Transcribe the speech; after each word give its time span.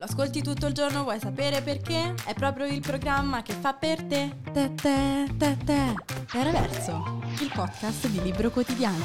Lo 0.00 0.06
ascolti 0.06 0.40
tutto 0.40 0.66
il 0.66 0.72
giorno, 0.72 1.02
vuoi 1.02 1.20
sapere 1.20 1.60
perché? 1.60 2.14
È 2.26 2.32
proprio 2.32 2.64
il 2.64 2.80
programma 2.80 3.42
che 3.42 3.52
fa 3.52 3.74
per 3.74 4.02
te. 4.04 4.34
Te 4.50 4.72
te 4.74 5.28
te 5.36 5.58
te. 5.62 5.94
Terraverso, 6.24 7.20
il 7.42 7.50
podcast 7.52 8.08
di 8.08 8.22
Libro 8.22 8.48
Quotidiano. 8.50 9.04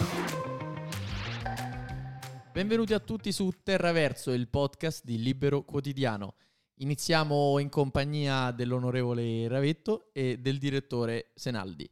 Benvenuti 2.53 2.93
a 2.93 2.99
tutti 2.99 3.33
su 3.33 3.51
Terraverso, 3.61 4.31
il 4.31 4.47
podcast 4.47 5.03
di 5.03 5.21
Libero 5.21 5.65
Quotidiano. 5.65 6.35
Iniziamo 6.75 7.59
in 7.59 7.67
compagnia 7.67 8.51
dell'onorevole 8.51 9.49
Ravetto 9.49 10.11
e 10.13 10.37
del 10.39 10.57
direttore 10.59 11.31
Senaldi. 11.35 11.89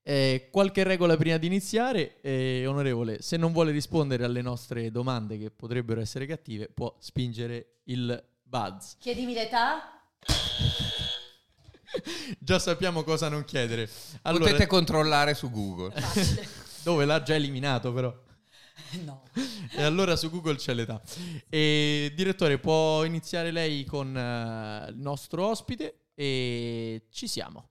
Eh, 0.00 0.48
qualche 0.52 0.84
regola 0.84 1.16
prima 1.16 1.38
di 1.38 1.48
iniziare, 1.48 2.20
eh, 2.20 2.64
onorevole, 2.68 3.20
se 3.20 3.36
non 3.36 3.50
vuole 3.50 3.72
rispondere 3.72 4.24
alle 4.24 4.42
nostre 4.42 4.92
domande 4.92 5.38
che 5.38 5.50
potrebbero 5.50 6.00
essere 6.00 6.26
cattive, 6.26 6.68
può 6.72 6.94
spingere 7.00 7.80
il 7.86 8.32
buzz. 8.54 8.94
Chiedimi 8.98 9.34
l'età? 9.34 10.00
Già 12.38 12.58
sappiamo 12.60 13.02
cosa 13.02 13.28
non 13.28 13.44
chiedere. 13.44 13.90
Allora, 14.22 14.44
Potete 14.44 14.68
controllare 14.68 15.34
su 15.34 15.50
Google. 15.50 15.92
dove 16.84 17.04
l'ha 17.04 17.20
già 17.22 17.34
eliminato 17.34 17.92
però. 17.92 18.14
No. 19.04 19.24
E 19.72 19.82
allora 19.82 20.14
su 20.14 20.30
Google 20.30 20.54
c'è 20.54 20.72
l'età. 20.72 21.02
E, 21.48 22.12
direttore, 22.14 22.58
può 22.58 23.02
iniziare 23.02 23.50
lei 23.50 23.84
con 23.84 24.16
eh, 24.16 24.90
il 24.90 24.98
nostro 24.98 25.48
ospite 25.48 26.10
e 26.14 27.06
ci 27.10 27.26
siamo. 27.26 27.70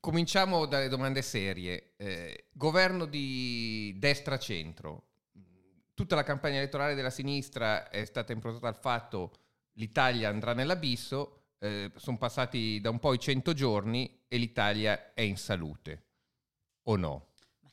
Cominciamo 0.00 0.64
dalle 0.64 0.88
domande 0.88 1.20
serie. 1.20 1.92
Eh, 1.98 2.46
governo 2.52 3.04
di 3.04 3.94
destra-centro. 3.98 5.08
Tutta 5.92 6.14
la 6.14 6.22
campagna 6.22 6.56
elettorale 6.56 6.94
della 6.94 7.10
sinistra 7.10 7.90
è 7.90 8.06
stata 8.06 8.32
improntata 8.32 8.68
al 8.68 8.76
fatto 8.76 9.32
l'Italia 9.78 10.28
andrà 10.28 10.52
nell'abisso, 10.52 11.54
eh, 11.58 11.90
sono 11.96 12.18
passati 12.18 12.80
da 12.80 12.90
un 12.90 12.98
po' 12.98 13.14
i 13.14 13.18
100 13.18 13.52
giorni 13.52 14.24
e 14.28 14.36
l'Italia 14.36 15.14
è 15.14 15.22
in 15.22 15.36
salute. 15.36 16.06
O 16.88 16.96
no? 16.96 17.27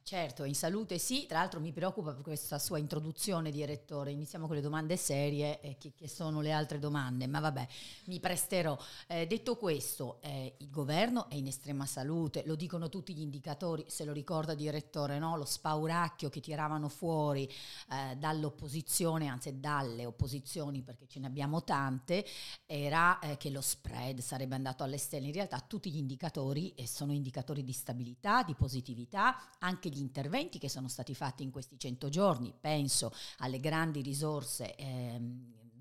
Certo, 0.08 0.44
in 0.44 0.54
salute 0.54 1.00
sì, 1.00 1.26
tra 1.26 1.40
l'altro 1.40 1.60
mi 1.60 1.72
preoccupa 1.72 2.14
questa 2.14 2.60
sua 2.60 2.78
introduzione, 2.78 3.50
direttore. 3.50 4.12
Iniziamo 4.12 4.46
con 4.46 4.56
le 4.56 4.62
domande 4.62 4.98
serie, 4.98 5.60
eh, 5.62 5.78
che, 5.80 5.94
che 5.96 6.08
sono 6.08 6.42
le 6.42 6.52
altre 6.52 6.78
domande, 6.78 7.26
ma 7.26 7.40
vabbè, 7.40 7.68
mi 8.06 8.20
presterò. 8.20 8.78
Eh, 9.08 9.26
detto 9.26 9.56
questo, 9.58 10.22
eh, 10.22 10.58
il 10.60 10.70
governo 10.70 11.28
è 11.28 11.34
in 11.34 11.48
estrema 11.48 11.88
salute, 11.88 12.44
lo 12.46 12.54
dicono 12.54 12.88
tutti 12.88 13.16
gli 13.16 13.22
indicatori, 13.22 13.84
se 13.88 14.06
lo 14.06 14.14
ricorda 14.14 14.54
direttore, 14.54 15.18
no? 15.18 15.38
lo 15.38 15.44
spauracchio 15.44 16.30
che 16.30 16.40
tiravano 16.40 16.88
fuori 16.88 17.52
eh, 17.90 18.16
dall'opposizione, 18.16 19.26
anzi 19.26 19.60
dalle 19.60 20.06
opposizioni, 20.06 20.84
perché 20.84 21.08
ce 21.08 21.20
ne 21.20 21.26
abbiamo 21.26 21.64
tante, 21.64 22.24
era 22.68 23.18
eh, 23.22 23.38
che 23.38 23.50
lo 23.50 23.62
spread 23.62 24.20
sarebbe 24.20 24.54
andato 24.54 24.84
alle 24.84 25.00
stelle. 25.00 25.26
In 25.26 25.34
realtà 25.34 25.60
tutti 25.62 25.90
gli 25.90 25.98
indicatori 25.98 26.76
eh, 26.76 26.86
sono 26.86 27.12
indicatori 27.12 27.64
di 27.64 27.74
stabilità, 27.74 28.44
di 28.44 28.54
positività, 28.54 29.36
anche 29.58 29.94
gli 29.96 30.02
interventi 30.02 30.60
che 30.60 30.70
sono 30.70 30.88
stati 30.88 31.16
fatti 31.16 31.44
in 31.44 31.52
questi 31.52 31.80
100 31.80 32.10
giorni, 32.10 32.54
penso 32.60 33.14
alle 33.38 33.60
grandi 33.60 34.02
risorse 34.02 34.76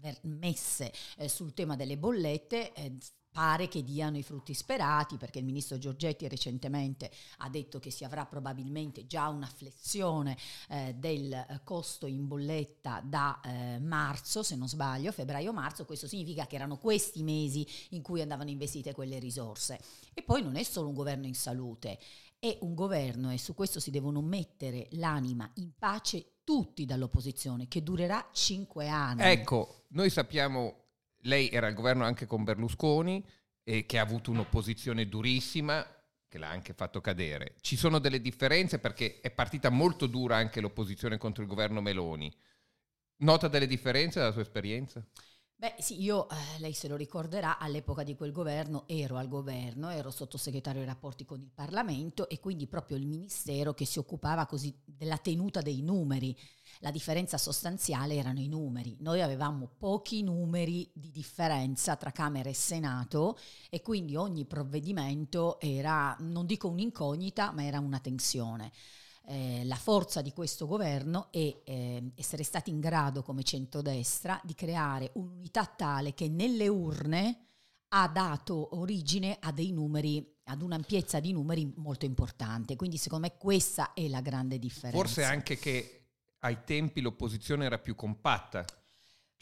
ver- 0.05 0.21
messe 0.23 0.93
eh, 1.17 1.29
sul 1.29 1.55
tema 1.55 1.77
delle 1.77 1.97
bollette, 1.97 2.73
eh, 2.75 2.97
pare 3.35 3.67
che 3.67 3.83
diano 3.83 4.17
i 4.17 4.23
frutti 4.23 4.55
sperati 4.55 5.17
perché 5.17 5.41
il 5.41 5.45
ministro 5.45 5.77
Giorgetti 5.77 6.29
recentemente 6.29 7.11
ha 7.39 7.49
detto 7.49 7.81
che 7.81 7.91
si 7.91 8.05
avrà 8.05 8.27
probabilmente 8.27 9.07
già 9.09 9.29
una 9.29 9.49
flessione 9.49 10.39
eh, 10.69 10.95
del 10.97 11.33
eh, 11.33 11.61
costo 11.65 12.07
in 12.07 12.29
bolletta 12.29 13.03
da 13.05 13.41
eh, 13.41 13.81
marzo, 13.81 14.45
se 14.45 14.55
non 14.55 14.69
sbaglio, 14.69 15.11
febbraio-marzo, 15.11 15.85
questo 15.85 16.07
significa 16.07 16.47
che 16.47 16.55
erano 16.55 16.79
questi 16.79 17.25
mesi 17.25 17.67
in 17.91 18.03
cui 18.03 18.21
andavano 18.21 18.51
investite 18.51 18.93
quelle 18.93 19.19
risorse. 19.19 19.81
E 20.13 20.23
poi 20.23 20.41
non 20.41 20.55
è 20.55 20.63
solo 20.63 20.87
un 20.87 20.95
governo 20.95 21.27
in 21.27 21.35
salute, 21.35 21.99
è 22.45 22.59
un 22.61 22.75
governo 22.75 23.31
e 23.31 23.39
su 23.39 23.55
questo 23.55 23.81
si 23.81 23.91
devono 23.91 24.21
mettere 24.21 24.89
l'anima 24.91 25.51
in 25.55 25.71
pace 25.79 26.41
tutti 26.45 26.85
dall'opposizione, 26.85 27.69
che 27.69 27.83
durerà 27.83 28.29
cinque 28.35 28.87
anni. 28.87 29.23
Ecco, 29.23 29.85
noi 29.89 30.11
sappiamo, 30.11 30.85
lei 31.23 31.49
era 31.49 31.69
al 31.69 31.73
governo 31.73 32.05
anche 32.05 32.27
con 32.27 32.45
Berlusconi, 32.45 33.25
e 33.63 33.87
che 33.87 33.99
ha 33.99 34.03
avuto 34.03 34.31
un'opposizione 34.31 35.09
durissima, 35.09 35.87
che 36.29 36.37
l'ha 36.37 36.51
anche 36.51 36.75
fatto 36.75 37.01
cadere. 37.01 37.55
Ci 37.63 37.77
sono 37.77 37.99
delle 37.99 38.21
differenze 38.21 38.79
perché 38.79 39.21
è 39.23 39.31
partita 39.31 39.71
molto 39.71 40.07
dura 40.07 40.37
anche 40.37 40.61
l'opposizione 40.61 41.17
contro 41.17 41.43
il 41.43 41.49
governo 41.49 41.81
Meloni. 41.81 42.31
Nota 43.19 43.49
delle 43.49 43.67
differenze 43.67 44.19
dalla 44.19 44.33
sua 44.33 44.43
esperienza? 44.43 45.03
Beh 45.65 45.77
sì, 45.79 46.03
io, 46.03 46.29
eh, 46.29 46.59
lei 46.59 46.75
se 46.75 46.89
lo 46.89 46.95
ricorderà, 46.95 47.57
all'epoca 47.57 48.03
di 48.03 48.15
quel 48.17 48.33
governo 48.33 48.85
ero 48.87 49.17
al 49.17 49.29
governo, 49.29 49.89
ero 49.89 50.11
sottosegretario 50.11 50.83
ai 50.83 50.87
rapporti 50.87 51.25
con 51.25 51.41
il 51.41 51.49
Parlamento 51.55 52.29
e 52.29 52.39
quindi 52.39 52.67
proprio 52.67 52.99
il 52.99 53.07
ministero 53.07 53.73
che 53.73 53.87
si 53.87 53.99
occupava 53.99 54.45
così 54.45 54.77
della 54.85 55.17
tenuta 55.17 55.63
dei 55.63 55.81
numeri. 55.81 56.39
La 56.81 56.91
differenza 56.91 57.39
sostanziale 57.39 58.15
erano 58.15 58.41
i 58.41 58.47
numeri. 58.47 58.99
Noi 59.01 59.23
avevamo 59.23 59.71
pochi 59.79 60.23
numeri 60.23 60.87
di 60.93 61.11
differenza 61.11 61.97
tra 61.97 62.11
Camera 62.11 62.51
e 62.51 62.55
Senato 62.55 63.39
e 63.71 63.81
quindi 63.81 64.17
ogni 64.17 64.45
provvedimento 64.45 65.59
era, 65.61 66.15
non 66.21 66.45
dico 66.45 66.69
un'incognita, 66.69 67.53
ma 67.53 67.65
era 67.65 67.79
una 67.79 68.01
tensione. 68.01 68.71
Eh, 69.27 69.65
la 69.65 69.77
forza 69.77 70.21
di 70.21 70.33
questo 70.33 70.67
governo 70.67 71.29
è 71.31 71.63
eh, 71.65 72.11
essere 72.15 72.43
stati 72.43 72.71
in 72.71 72.79
grado 72.79 73.23
come 73.23 73.43
centrodestra 73.43 74.39
di 74.45 74.55
creare 74.55 75.11
un'unità 75.15 75.65
tale 75.65 76.13
che 76.13 76.29
nelle 76.29 76.69
urne 76.69 77.39
ha 77.89 78.09
dato 78.09 78.77
origine 78.77 79.39
a 79.41 79.51
dei 79.53 79.73
numeri, 79.73 80.37
ad 80.45 80.61
un'ampiezza 80.61 81.21
di 81.21 81.33
numeri 81.33 81.73
molto 81.77 82.05
importante. 82.05 82.77
Quindi 82.77 82.99
secondo 82.99 83.29
me 83.29 83.37
questa 83.39 83.95
è 83.95 84.09
la 84.09 84.21
grande 84.21 84.59
differenza. 84.59 84.99
Forse 84.99 85.25
anche 85.25 85.57
che 85.57 86.07
ai 86.41 86.59
tempi 86.65 87.01
l'opposizione 87.01 87.65
era 87.65 87.79
più 87.79 87.95
compatta. 87.95 88.65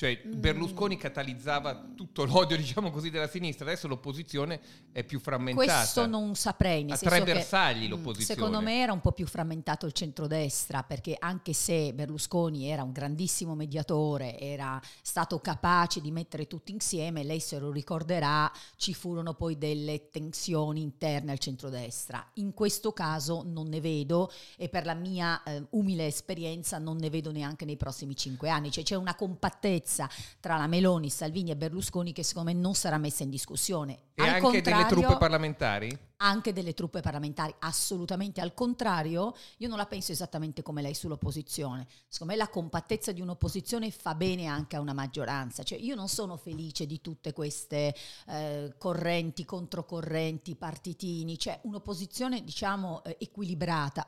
Cioè 0.02 0.20
Mm. 0.32 0.40
Berlusconi 0.40 0.96
catalizzava 0.96 1.90
tutto 1.94 2.24
l'odio, 2.24 2.56
diciamo 2.58 2.90
così, 2.90 3.10
della 3.10 3.28
sinistra, 3.28 3.66
adesso 3.66 3.86
l'opposizione 3.88 4.60
è 4.92 5.04
più 5.04 5.20
frammentata. 5.20 5.78
Questo 5.78 6.06
non 6.06 6.34
saprei, 6.34 6.84
nel 6.84 6.94
A 6.94 6.98
tre 6.98 7.18
che, 7.18 7.32
bersagli 7.32 7.86
mm, 7.86 7.90
l'opposizione. 7.90 8.40
Secondo 8.40 8.60
me 8.60 8.80
era 8.80 8.92
un 8.92 9.00
po' 9.00 9.12
più 9.12 9.26
frammentato 9.26 9.86
il 9.86 9.92
centrodestra, 9.92 10.82
perché 10.82 11.16
anche 11.18 11.52
se 11.52 11.92
Berlusconi 11.92 12.68
era 12.68 12.82
un 12.82 12.92
grandissimo 12.92 13.54
mediatore, 13.54 14.38
era 14.38 14.80
stato 15.02 15.38
capace 15.40 16.00
di 16.00 16.10
mettere 16.10 16.46
tutti 16.46 16.72
insieme, 16.72 17.22
lei 17.22 17.40
se 17.40 17.58
lo 17.58 17.70
ricorderà, 17.70 18.50
ci 18.76 18.94
furono 18.94 19.34
poi 19.34 19.58
delle 19.58 20.10
tensioni 20.10 20.82
interne 20.82 21.32
al 21.32 21.38
centrodestra. 21.38 22.24
In 22.34 22.54
questo 22.54 22.92
caso 22.92 23.42
non 23.44 23.68
ne 23.68 23.80
vedo 23.80 24.30
e 24.56 24.68
per 24.68 24.84
la 24.84 24.94
mia 24.94 25.42
eh, 25.42 25.64
umile 25.70 26.06
esperienza 26.06 26.78
non 26.78 26.96
ne 26.96 27.10
vedo 27.10 27.30
neanche 27.30 27.64
nei 27.64 27.76
prossimi 27.76 28.16
cinque 28.16 28.48
anni, 28.48 28.70
cioè 28.70 28.84
c'è 28.84 28.94
una 28.94 29.14
compattezza 29.14 29.91
tra 30.40 30.56
la 30.56 30.66
Meloni, 30.66 31.10
Salvini 31.10 31.50
e 31.50 31.56
Berlusconi 31.56 32.12
che 32.12 32.22
secondo 32.22 32.52
me 32.52 32.58
non 32.58 32.74
sarà 32.74 32.98
messa 32.98 33.22
in 33.22 33.30
discussione. 33.30 33.98
E 34.14 34.22
Al 34.22 34.44
anche 34.44 34.60
delle 34.60 34.86
truppe 34.86 35.16
parlamentari? 35.16 36.10
anche 36.22 36.52
delle 36.52 36.72
truppe 36.72 37.00
parlamentari, 37.00 37.54
assolutamente 37.58 38.40
al 38.40 38.54
contrario, 38.54 39.34
io 39.58 39.68
non 39.68 39.76
la 39.76 39.86
penso 39.86 40.12
esattamente 40.12 40.62
come 40.62 40.80
lei 40.80 40.94
sull'opposizione. 40.94 41.86
Secondo 42.08 42.32
me 42.32 42.38
la 42.38 42.48
compattezza 42.48 43.12
di 43.12 43.20
un'opposizione 43.20 43.90
fa 43.90 44.14
bene 44.14 44.46
anche 44.46 44.76
a 44.76 44.80
una 44.80 44.92
maggioranza, 44.92 45.62
cioè 45.64 45.78
io 45.78 45.94
non 45.94 46.08
sono 46.08 46.36
felice 46.36 46.86
di 46.86 47.00
tutte 47.00 47.32
queste 47.32 47.94
eh, 48.28 48.74
correnti, 48.78 49.44
controcorrenti, 49.44 50.54
partitini, 50.54 51.38
cioè 51.38 51.58
un'opposizione 51.64 52.42
diciamo 52.44 53.02
eh, 53.04 53.16
equilibrata 53.20 54.06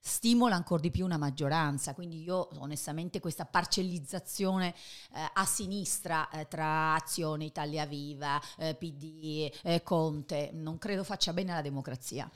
stimola 0.00 0.54
ancora 0.54 0.80
di 0.80 0.90
più 0.90 1.04
una 1.04 1.18
maggioranza, 1.18 1.94
quindi 1.94 2.22
io 2.22 2.48
onestamente 2.60 3.20
questa 3.20 3.44
parcellizzazione 3.44 4.74
eh, 5.14 5.30
a 5.34 5.44
sinistra 5.44 6.28
eh, 6.30 6.48
tra 6.48 6.94
Azione, 6.94 7.44
Italia 7.44 7.84
Viva, 7.86 8.40
eh, 8.56 8.74
PD, 8.74 9.52
eh, 9.62 9.82
Conte, 9.82 10.50
non 10.52 10.78
credo 10.78 11.04
faccia 11.04 11.32
bene 11.32 11.52
alla 11.52 11.62
democrazia. 11.62 12.30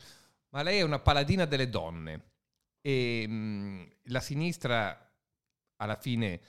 Ma 0.50 0.62
lei 0.62 0.78
è 0.78 0.82
una 0.82 1.00
paladina 1.00 1.46
delle 1.46 1.68
donne 1.68 2.32
e 2.80 3.26
mh, 3.26 3.88
la 4.04 4.20
sinistra 4.20 5.10
alla 5.76 5.96
fine 5.96 6.40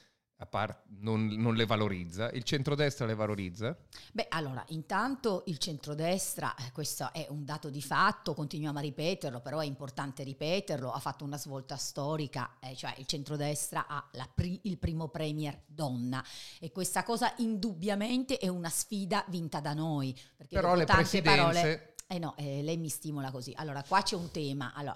par- 0.50 0.84
non, 1.00 1.28
non 1.28 1.56
le 1.56 1.66
valorizza, 1.66 2.30
il 2.32 2.44
centrodestra 2.44 3.06
le 3.06 3.16
valorizza. 3.16 3.78
Beh, 4.12 4.28
allora, 4.30 4.64
intanto 4.70 5.44
il 5.48 5.58
centrodestra, 5.58 6.56
eh, 6.56 6.72
questo 6.72 7.12
è 7.12 7.28
un 7.30 7.46
dato 7.46 7.70
di 7.70 7.82
fatto, 7.82 8.34
continuiamo 8.34 8.78
a 8.78 8.82
ripeterlo, 8.82 9.42
però 9.42 9.60
è 9.60 9.66
importante 9.66 10.24
ripeterlo, 10.24 10.92
ha 10.92 11.00
fatto 11.00 11.24
una 11.24 11.38
svolta 11.38 11.76
storica, 11.76 12.58
eh, 12.60 12.76
cioè 12.76 12.94
il 12.98 13.06
centrodestra 13.06 13.88
ha 13.88 14.10
pri- 14.34 14.62
il 14.64 14.78
primo 14.78 15.08
premier 15.10 15.62
donna 15.66 16.24
e 16.60 16.72
questa 16.72 17.04
cosa 17.04 17.34
indubbiamente 17.38 18.38
è 18.38 18.48
una 18.48 18.70
sfida 18.70 19.24
vinta 19.28 19.60
da 19.60 19.74
noi. 19.74 20.18
Perché 20.36 20.56
Però 20.56 20.76
le 20.76 20.86
tante 20.86 21.02
presidenze... 21.02 21.38
parole... 21.38 21.94
Eh 22.08 22.20
no, 22.20 22.36
eh, 22.38 22.62
lei 22.62 22.78
mi 22.78 22.88
stimola 22.88 23.32
così. 23.32 23.52
Allora, 23.56 23.82
qua 23.82 24.04
c'è 24.04 24.16
un 24.16 24.30
tema. 24.30 24.74
Allora, 24.76 24.96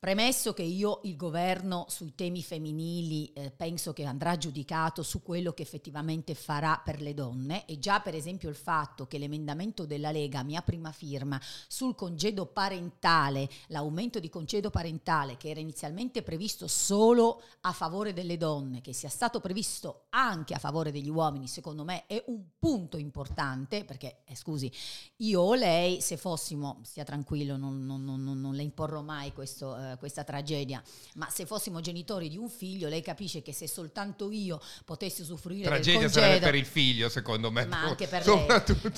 Premesso 0.00 0.52
che 0.52 0.62
io 0.62 1.00
il 1.02 1.16
governo 1.16 1.86
sui 1.88 2.14
temi 2.14 2.40
femminili 2.40 3.32
eh, 3.32 3.50
penso 3.50 3.92
che 3.92 4.04
andrà 4.04 4.38
giudicato 4.38 5.02
su 5.02 5.24
quello 5.24 5.52
che 5.52 5.62
effettivamente 5.62 6.36
farà 6.36 6.80
per 6.84 7.00
le 7.00 7.14
donne 7.14 7.66
e 7.66 7.80
già 7.80 7.98
per 7.98 8.14
esempio 8.14 8.48
il 8.48 8.54
fatto 8.54 9.08
che 9.08 9.18
l'emendamento 9.18 9.86
della 9.86 10.12
Lega, 10.12 10.44
mia 10.44 10.62
prima 10.62 10.92
firma, 10.92 11.40
sul 11.66 11.96
congedo 11.96 12.46
parentale, 12.46 13.50
l'aumento 13.68 14.20
di 14.20 14.28
congedo 14.28 14.70
parentale 14.70 15.36
che 15.36 15.48
era 15.48 15.58
inizialmente 15.58 16.22
previsto 16.22 16.68
solo 16.68 17.42
a 17.62 17.72
favore 17.72 18.12
delle 18.12 18.36
donne, 18.36 18.80
che 18.80 18.92
sia 18.92 19.08
stato 19.08 19.40
previsto 19.40 20.04
anche 20.10 20.54
a 20.54 20.60
favore 20.60 20.92
degli 20.92 21.10
uomini, 21.10 21.48
secondo 21.48 21.82
me 21.82 22.06
è 22.06 22.22
un 22.28 22.44
punto 22.56 22.98
importante 22.98 23.84
perché, 23.84 24.20
eh, 24.26 24.36
scusi, 24.36 24.70
io 25.16 25.40
o 25.40 25.54
lei, 25.54 26.00
se 26.00 26.16
fossimo, 26.16 26.78
stia 26.84 27.02
tranquillo, 27.02 27.56
non, 27.56 27.84
non, 27.84 28.04
non, 28.04 28.22
non 28.22 28.54
le 28.54 28.62
imporrò 28.62 29.02
mai 29.02 29.32
questo. 29.32 29.76
Eh, 29.76 29.86
questa 29.96 30.24
tragedia, 30.24 30.82
ma 31.14 31.28
se 31.30 31.46
fossimo 31.46 31.80
genitori 31.80 32.28
di 32.28 32.36
un 32.36 32.48
figlio, 32.48 32.88
lei 32.88 33.02
capisce 33.02 33.42
che 33.42 33.52
se 33.52 33.66
soltanto 33.66 34.30
io 34.30 34.60
potessi 34.84 35.22
usufruire 35.22 35.64
tragedia 35.64 36.08
del 36.08 36.10
congedo... 36.10 36.44
per 36.44 36.54
il 36.54 36.66
figlio, 36.66 37.08
secondo 37.08 37.50
me. 37.50 37.64
Ma 37.66 37.82
anche 37.82 38.06
per 38.06 38.26
lei. 38.26 38.46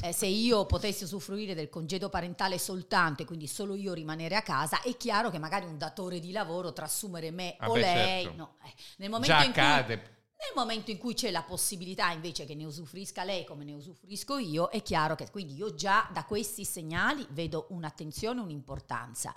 Eh, 0.02 0.12
se 0.12 0.26
io 0.26 0.66
potessi 0.66 1.04
usufruire 1.04 1.54
del 1.54 1.68
congedo 1.68 2.08
parentale 2.08 2.58
soltanto 2.58 3.22
e 3.22 3.24
quindi 3.26 3.46
solo 3.46 3.74
io 3.74 3.92
rimanere 3.92 4.34
a 4.34 4.42
casa, 4.42 4.82
è 4.82 4.96
chiaro 4.96 5.30
che 5.30 5.38
magari 5.38 5.66
un 5.66 5.78
datore 5.78 6.18
di 6.18 6.32
lavoro 6.32 6.72
trasumere 6.72 7.30
me 7.30 7.54
ah 7.58 7.70
o 7.70 7.74
beh, 7.74 7.80
lei... 7.80 8.22
Certo. 8.24 8.36
No, 8.36 8.54
eh, 8.64 8.72
nel 8.96 9.10
momento 9.10 9.34
Già 9.34 9.44
in 9.44 9.50
accade. 9.50 10.00
Cui, 10.00 10.08
nel 10.40 10.52
momento 10.54 10.90
in 10.90 10.96
cui 10.96 11.12
c'è 11.12 11.30
la 11.30 11.42
possibilità 11.42 12.10
invece 12.12 12.46
che 12.46 12.54
ne 12.54 12.64
usufruisca 12.64 13.24
lei 13.24 13.44
come 13.44 13.64
ne 13.64 13.74
usufruisco 13.74 14.38
io, 14.38 14.70
è 14.70 14.82
chiaro 14.82 15.14
che 15.14 15.30
quindi 15.30 15.54
io 15.54 15.74
già 15.74 16.08
da 16.12 16.24
questi 16.24 16.64
segnali 16.64 17.26
vedo 17.30 17.66
un'attenzione, 17.70 18.40
un'importanza. 18.40 19.34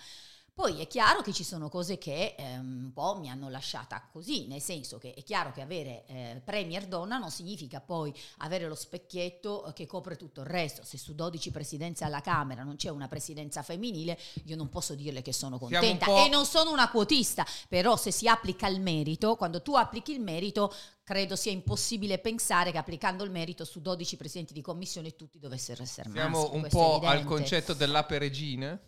Poi 0.55 0.79
è 0.81 0.87
chiaro 0.87 1.23
che 1.23 1.33
ci 1.33 1.43
sono 1.43 1.67
cose 1.67 1.97
che 1.97 2.35
eh, 2.37 2.57
un 2.59 2.91
po' 2.93 3.17
mi 3.17 3.27
hanno 3.27 3.49
lasciata 3.49 4.07
così, 4.11 4.45
nel 4.45 4.61
senso 4.61 4.99
che 4.99 5.15
è 5.15 5.23
chiaro 5.23 5.51
che 5.51 5.61
avere 5.61 6.05
eh, 6.05 6.41
premier 6.45 6.85
donna 6.85 7.17
non 7.17 7.31
significa 7.31 7.81
poi 7.81 8.13
avere 8.37 8.67
lo 8.67 8.75
specchietto 8.75 9.71
che 9.73 9.87
copre 9.87 10.15
tutto 10.15 10.41
il 10.41 10.45
resto. 10.45 10.83
Se 10.83 10.99
su 10.99 11.15
12 11.15 11.49
presidenze 11.49 12.03
alla 12.03 12.21
Camera 12.21 12.61
non 12.61 12.75
c'è 12.75 12.89
una 12.89 13.07
presidenza 13.07 13.63
femminile, 13.63 14.15
io 14.43 14.55
non 14.55 14.69
posso 14.69 14.93
dirle 14.93 15.23
che 15.23 15.33
sono 15.33 15.57
contenta 15.57 16.23
e 16.23 16.29
non 16.29 16.45
sono 16.45 16.71
una 16.71 16.91
quotista, 16.91 17.43
però 17.67 17.97
se 17.97 18.11
si 18.11 18.27
applica 18.27 18.67
il 18.67 18.79
merito, 18.79 19.35
quando 19.35 19.63
tu 19.63 19.73
applichi 19.73 20.11
il 20.11 20.21
merito, 20.21 20.71
credo 21.03 21.35
sia 21.35 21.51
impossibile 21.51 22.19
pensare 22.19 22.71
che 22.71 22.77
applicando 22.77 23.23
il 23.23 23.31
merito 23.31 23.65
su 23.65 23.81
12 23.81 24.17
presidenti 24.17 24.53
di 24.53 24.61
commissione 24.61 25.15
tutti 25.15 25.39
dovessero 25.39 25.81
essere 25.81 26.09
maschi. 26.09 26.21
Siamo 26.21 26.53
un 26.53 26.67
po' 26.69 26.99
al 26.99 27.23
concetto 27.23 27.73
dell'ape 27.73 28.19
regina? 28.19 28.79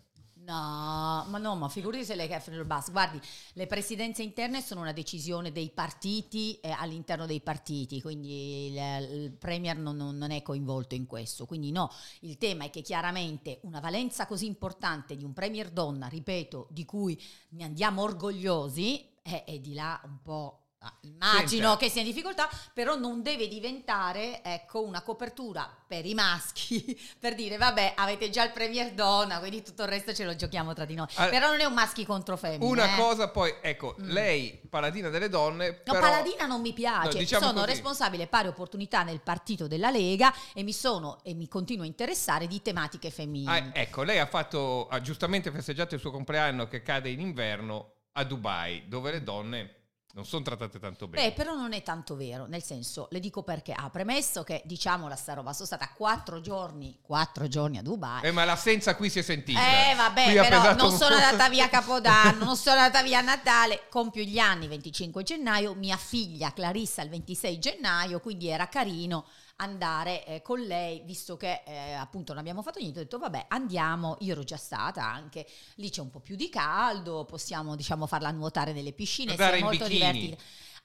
No, 0.46 1.24
ma 1.28 1.38
no, 1.38 1.56
ma 1.56 1.68
figurati 1.68 2.04
se 2.04 2.14
lei 2.14 2.28
che 2.28 2.38
freno 2.38 2.60
il 2.60 2.66
basso. 2.66 2.92
Guardi, 2.92 3.20
le 3.54 3.66
presidenze 3.66 4.22
interne 4.22 4.62
sono 4.62 4.80
una 4.82 4.92
decisione 4.92 5.50
dei 5.50 5.70
partiti 5.70 6.60
eh, 6.60 6.70
all'interno 6.70 7.26
dei 7.26 7.40
partiti, 7.40 8.00
quindi 8.00 8.68
il, 8.68 8.76
il 9.24 9.32
Premier 9.32 9.76
non, 9.76 9.96
non, 9.96 10.30
è 10.30 10.42
coinvolto 10.42 10.94
in 10.94 11.06
questo. 11.06 11.46
Quindi 11.46 11.72
no, 11.72 11.90
il 12.20 12.38
tema 12.38 12.64
è 12.64 12.70
che 12.70 12.82
chiaramente 12.82 13.58
una 13.64 13.80
valenza 13.80 14.26
così 14.26 14.46
importante 14.46 15.16
di 15.16 15.24
un 15.24 15.32
Premier 15.32 15.68
donna, 15.70 16.06
ripeto, 16.06 16.68
di 16.70 16.84
cui 16.84 17.20
ne 17.50 17.64
andiamo 17.64 18.02
orgogliosi, 18.02 19.14
è, 19.22 19.42
è 19.44 19.58
di 19.58 19.74
là 19.74 20.00
un 20.04 20.22
po' 20.22 20.65
Ah, 20.80 20.92
immagino 21.00 21.68
Senta. 21.70 21.76
che 21.76 21.88
sia 21.88 22.02
in 22.02 22.06
difficoltà, 22.06 22.48
però 22.74 22.96
non 22.96 23.22
deve 23.22 23.48
diventare 23.48 24.42
ecco, 24.42 24.82
una 24.84 25.00
copertura 25.00 25.74
per 25.86 26.04
i 26.04 26.12
maschi 26.12 26.98
per 27.18 27.34
dire 27.34 27.56
vabbè 27.56 27.94
avete 27.96 28.28
già 28.28 28.44
il 28.44 28.52
premier 28.52 28.92
donna, 28.92 29.38
quindi 29.38 29.62
tutto 29.62 29.82
il 29.82 29.88
resto 29.88 30.12
ce 30.12 30.24
lo 30.24 30.36
giochiamo 30.36 30.74
tra 30.74 30.84
di 30.84 30.94
noi. 30.94 31.06
Allora, 31.14 31.30
però 31.30 31.50
non 31.50 31.60
è 31.60 31.64
un 31.64 31.72
maschi 31.72 32.04
contro 32.04 32.36
femmine. 32.36 32.64
Una 32.70 32.94
eh. 32.94 33.00
cosa 33.00 33.28
poi, 33.28 33.54
ecco, 33.62 33.96
mm. 33.98 34.10
lei 34.10 34.60
paladina 34.68 35.08
delle 35.08 35.30
donne... 35.30 35.82
No, 35.86 35.92
però, 35.92 36.00
paladina 36.00 36.44
non 36.44 36.60
mi 36.60 36.74
piace, 36.74 37.12
no, 37.12 37.18
diciamo 37.18 37.46
sono 37.46 37.60
così. 37.60 37.72
responsabile 37.72 38.26
pari 38.26 38.48
opportunità 38.48 39.02
nel 39.02 39.20
partito 39.20 39.66
della 39.66 39.90
Lega 39.90 40.32
e 40.52 40.62
mi 40.62 40.74
sono 40.74 41.20
e 41.24 41.32
mi 41.32 41.48
continuo 41.48 41.84
a 41.84 41.86
interessare 41.86 42.46
di 42.46 42.60
tematiche 42.60 43.10
femminili. 43.10 43.50
Ah, 43.50 43.70
ecco, 43.72 44.02
lei 44.02 44.18
ha 44.18 44.26
fatto, 44.26 44.88
ha 44.88 45.00
giustamente 45.00 45.50
festeggiato 45.50 45.94
il 45.94 46.00
suo 46.00 46.10
compleanno 46.10 46.68
che 46.68 46.82
cade 46.82 47.08
in 47.08 47.20
inverno 47.20 47.92
a 48.12 48.24
Dubai, 48.24 48.88
dove 48.88 49.10
le 49.10 49.22
donne 49.22 49.76
non 50.16 50.24
sono 50.24 50.42
trattate 50.42 50.78
tanto 50.78 51.08
bene. 51.08 51.28
Beh, 51.28 51.32
però 51.34 51.54
non 51.54 51.74
è 51.74 51.82
tanto 51.82 52.16
vero, 52.16 52.46
nel 52.46 52.62
senso, 52.62 53.06
le 53.10 53.20
dico 53.20 53.42
perché. 53.42 53.72
Ha 53.72 53.84
ah, 53.84 53.90
premesso 53.90 54.44
che, 54.44 54.62
diciamo, 54.64 55.08
la 55.08 55.14
sta 55.14 55.34
roba, 55.34 55.52
sono 55.52 55.66
stata 55.66 55.90
quattro 55.94 56.40
giorni, 56.40 57.00
quattro 57.02 57.46
giorni 57.48 57.76
a 57.76 57.82
Dubai. 57.82 58.24
Eh, 58.24 58.30
ma 58.30 58.46
l'assenza 58.46 58.96
qui 58.96 59.10
si 59.10 59.18
è 59.18 59.22
sentita. 59.22 59.60
Eh, 59.60 59.94
vabbè, 59.94 60.24
qui 60.24 60.34
però 60.36 60.74
non 60.74 60.96
sono 60.96 61.16
andata 61.16 61.50
via 61.50 61.66
a 61.66 61.68
Capodanno, 61.68 62.44
non 62.46 62.56
sono 62.56 62.80
andata 62.80 63.02
via 63.02 63.18
a 63.18 63.20
Natale, 63.36 63.88
compio 63.90 64.22
gli 64.22 64.38
anni 64.38 64.66
25 64.68 65.22
gennaio, 65.22 65.74
mia 65.74 65.98
figlia 65.98 66.50
Clarissa 66.54 67.02
il 67.02 67.10
26 67.10 67.58
gennaio, 67.58 68.18
quindi 68.18 68.48
era 68.48 68.68
carino 68.68 69.26
andare 69.56 70.24
eh, 70.26 70.42
con 70.42 70.60
lei, 70.60 71.02
visto 71.04 71.36
che 71.36 71.62
eh, 71.64 71.92
appunto 71.92 72.32
non 72.32 72.40
abbiamo 72.40 72.62
fatto 72.62 72.78
niente, 72.78 73.00
ho 73.00 73.02
detto 73.02 73.18
vabbè 73.18 73.46
andiamo, 73.48 74.16
io 74.20 74.32
ero 74.32 74.42
già 74.42 74.56
stata 74.56 75.04
anche, 75.04 75.46
lì 75.76 75.88
c'è 75.90 76.00
un 76.00 76.10
po' 76.10 76.20
più 76.20 76.36
di 76.36 76.48
caldo, 76.48 77.24
possiamo 77.24 77.74
diciamo 77.74 78.06
farla 78.06 78.30
nuotare 78.30 78.72
nelle 78.72 78.92
piscine, 78.92 79.34
è 79.34 79.60
molto 79.60 79.88
divertente. 79.88 80.38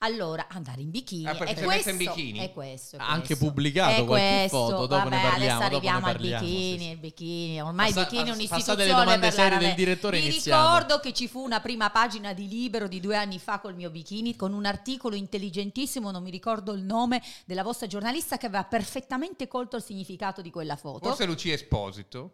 Allora, 0.03 0.47
andare 0.49 0.81
in 0.81 0.89
bikini. 0.89 1.27
Ah, 1.27 1.37
è, 1.37 1.63
questo, 1.63 1.89
in 1.91 1.97
bikini? 1.97 2.39
è 2.39 2.51
questo. 2.51 2.97
È 2.97 2.99
anche 3.01 3.27
questo. 3.27 3.45
pubblicato 3.45 4.01
è 4.01 4.05
qualche 4.05 4.35
questo. 4.39 4.57
foto, 4.57 4.87
dopo 4.87 5.09
Vabbè, 5.09 5.09
ne 5.09 5.21
parliamo. 5.21 5.59
Adesso 5.59 5.75
arriviamo 5.75 6.05
al 6.07 6.17
bikini, 6.17 6.79
sì, 6.79 6.89
il 6.89 6.97
bikini. 6.97 7.61
Ormai 7.61 7.87
Passa, 7.93 7.99
il 7.99 8.05
bikini 8.07 8.29
è 8.29 8.33
un'istituzione. 8.33 8.83
Delle 8.83 8.95
domande 8.95 9.31
serie 9.31 9.57
del 9.59 9.75
direttore 9.75 10.19
Mi 10.19 10.25
iniziamo. 10.25 10.63
ricordo 10.63 10.99
che 10.99 11.13
ci 11.13 11.27
fu 11.27 11.43
una 11.43 11.59
prima 11.59 11.91
pagina 11.91 12.33
di 12.33 12.47
Libero 12.47 12.87
di 12.87 12.99
due 12.99 13.15
anni 13.15 13.37
fa 13.37 13.59
col 13.59 13.75
mio 13.75 13.91
bikini, 13.91 14.35
con 14.35 14.53
un 14.53 14.65
articolo 14.65 15.15
intelligentissimo, 15.15 16.09
non 16.09 16.23
mi 16.23 16.31
ricordo 16.31 16.73
il 16.73 16.81
nome, 16.81 17.21
della 17.45 17.61
vostra 17.61 17.85
giornalista 17.85 18.37
che 18.37 18.47
aveva 18.47 18.63
perfettamente 18.63 19.47
colto 19.47 19.75
il 19.75 19.83
significato 19.83 20.41
di 20.41 20.49
quella 20.49 20.77
foto. 20.77 21.09
Forse 21.09 21.25
Lucia 21.25 21.53
Esposito. 21.53 22.31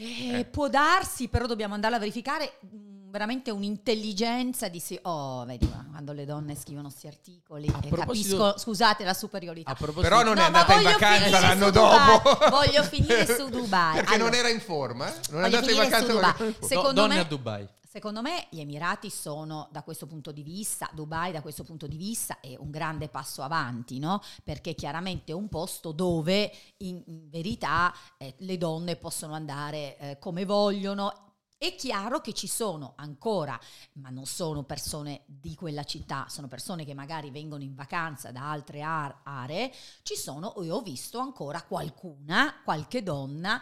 Eh, 0.00 0.38
eh. 0.38 0.44
Può 0.46 0.68
darsi, 0.68 1.28
però 1.28 1.44
dobbiamo 1.44 1.74
andare 1.74 1.94
a 1.94 1.98
verificare 1.98 2.54
mm, 2.64 3.10
veramente 3.10 3.50
un'intelligenza 3.50 4.68
di 4.68 4.80
sì. 4.80 4.98
Oh, 5.02 5.44
vedi, 5.44 5.70
quando 5.90 6.12
le 6.12 6.24
donne 6.24 6.56
scrivono 6.56 6.88
questi 6.88 7.06
articoli 7.06 7.68
a 7.68 7.80
e 7.82 7.90
capisco, 7.90 8.56
scusate, 8.56 9.04
la 9.04 9.12
superiorità. 9.12 9.74
Però 9.74 10.22
non 10.22 10.36
no, 10.36 10.40
è 10.40 10.44
andata 10.44 10.74
in 10.74 10.82
vacanza 10.84 11.40
l'anno 11.40 11.70
dopo. 11.70 12.48
voglio 12.48 12.82
finire 12.84 13.26
su 13.26 13.48
Dubai. 13.50 13.96
Perché 13.96 14.14
allora, 14.14 14.30
non 14.30 14.38
era 14.38 14.48
in 14.48 14.60
forma? 14.60 15.12
Non 15.30 15.42
è 15.42 15.44
andata 15.44 15.70
in 15.70 15.76
vacanza 15.76 16.12
Dubai. 16.12 16.56
Secondo 16.60 17.00
no, 17.02 17.06
me, 17.06 17.18
a 17.18 17.24
Dubai. 17.24 17.68
Secondo 17.92 18.22
me 18.22 18.46
gli 18.50 18.60
Emirati 18.60 19.10
sono 19.10 19.68
da 19.72 19.82
questo 19.82 20.06
punto 20.06 20.30
di 20.30 20.44
vista, 20.44 20.88
Dubai 20.92 21.32
da 21.32 21.42
questo 21.42 21.64
punto 21.64 21.88
di 21.88 21.96
vista 21.96 22.38
è 22.38 22.54
un 22.56 22.70
grande 22.70 23.08
passo 23.08 23.42
avanti, 23.42 23.98
no? 23.98 24.22
perché 24.44 24.76
chiaramente 24.76 25.32
è 25.32 25.34
un 25.34 25.48
posto 25.48 25.90
dove 25.90 26.52
in, 26.76 27.02
verità 27.28 27.92
eh, 28.16 28.36
le 28.38 28.56
donne 28.58 28.94
possono 28.94 29.34
andare 29.34 29.98
eh, 29.98 30.18
come 30.20 30.44
vogliono. 30.44 31.32
È 31.58 31.74
chiaro 31.74 32.20
che 32.20 32.32
ci 32.32 32.46
sono 32.46 32.92
ancora, 32.94 33.58
ma 33.94 34.10
non 34.10 34.24
sono 34.24 34.62
persone 34.62 35.24
di 35.26 35.56
quella 35.56 35.82
città, 35.82 36.26
sono 36.28 36.46
persone 36.46 36.84
che 36.84 36.94
magari 36.94 37.32
vengono 37.32 37.64
in 37.64 37.74
vacanza 37.74 38.30
da 38.30 38.52
altre 38.52 38.82
aree, 38.82 39.72
ci 40.02 40.14
sono, 40.14 40.54
io 40.62 40.76
ho 40.76 40.82
visto 40.82 41.18
ancora 41.18 41.60
qualcuna, 41.64 42.60
qualche 42.62 43.02
donna 43.02 43.60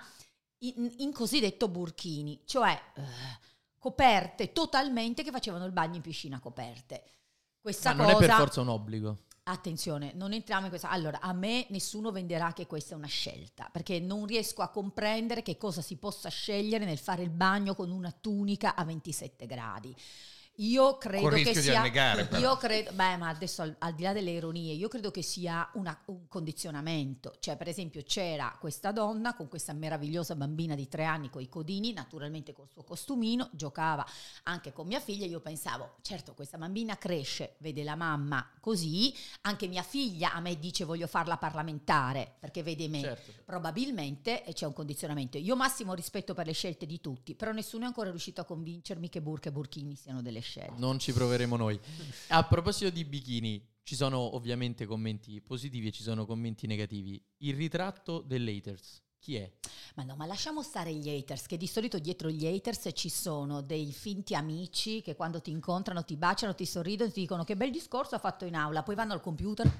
in, 0.59 0.97
in 0.99 1.13
cosiddetto 1.15 1.69
burkini, 1.69 2.43
cioè... 2.45 2.79
Eh, 2.95 3.48
coperte 3.79 4.53
totalmente 4.53 5.23
che 5.23 5.31
facevano 5.31 5.65
il 5.65 5.73
bagno 5.73 5.97
in 5.97 6.03
piscina 6.03 6.41
coperte. 6.41 7.05
Questa 7.61 7.95
Ma 7.95 8.05
cosa, 8.05 8.13
non 8.13 8.23
è 8.23 8.27
per 8.27 8.37
forza 8.37 8.61
un 8.61 8.69
obbligo. 8.69 9.19
Attenzione, 9.45 10.13
non 10.15 10.33
entriamo 10.33 10.65
in 10.65 10.69
questa. 10.69 10.91
Allora, 10.91 11.21
a 11.21 11.33
me 11.33 11.67
nessuno 11.71 12.11
venderà 12.11 12.53
che 12.53 12.67
questa 12.67 12.95
è 12.95 12.99
una 12.99 13.07
scelta, 13.07 13.69
perché 13.73 13.99
non 13.99 14.27
riesco 14.27 14.61
a 14.61 14.69
comprendere 14.69 15.43
che 15.43 15.57
cosa 15.57 15.81
si 15.81 15.97
possa 15.97 16.29
scegliere 16.29 16.85
nel 16.85 16.99
fare 16.99 17.23
il 17.23 17.31
bagno 17.31 17.75
con 17.75 17.91
una 17.91 18.11
tunica 18.11 18.75
a 18.75 18.85
27 18.85 19.47
gradi. 19.47 19.97
Io 20.61 20.99
credo 20.99 21.29
che 21.29 21.55
sia. 21.55 21.79
Annegare, 21.79 22.29
io 22.39 22.57
credo, 22.57 22.91
beh, 22.93 23.17
ma 23.17 23.29
adesso 23.29 23.63
al, 23.63 23.77
al, 23.79 23.95
di 23.95 24.03
là 24.03 24.13
delle 24.13 24.33
ironie, 24.33 24.75
io 24.75 24.89
credo 24.89 25.13
che 25.13 25.23
sia 25.23 25.69
una, 25.75 25.97
un 26.07 26.27
condizionamento. 26.27 27.37
Cioè, 27.39 27.57
per 27.57 27.69
esempio, 27.69 28.03
c'era 28.03 28.57
questa 28.59 28.91
donna 28.91 29.35
con 29.35 29.47
questa 29.47 29.73
meravigliosa 29.73 30.35
bambina 30.35 30.75
di 30.75 30.89
tre 30.89 31.05
anni 31.05 31.31
con 31.31 31.43
i 31.43 31.49
codini, 31.49 31.93
naturalmente 31.93 32.53
col 32.53 32.69
suo 32.69 32.83
costumino, 32.83 33.51
giocava 33.53 34.05
anche 34.45 34.73
con 34.73 34.89
mia 34.89 34.99
figlia. 34.99 35.27
Io 35.27 35.39
pensavo, 35.39 35.97
certo, 36.03 36.35
questa 36.35 36.59
bambina 36.59 36.99
cresce, 36.99 37.55
vede 37.59 37.85
la 37.85 37.95
mamma 37.95 38.45
così. 38.59 39.15
Anche 39.43 39.69
mia 39.69 39.85
figlia 39.85 40.33
a 40.33 40.41
me 40.41 40.59
dice 40.59 40.85
voglio 40.85 41.07
farla 41.07 41.37
parlamentare 41.37 42.35
perché 42.37 42.65
vede 42.65 42.89
me. 42.89 43.01
Certo. 43.01 43.33
Probabilmente 43.45 44.43
c'è 44.53 44.67
un 44.67 44.73
condizionamento. 44.73 45.39
Io 45.39 45.55
massimo 45.55 45.95
rispetto 45.95 46.35
per 46.35 46.47
le 46.47 46.53
scelte 46.53 46.85
di 46.85 47.01
tutti, 47.01 47.37
però 47.37 47.53
nessuno 47.53 47.85
è 47.85 47.87
ancora 47.87 48.11
riuscito 48.11 48.41
a 48.41 48.45
convincermi 48.45 49.09
che 49.09 49.23
burke 49.23 49.51
e 49.51 49.53
burkini 49.53 49.95
siano 49.95 50.21
delle 50.21 50.41
scelte 50.41 50.47
scelte. 50.49 50.79
Non 50.79 50.99
ci 50.99 51.13
proveremo 51.13 51.57
noi. 51.57 51.79
A 52.29 52.45
proposito 52.45 52.91
di 52.91 53.05
bikini, 53.05 53.63
ci 53.83 53.95
sono 53.95 54.35
ovviamente 54.35 54.87
commenti 54.87 55.41
positivi 55.41 55.89
e 55.89 55.93
ci 55.93 56.03
sono 56.03 56.27
commenti 56.27 56.67
negativi. 56.67 57.23
Il 57.39 57.55
ritratto 57.55 58.21
dell'haters. 58.21 59.03
Chi 59.19 59.35
è? 59.35 59.51
Ma 59.97 60.05
no, 60.05 60.15
ma 60.15 60.27
lasciamo 60.27 60.63
stare 60.63 60.95
gli 60.95 61.09
haters, 61.09 61.47
che 61.47 61.57
di 61.57 61.67
solito 61.67 61.99
dietro 61.99 62.31
gli 62.31 62.47
haters 62.47 62.91
ci 62.95 63.09
sono 63.09 63.63
dei 63.63 63.91
finti 63.93 64.35
amici 64.35 65.03
che 65.03 65.17
quando 65.17 65.41
ti 65.41 65.51
incontrano 65.51 66.05
ti 66.05 66.17
baciano, 66.17 66.55
ti 66.55 66.65
sorridono, 66.65 67.11
ti 67.11 67.21
dicono 67.21 67.45
che 67.45 67.57
bel 67.57 67.71
discorso 67.71 68.15
ha 68.15 68.21
fatto 68.21 68.45
in 68.45 68.55
aula, 68.55 68.83
poi 68.83 68.95
vanno 68.95 69.15
al 69.15 69.21
computer 69.21 69.71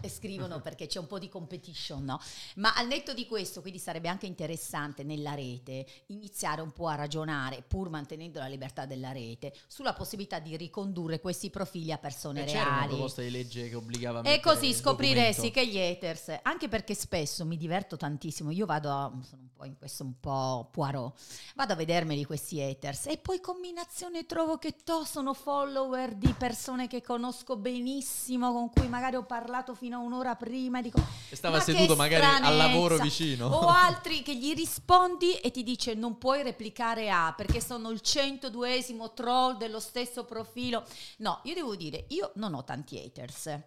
e 0.00 0.08
scrivono 0.08 0.60
perché 0.60 0.86
c'è 0.86 0.98
un 0.98 1.06
po' 1.06 1.18
di 1.18 1.28
competition, 1.28 2.04
no? 2.04 2.20
Ma 2.56 2.74
al 2.74 2.86
netto 2.86 3.14
di 3.14 3.26
questo, 3.26 3.60
quindi 3.60 3.78
sarebbe 3.78 4.08
anche 4.08 4.26
interessante 4.26 5.02
nella 5.02 5.34
rete 5.34 5.86
iniziare 6.06 6.60
un 6.60 6.72
po' 6.72 6.88
a 6.88 6.94
ragionare, 6.94 7.62
pur 7.66 7.88
mantenendo 7.88 8.38
la 8.38 8.46
libertà 8.46 8.86
della 8.86 9.12
rete, 9.12 9.52
sulla 9.66 9.92
possibilità 9.92 10.38
di 10.38 10.56
ricondurre 10.56 11.20
questi 11.20 11.50
profili 11.50 11.92
a 11.92 11.98
persone 11.98 12.42
Eh, 12.42 12.46
C'era 12.46 12.62
una 12.62 12.70
reali. 12.76 12.88
proposta 12.88 13.22
di 13.22 13.30
legge 13.30 13.68
che 13.68 13.74
obbligava 13.74 14.20
a 14.20 14.28
E 14.28 14.40
così 14.40 14.72
scopriresti 14.72 15.50
che 15.50 15.66
gli 15.66 15.78
haters, 15.78 16.38
anche 16.42 16.68
perché 16.68 16.94
spesso 16.94 17.44
mi 17.44 17.56
diverto 17.56 17.96
tantissimo, 17.96 18.50
io 18.50 18.66
vado 18.66 18.90
a, 18.90 19.12
sono 19.28 19.42
un 19.42 19.52
po' 19.54 19.64
in 19.64 19.76
questo 19.76 20.04
un 20.04 20.18
po' 20.20 20.68
Poirot, 20.70 21.18
vado 21.54 21.72
a 21.72 21.76
vedermeli 21.76 22.24
questi 22.24 22.60
haters 22.60 23.06
e 23.06 23.18
poi 23.18 23.40
combinazione 23.40 24.26
trovo 24.26 24.58
che 24.58 24.76
to 24.84 25.04
sono 25.04 25.34
follower 25.34 26.14
di 26.14 26.32
persone 26.36 26.86
che 26.86 27.02
conosco 27.02 27.56
benissimo, 27.56 28.52
con 28.52 28.70
cui 28.70 28.88
magari 28.88 29.16
ho 29.16 29.24
parlato 29.24 29.74
fino 29.74 29.87
a 29.96 29.98
un'ora 29.98 30.34
prima 30.36 30.80
dico 30.82 30.98
E 31.30 31.36
stava 31.36 31.58
"Ma 31.58 31.62
seduto 31.62 31.96
magari 31.96 32.24
al 32.24 32.36
stranezza!" 32.36 32.56
lavoro 32.56 32.98
vicino. 32.98 33.46
O 33.46 33.68
altri 33.68 34.22
che 34.22 34.36
gli 34.36 34.54
rispondi 34.54 35.34
e 35.34 35.50
ti 35.50 35.62
dice 35.62 35.94
non 35.94 36.18
puoi 36.18 36.42
replicare 36.42 37.10
A 37.10 37.32
perché 37.36 37.60
sono 37.60 37.90
il 37.90 38.00
102esimo 38.02 39.12
troll 39.14 39.56
dello 39.56 39.80
stesso 39.80 40.24
profilo. 40.24 40.84
No, 41.18 41.40
io 41.44 41.54
devo 41.54 41.76
dire, 41.76 42.06
io 42.08 42.32
non 42.36 42.54
ho 42.54 42.64
tanti 42.64 42.98
haters, 42.98 43.58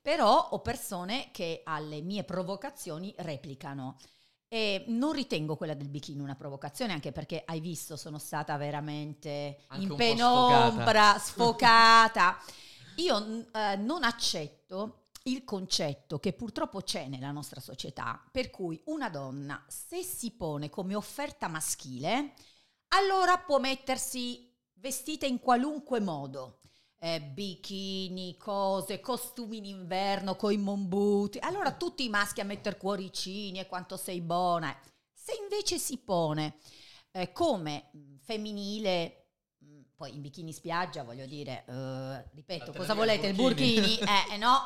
però 0.00 0.48
ho 0.50 0.60
persone 0.60 1.28
che 1.32 1.62
alle 1.64 2.00
mie 2.00 2.24
provocazioni 2.24 3.14
replicano. 3.18 3.96
E 4.46 4.84
non 4.86 5.12
ritengo 5.12 5.56
quella 5.56 5.74
del 5.74 5.88
bikini 5.88 6.20
una 6.20 6.36
provocazione, 6.36 6.92
anche 6.92 7.10
perché 7.10 7.42
hai 7.44 7.58
visto, 7.58 7.96
sono 7.96 8.18
stata 8.18 8.56
veramente 8.56 9.62
Anche 9.68 9.84
in 9.84 9.94
penombra, 9.96 11.18
sfocata. 11.18 12.38
Io 12.96 13.18
n- 13.18 13.48
eh, 13.52 13.74
non 13.76 14.04
accetto 14.04 15.03
il 15.24 15.44
concetto 15.44 16.18
che 16.18 16.32
purtroppo 16.32 16.80
c'è 16.80 17.06
nella 17.08 17.30
nostra 17.30 17.60
società, 17.60 18.22
per 18.30 18.50
cui 18.50 18.80
una 18.86 19.08
donna, 19.08 19.64
se 19.68 20.02
si 20.02 20.32
pone 20.32 20.68
come 20.68 20.94
offerta 20.94 21.48
maschile, 21.48 22.34
allora 22.88 23.38
può 23.38 23.58
mettersi 23.58 24.52
vestita 24.74 25.26
in 25.26 25.38
qualunque 25.40 26.00
modo. 26.00 26.60
Eh, 26.98 27.20
bikini, 27.20 28.36
cose, 28.38 29.00
costumi 29.00 29.58
in 29.58 29.66
inverno, 29.66 30.36
coi 30.36 30.56
mombuti. 30.56 31.38
Allora 31.38 31.72
tutti 31.72 32.04
i 32.04 32.08
maschi 32.08 32.40
a 32.40 32.44
mettere 32.44 32.78
cuoricini 32.78 33.58
e 33.58 33.66
quanto 33.66 33.98
sei 33.98 34.22
buona. 34.22 34.74
Se 35.12 35.32
invece 35.40 35.78
si 35.78 35.98
pone 35.98 36.56
eh, 37.10 37.30
come 37.32 37.90
mh, 37.92 38.16
femminile, 38.22 39.26
mh, 39.58 39.80
poi 39.96 40.14
in 40.14 40.22
bikini 40.22 40.52
spiaggia, 40.52 41.02
voglio 41.02 41.26
dire, 41.26 41.64
eh, 41.66 42.30
ripeto, 42.32 42.66
Fatela 42.66 42.78
cosa 42.78 42.94
volete? 42.94 43.26
Il 43.26 43.34
burkini. 43.34 43.74
burkini? 43.74 43.98
Eh, 44.30 44.34
eh, 44.34 44.36
no. 44.38 44.58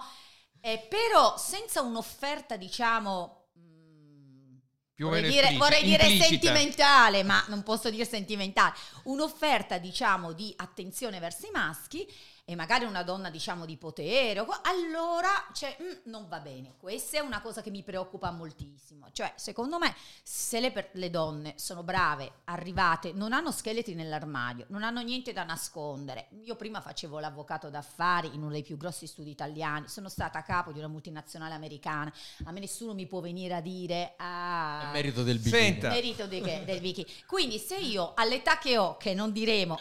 Eh, 0.70 0.86
però 0.86 1.38
senza 1.38 1.80
un'offerta, 1.80 2.56
diciamo... 2.58 3.48
mh, 3.54 4.56
Più 4.92 5.06
vorrei 5.06 5.30
dire, 5.30 5.56
vorrei 5.56 5.82
dire 5.82 6.04
sentimentale, 6.18 7.22
ma 7.22 7.42
non 7.48 7.62
posso 7.62 7.88
dire 7.88 8.04
sentimentale. 8.04 8.74
Un'offerta, 9.04 9.78
diciamo, 9.78 10.32
di 10.32 10.52
attenzione 10.56 11.20
verso 11.20 11.46
i 11.46 11.50
maschi 11.52 12.06
e 12.50 12.54
magari 12.54 12.86
una 12.86 13.02
donna, 13.02 13.28
diciamo, 13.28 13.66
di 13.66 13.76
potere, 13.76 14.42
allora 14.62 15.28
cioè, 15.52 15.76
mm, 15.82 16.10
non 16.10 16.28
va 16.28 16.38
bene. 16.40 16.76
Questa 16.78 17.18
è 17.18 17.20
una 17.20 17.42
cosa 17.42 17.60
che 17.60 17.68
mi 17.68 17.82
preoccupa 17.82 18.30
moltissimo. 18.30 19.08
Cioè, 19.12 19.34
secondo 19.36 19.78
me, 19.78 19.94
se 20.22 20.58
le, 20.58 20.72
per- 20.72 20.88
le 20.94 21.10
donne 21.10 21.52
sono 21.58 21.82
brave, 21.82 22.32
arrivate, 22.44 23.12
non 23.12 23.34
hanno 23.34 23.52
scheletri 23.52 23.94
nell'armadio, 23.94 24.64
non 24.70 24.82
hanno 24.82 25.02
niente 25.02 25.34
da 25.34 25.44
nascondere. 25.44 26.28
Io 26.44 26.56
prima 26.56 26.80
facevo 26.80 27.18
l'avvocato 27.18 27.68
d'affari 27.68 28.30
in 28.32 28.40
uno 28.40 28.52
dei 28.52 28.62
più 28.62 28.78
grossi 28.78 29.06
studi 29.06 29.28
italiani, 29.28 29.86
sono 29.86 30.08
stata 30.08 30.38
a 30.38 30.42
capo 30.42 30.72
di 30.72 30.78
una 30.78 30.88
multinazionale 30.88 31.52
americana. 31.52 32.10
A 32.44 32.50
me 32.50 32.60
nessuno 32.60 32.94
mi 32.94 33.06
può 33.06 33.20
venire 33.20 33.56
a 33.56 33.60
dire... 33.60 34.14
Ah, 34.16 34.88
È 34.88 34.92
merito 34.92 35.22
del 35.22 35.36
bikini. 35.38 35.62
Senta. 35.64 35.88
merito 35.90 36.26
che- 36.26 36.62
del 36.64 36.80
Vicky. 36.80 37.04
Quindi 37.26 37.58
se 37.58 37.76
io 37.76 38.12
all'età 38.14 38.56
che 38.56 38.78
ho, 38.78 38.96
che 38.96 39.12
non 39.12 39.32
diremo, 39.32 39.78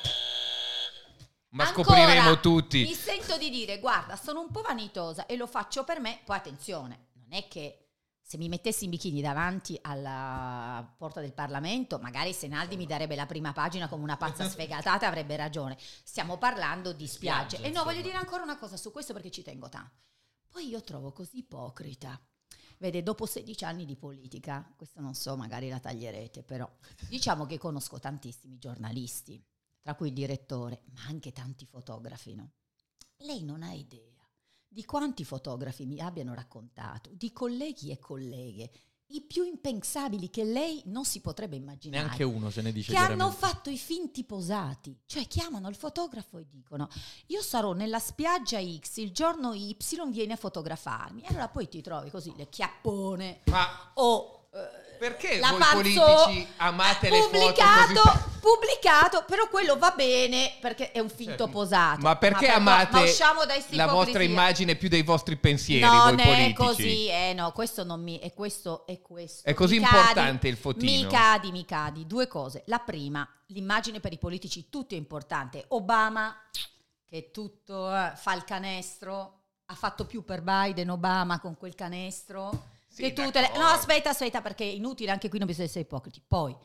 Ma 1.64 1.68
ancora 1.68 1.98
scopriremo 1.98 2.40
tutti. 2.40 2.84
mi 2.84 2.94
sento 2.94 3.38
di 3.38 3.50
dire, 3.50 3.80
guarda, 3.80 4.16
sono 4.16 4.42
un 4.42 4.52
po' 4.52 4.62
vanitosa 4.62 5.26
e 5.26 5.36
lo 5.36 5.48
faccio 5.48 5.84
per 5.84 6.00
me, 6.00 6.20
poi 6.24 6.38
attenzione, 6.38 7.08
non 7.14 7.38
è 7.38 7.48
che 7.48 7.88
se 8.28 8.36
mi 8.36 8.50
mettessi 8.50 8.84
in 8.84 8.90
bikini 8.90 9.22
davanti 9.22 9.80
alla 9.84 10.86
porta 10.98 11.22
del 11.22 11.32
Parlamento, 11.32 11.98
magari 11.98 12.34
Senaldi 12.34 12.76
mi 12.76 12.86
darebbe 12.86 13.16
la 13.16 13.26
prima 13.26 13.54
pagina 13.54 13.88
come 13.88 14.04
una 14.04 14.18
pazza 14.18 14.44
sfegatata, 14.50 15.08
avrebbe 15.08 15.38
ragione. 15.38 15.78
Stiamo 16.04 16.38
parlando 16.38 16.92
di 16.92 17.08
spiagge. 17.08 17.56
Spiagge, 17.56 17.74
E 17.74 17.74
no, 17.74 17.86
voglio 17.86 18.02
dire 18.02 18.18
ancora 18.18 18.44
una 18.44 18.58
cosa 18.58 18.76
su 18.76 18.92
questo 18.92 19.14
perché 19.14 19.32
ci 19.32 19.44
tengo 19.44 19.70
tanto. 19.70 19.96
Poi 20.50 20.68
io 20.68 20.82
trovo 20.82 21.14
così 21.14 21.38
ipocrita. 21.38 22.20
Vede, 22.80 23.02
dopo 23.02 23.26
16 23.26 23.64
anni 23.64 23.86
di 23.86 23.96
politica, 23.96 24.74
questo 24.76 25.00
non 25.00 25.16
so, 25.16 25.38
magari 25.38 25.70
la 25.70 25.80
taglierete, 25.80 26.44
però 26.44 26.70
diciamo 27.08 27.46
che 27.46 27.58
conosco 27.58 27.98
tantissimi 27.98 28.58
giornalisti, 28.58 29.42
tra 29.88 29.96
cui 29.96 30.10
il 30.10 30.14
direttore, 30.14 30.82
ma 30.96 31.04
anche 31.08 31.32
tanti 31.32 31.66
fotografi, 31.66 32.36
no? 32.36 32.50
Lei 33.20 33.42
non 33.42 33.64
ha 33.64 33.72
idea 33.72 34.22
di 34.68 34.84
quanti 34.84 35.24
fotografi 35.24 35.86
mi 35.86 36.02
abbiano 36.02 36.34
raccontato, 36.34 37.10
di 37.14 37.32
colleghi 37.32 37.92
e 37.92 37.98
colleghe, 37.98 38.70
i 39.12 39.22
più 39.22 39.46
impensabili 39.46 40.30
che 40.30 40.44
lei 40.44 40.82
non 40.88 41.06
si 41.06 41.22
potrebbe 41.22 41.56
immaginare 41.56 42.04
Neanche 42.04 42.26
uno 42.26 42.50
se 42.50 42.62
ne 42.62 42.74
dice 42.74 42.92
che 42.92 42.98
hanno 42.98 43.32
fatto 43.32 43.70
i 43.70 43.78
finti 43.78 44.26
posati, 44.26 45.00
cioè 45.06 45.26
chiamano 45.26 45.70
il 45.70 45.76
fotografo 45.76 46.38
e 46.38 46.48
dicono 46.50 46.90
io 47.28 47.42
sarò 47.42 47.72
nella 47.72 48.00
spiaggia 48.00 48.60
X, 48.60 48.98
il 48.98 49.14
giorno 49.14 49.54
Y 49.54 49.78
vieni 50.10 50.34
a 50.34 50.36
fotografarmi, 50.36 51.22
e 51.22 51.28
allora 51.30 51.48
poi 51.48 51.70
ti 51.70 51.82
trovi 51.82 52.10
così 52.10 52.34
le 52.36 52.50
chiappone 52.50 53.44
Ma 53.46 53.92
o 53.94 54.50
eh, 54.52 54.98
perché 55.00 55.40
la 55.40 55.52
voi 55.52 55.60
panzo- 55.60 56.02
politici 56.02 56.48
amate 56.58 57.10
le 57.10 57.22
foto 57.22 57.30
pubblicato, 57.30 58.02
così? 58.02 58.37
Pubblicato, 58.48 59.26
però 59.28 59.50
quello 59.50 59.78
va 59.78 59.92
bene 59.92 60.56
perché 60.62 60.92
è 60.92 61.00
un 61.00 61.10
finto 61.10 61.32
Certo. 61.32 61.50
posato. 61.50 62.02
Ma 62.02 62.16
perché 62.16 62.46
per- 62.46 62.56
amate 62.56 63.16
ma 63.22 63.46
la 63.72 63.88
vostra 63.88 64.24
immagine 64.24 64.76
più 64.76 64.88
dei 64.88 65.04
vostri 65.04 65.36
pensieri, 65.36 65.82
non 65.82 66.16
voi 66.16 66.20
è 66.20 66.24
politici? 66.24 66.54
così, 66.56 67.08
eh 67.10 67.34
no, 67.34 67.52
questo 67.52 67.84
non 67.84 68.02
mi 68.02 68.18
è 68.20 68.34
questo 68.34 68.86
è 68.86 69.02
questo. 69.02 69.48
È 69.48 69.54
così 69.54 69.80
Mi 69.80 69.84
cadi, 69.84 69.98
importante 69.98 70.48
il 70.48 70.56
fotino? 70.56 70.92
Mi 70.92 71.08
cadi, 71.08 71.52
mi 71.52 71.66
cadi. 71.66 72.08
Due 72.08 72.28
cose. 72.28 72.64
La 72.68 72.80
prima, 72.80 73.28
l'immagine 73.48 74.00
per 74.00 74.14
i 74.14 74.18
politici 74.18 74.70
tutto 74.70 74.96
è 74.96 74.98
importante. 74.98 75.66
Obama 75.70 76.36
che 77.06 77.32
tutto 77.32 77.94
eh, 77.94 78.14
fa 78.16 78.34
il 78.34 78.44
canestro, 78.44 79.40
ha 79.66 79.76
fatto 79.76 80.06
più 80.06 80.24
per 80.24 80.42
Biden 80.42 80.90
Obama 80.90 81.40
con 81.40 81.58
quel 81.58 81.76
canestro. 81.76 82.76
Sì, 82.88 83.02
che 83.04 83.14
tutte 83.14 83.42
le... 83.42 83.52
No, 83.58 83.66
aspetta, 83.66 84.10
aspetta, 84.10 84.42
perché 84.42 84.64
è 84.64 84.74
inutile, 84.74 85.12
anche 85.12 85.30
qui 85.30 85.38
non 85.38 85.48
bisogna 85.48 85.68
essere 85.68 85.82
ipocriti. 85.82 86.22
Poi, 86.26 86.56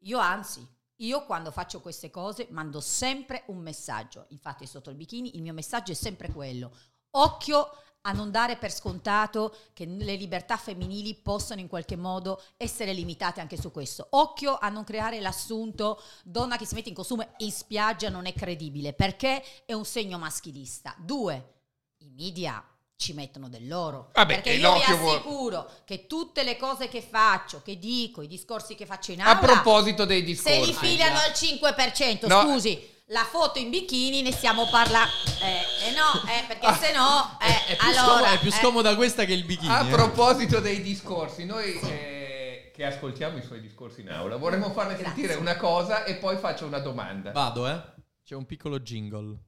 io 0.00 0.18
anzi, 0.18 0.66
io 1.00 1.24
quando 1.24 1.50
faccio 1.50 1.80
queste 1.80 2.10
cose 2.10 2.48
mando 2.50 2.80
sempre 2.80 3.44
un 3.46 3.58
messaggio. 3.58 4.26
Infatti, 4.28 4.66
sotto 4.66 4.90
il 4.90 4.96
bikini 4.96 5.36
il 5.36 5.42
mio 5.42 5.52
messaggio 5.52 5.92
è 5.92 5.94
sempre 5.94 6.30
quello. 6.30 6.72
Occhio 7.12 7.68
a 8.02 8.12
non 8.12 8.30
dare 8.30 8.56
per 8.56 8.72
scontato 8.72 9.54
che 9.74 9.84
le 9.84 10.14
libertà 10.14 10.56
femminili 10.56 11.14
possano 11.14 11.60
in 11.60 11.68
qualche 11.68 11.96
modo 11.96 12.42
essere 12.56 12.92
limitate 12.92 13.40
anche 13.40 13.60
su 13.60 13.70
questo. 13.70 14.06
Occhio 14.10 14.56
a 14.56 14.68
non 14.70 14.84
creare 14.84 15.20
l'assunto 15.20 16.00
donna 16.24 16.56
che 16.56 16.64
si 16.64 16.74
mette 16.74 16.88
in 16.88 16.94
costume 16.94 17.34
in 17.38 17.52
spiaggia 17.52 18.08
non 18.08 18.26
è 18.26 18.32
credibile, 18.32 18.94
perché 18.94 19.42
è 19.66 19.74
un 19.74 19.84
segno 19.84 20.18
maschilista. 20.18 20.94
Due, 20.98 21.54
i 21.98 22.10
media 22.10 22.64
ci 23.00 23.14
mettono 23.14 23.48
del 23.48 23.66
loro. 23.66 24.10
Vabbè, 24.12 24.34
perché 24.34 24.50
io 24.52 24.74
vi 24.74 24.82
assicuro 24.82 25.70
che 25.86 26.06
tutte 26.06 26.42
le 26.42 26.58
cose 26.58 26.88
che 26.88 27.00
faccio, 27.00 27.62
che 27.62 27.78
dico, 27.78 28.20
i 28.20 28.26
discorsi 28.26 28.74
che 28.74 28.84
faccio 28.84 29.12
in 29.12 29.22
A 29.22 29.36
aula, 29.36 29.38
proposito 29.38 30.04
dei 30.04 30.22
discorsi. 30.22 30.60
se 30.60 30.66
li 30.66 30.74
filano 30.74 31.16
al 31.18 31.32
5%, 31.32 32.26
No. 32.26 32.42
scusi, 32.42 32.78
la 33.06 33.24
foto 33.24 33.58
in 33.58 33.70
bikini 33.70 34.20
ne 34.20 34.32
stiamo 34.32 34.68
parlando. 34.68 35.10
Eh, 35.40 35.88
eh 35.88 35.90
no, 35.92 36.22
eh, 36.28 36.44
perché 36.46 36.66
Ah. 36.66 36.76
se 36.76 36.92
no, 36.92 37.38
eh, 37.40 37.72
È 37.72 37.76
più, 37.76 37.88
allora, 37.88 38.02
scomoda, 38.04 38.30
è 38.32 38.38
più 38.38 38.48
eh, 38.48 38.52
scomoda 38.52 38.96
questa 38.96 39.24
che 39.24 39.32
il 39.32 39.44
bikini. 39.44 39.72
A 39.72 39.86
eh. 39.86 39.90
proposito 39.90 40.60
dei 40.60 40.82
discorsi, 40.82 41.46
noi 41.46 41.80
eh, 41.80 42.70
che 42.74 42.84
ascoltiamo 42.84 43.38
i 43.38 43.42
suoi 43.42 43.62
discorsi 43.62 44.02
in 44.02 44.10
aula, 44.10 44.36
vorremmo 44.36 44.70
farle 44.72 44.94
Grazie. 44.96 45.06
sentire 45.06 45.34
una 45.36 45.56
cosa 45.56 46.04
e 46.04 46.16
poi 46.16 46.36
faccio 46.36 46.66
una 46.66 46.80
domanda. 46.80 47.32
Vado, 47.32 47.66
eh. 47.66 47.80
C'è 48.22 48.34
un 48.34 48.44
piccolo 48.44 48.78
jingle. 48.80 49.38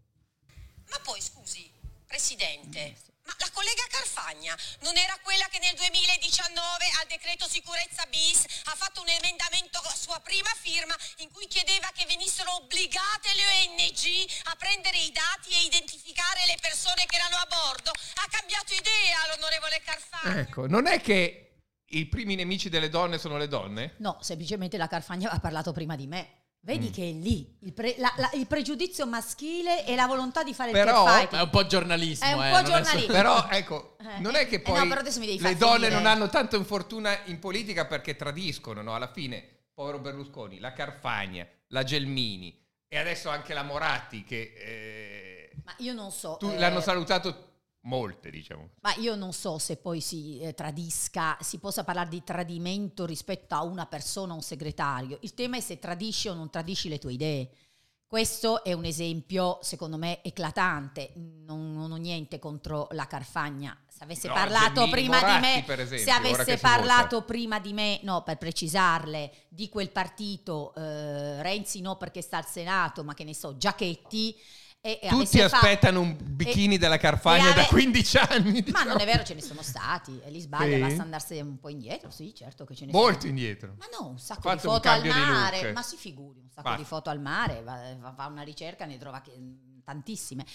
Ma 0.88 0.98
poi 1.04 1.20
scusi, 1.20 1.70
Presidente, 2.06 2.96
ma 3.24 3.34
la 3.38 3.50
collega 3.52 3.82
Carfagna 3.88 4.56
non 4.80 4.96
era 4.96 5.18
quella 5.22 5.46
che 5.46 5.58
nel 5.58 5.74
2019 5.74 6.90
al 7.00 7.06
decreto 7.06 7.46
sicurezza 7.46 8.04
bis 8.06 8.44
ha 8.64 8.74
fatto 8.74 9.00
un 9.00 9.08
emendamento 9.08 9.78
a 9.78 9.94
sua 9.94 10.18
prima 10.20 10.50
firma 10.58 10.96
in 11.18 11.30
cui 11.30 11.46
chiedeva 11.46 11.90
che 11.94 12.06
venissero 12.06 12.54
obbligate 12.56 13.28
le 13.34 13.46
ONG 13.46 14.02
a 14.50 14.56
prendere 14.56 14.98
i 14.98 15.12
dati 15.12 15.54
e 15.54 15.64
identificare 15.66 16.46
le 16.46 16.58
persone 16.60 17.06
che 17.06 17.16
erano 17.16 17.36
a 17.36 17.46
bordo? 17.46 17.90
Ha 17.90 18.28
cambiato 18.30 18.74
idea 18.74 19.34
l'onorevole 19.34 19.80
Carfagna. 19.84 20.40
Ecco, 20.40 20.66
non 20.66 20.86
è 20.86 21.00
che 21.00 21.60
i 21.92 22.06
primi 22.06 22.34
nemici 22.34 22.68
delle 22.68 22.88
donne 22.88 23.18
sono 23.18 23.36
le 23.36 23.48
donne? 23.48 23.94
No, 23.98 24.18
semplicemente 24.20 24.76
la 24.76 24.88
Carfagna 24.88 25.26
aveva 25.26 25.40
parlato 25.40 25.72
prima 25.72 25.94
di 25.94 26.06
me. 26.06 26.41
Vedi 26.64 26.88
Mm. 26.88 26.92
che 26.92 27.02
è 27.08 27.12
lì 27.12 27.56
il, 27.62 27.72
pre- 27.72 27.96
la- 27.98 28.12
la- 28.18 28.30
il 28.34 28.46
pregiudizio 28.46 29.04
maschile 29.04 29.84
e 29.84 29.96
la 29.96 30.06
volontà 30.06 30.44
di 30.44 30.54
fare 30.54 30.70
Però- 30.70 31.00
il. 31.20 31.28
Ma 31.32 31.38
è 31.40 31.42
un 31.42 31.50
po' 31.50 31.66
giornalismo. 31.66 32.24
È 32.24 32.32
un 32.34 32.44
eh, 32.44 32.50
po' 32.52 32.62
giornalismo. 32.62 33.12
Però 33.12 33.48
ecco, 33.50 33.96
Eh, 33.98 34.20
non 34.20 34.36
è 34.36 34.46
che 34.46 34.56
eh, 34.56 34.62
no, 34.64 34.72
poi 34.72 34.88
però 34.88 35.02
mi 35.02 35.26
devi 35.26 35.40
le 35.40 35.56
donne 35.56 35.88
non 35.88 36.06
hanno 36.06 36.28
tanto 36.28 36.54
infortuna 36.54 37.18
in 37.24 37.40
politica 37.40 37.86
perché 37.86 38.14
tradiscono, 38.14 38.80
no? 38.80 38.94
Alla 38.94 39.10
fine, 39.10 39.44
povero 39.74 39.98
Berlusconi, 39.98 40.60
la 40.60 40.72
Carfagna, 40.72 41.44
la 41.68 41.82
Gelmini 41.82 42.56
e 42.86 42.96
adesso 42.96 43.28
anche 43.28 43.54
la 43.54 43.64
Moratti 43.64 44.22
che 44.22 44.52
eh, 44.56 45.50
Ma 45.64 45.74
io 45.78 45.94
non 45.94 46.12
so. 46.12 46.36
tu- 46.38 46.48
eh, 46.48 46.58
l'hanno 46.58 46.80
salutato 46.80 47.51
molte, 47.82 48.30
diciamo. 48.30 48.70
Ma 48.80 48.94
io 48.96 49.14
non 49.14 49.32
so 49.32 49.58
se 49.58 49.76
poi 49.76 50.00
si 50.00 50.40
eh, 50.40 50.54
tradisca, 50.54 51.36
si 51.40 51.58
possa 51.58 51.84
parlare 51.84 52.08
di 52.08 52.22
tradimento 52.22 53.06
rispetto 53.06 53.54
a 53.54 53.62
una 53.62 53.86
persona 53.86 54.32
o 54.32 54.36
un 54.36 54.42
segretario. 54.42 55.18
Il 55.22 55.34
tema 55.34 55.56
è 55.56 55.60
se 55.60 55.78
tradisci 55.78 56.28
o 56.28 56.34
non 56.34 56.50
tradisci 56.50 56.88
le 56.88 56.98
tue 56.98 57.12
idee. 57.12 57.50
Questo 58.12 58.62
è 58.62 58.74
un 58.74 58.84
esempio, 58.84 59.58
secondo 59.62 59.96
me, 59.96 60.22
eclatante. 60.22 61.12
Non, 61.46 61.72
non 61.72 61.92
ho 61.92 61.96
niente 61.96 62.38
contro 62.38 62.88
la 62.90 63.06
Carfagna. 63.06 63.74
Se 63.88 64.04
avesse 64.04 64.28
No, 64.28 64.34
parlato 64.34 64.86
prima 64.90 65.18
Moratti, 65.18 65.40
di 65.40 65.54
me, 65.54 65.62
per 65.64 65.80
esempio, 65.80 66.04
se 66.04 66.10
avesse 66.10 66.58
parlato 66.58 67.22
prima 67.22 67.58
di 67.58 67.72
me, 67.72 68.00
no, 68.02 68.22
per 68.22 68.36
precisarle, 68.36 69.32
di 69.48 69.70
quel 69.70 69.90
partito, 69.90 70.74
eh, 70.74 71.40
Renzi 71.40 71.80
no 71.80 71.96
perché 71.96 72.20
sta 72.20 72.36
al 72.36 72.46
Senato, 72.46 73.02
ma 73.02 73.14
che 73.14 73.24
ne 73.24 73.34
so, 73.34 73.56
Giachetti. 73.56 74.38
E, 74.84 74.98
e 75.00 75.08
Tutti 75.08 75.38
avesse 75.38 75.48
fa- 75.48 75.56
aspettano 75.58 76.00
un 76.00 76.16
bikini 76.20 76.74
e- 76.74 76.78
della 76.78 76.96
Carfagna 76.96 77.50
ave- 77.52 77.54
da 77.62 77.66
15 77.68 78.16
anni. 78.18 78.52
Ma 78.54 78.60
diciamo. 78.62 78.88
non 78.90 78.98
è 79.00 79.04
vero, 79.04 79.22
ce 79.22 79.34
ne 79.34 79.40
sono 79.40 79.62
stati. 79.62 80.20
E 80.24 80.28
li 80.28 80.40
sbaglia, 80.40 80.74
Sì? 80.74 80.80
basta 80.80 81.02
andarsene 81.02 81.40
un 81.42 81.60
po' 81.60 81.68
indietro. 81.68 82.10
Sì, 82.10 82.34
certo 82.34 82.64
che 82.64 82.74
ce 82.74 82.86
ne 82.86 82.90
Molto 82.92 83.20
sono. 83.20 83.28
indietro. 83.30 83.74
Ma 83.78 83.86
no, 83.96 84.08
un 84.08 84.18
sacco 84.18 84.52
di 84.52 84.58
foto 84.58 84.88
al 84.88 85.06
mare. 85.06 85.70
Ma 85.70 85.82
si 85.82 85.96
figuri, 85.96 86.40
un 86.40 86.48
sacco 86.50 86.62
Basta. 86.62 86.78
di 86.82 86.84
foto 86.84 87.10
al 87.10 87.20
mare. 87.20 87.62
Va, 87.62 87.80
va- 88.00 88.12
fa 88.12 88.26
una 88.26 88.42
ricerca, 88.42 88.84
ne 88.84 88.98
trova 88.98 89.20
che- 89.20 89.30
tantissime. 89.92 90.46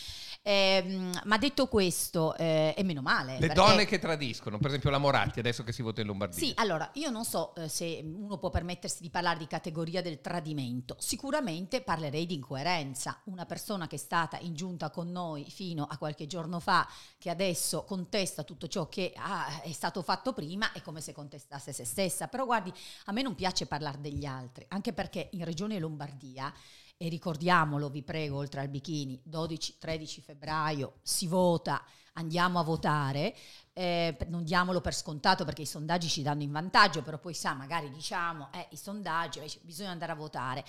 Ehm, 0.41 1.21
ma 1.25 1.37
detto 1.37 1.67
questo, 1.67 2.35
eh, 2.35 2.73
e 2.75 2.83
meno 2.83 3.01
male. 3.01 3.39
Le 3.39 3.49
donne 3.49 3.85
che 3.85 3.99
tradiscono, 3.99 4.57
per 4.57 4.67
esempio 4.67 4.89
la 4.89 4.97
Moratti, 4.97 5.39
adesso 5.39 5.63
che 5.63 5.71
si 5.71 5.81
vota 5.81 6.01
in 6.01 6.07
Lombardia. 6.07 6.37
Sì, 6.37 6.51
allora 6.55 6.89
io 6.93 7.09
non 7.09 7.23
so 7.23 7.53
eh, 7.55 7.69
se 7.69 8.01
uno 8.03 8.37
può 8.37 8.49
permettersi 8.49 9.01
di 9.01 9.09
parlare 9.09 9.37
di 9.37 9.47
categoria 9.47 10.01
del 10.01 10.21
tradimento. 10.21 10.95
Sicuramente 10.99 11.81
parlerei 11.81 12.25
di 12.25 12.35
incoerenza. 12.35 13.21
Una 13.25 13.45
persona 13.45 13.87
che 13.87 13.95
è 13.95 13.99
stata 13.99 14.37
in 14.39 14.55
giunta 14.55 14.89
con 14.89 15.11
noi 15.11 15.45
fino 15.49 15.85
a 15.85 15.97
qualche 15.97 16.25
giorno 16.25 16.59
fa, 16.59 16.87
che 17.17 17.29
adesso 17.29 17.83
contesta 17.83 18.43
tutto 18.43 18.67
ciò 18.67 18.89
che 18.89 19.13
ah, 19.15 19.61
è 19.61 19.71
stato 19.71 20.01
fatto 20.01 20.33
prima, 20.33 20.71
è 20.71 20.81
come 20.81 21.01
se 21.01 21.13
contestasse 21.13 21.71
se 21.71 21.85
stessa. 21.85 22.27
Però 22.27 22.45
guardi, 22.45 22.73
a 23.05 23.11
me 23.11 23.21
non 23.21 23.35
piace 23.35 23.67
parlare 23.67 24.01
degli 24.01 24.25
altri, 24.25 24.65
anche 24.69 24.93
perché 24.93 25.29
in 25.33 25.45
Regione 25.45 25.79
Lombardia 25.79 26.51
e 26.97 27.09
ricordiamolo, 27.09 27.89
vi 27.89 28.03
prego, 28.03 28.37
oltre 28.37 28.61
al 28.61 28.69
bikini, 28.69 29.21
12-13 29.29 30.21
febbraio 30.21 30.99
si 31.03 31.27
vota, 31.27 31.83
andiamo 32.13 32.59
a 32.59 32.63
votare, 32.63 33.35
eh, 33.77 34.17
non 34.29 34.43
diamolo 34.43 34.81
per 34.81 34.95
scontato 34.95 35.45
perché 35.45 35.61
i 35.61 35.67
sondaggi 35.67 36.07
ci 36.09 36.23
danno 36.23 36.41
in 36.41 36.51
vantaggio, 36.51 37.03
però 37.03 37.19
poi 37.19 37.35
sa, 37.35 37.53
magari 37.53 37.91
diciamo, 37.91 38.49
eh, 38.51 38.65
i 38.71 38.75
sondaggi, 38.75 39.39
bisogna 39.61 39.91
andare 39.91 40.13
a 40.13 40.15
votare. 40.15 40.65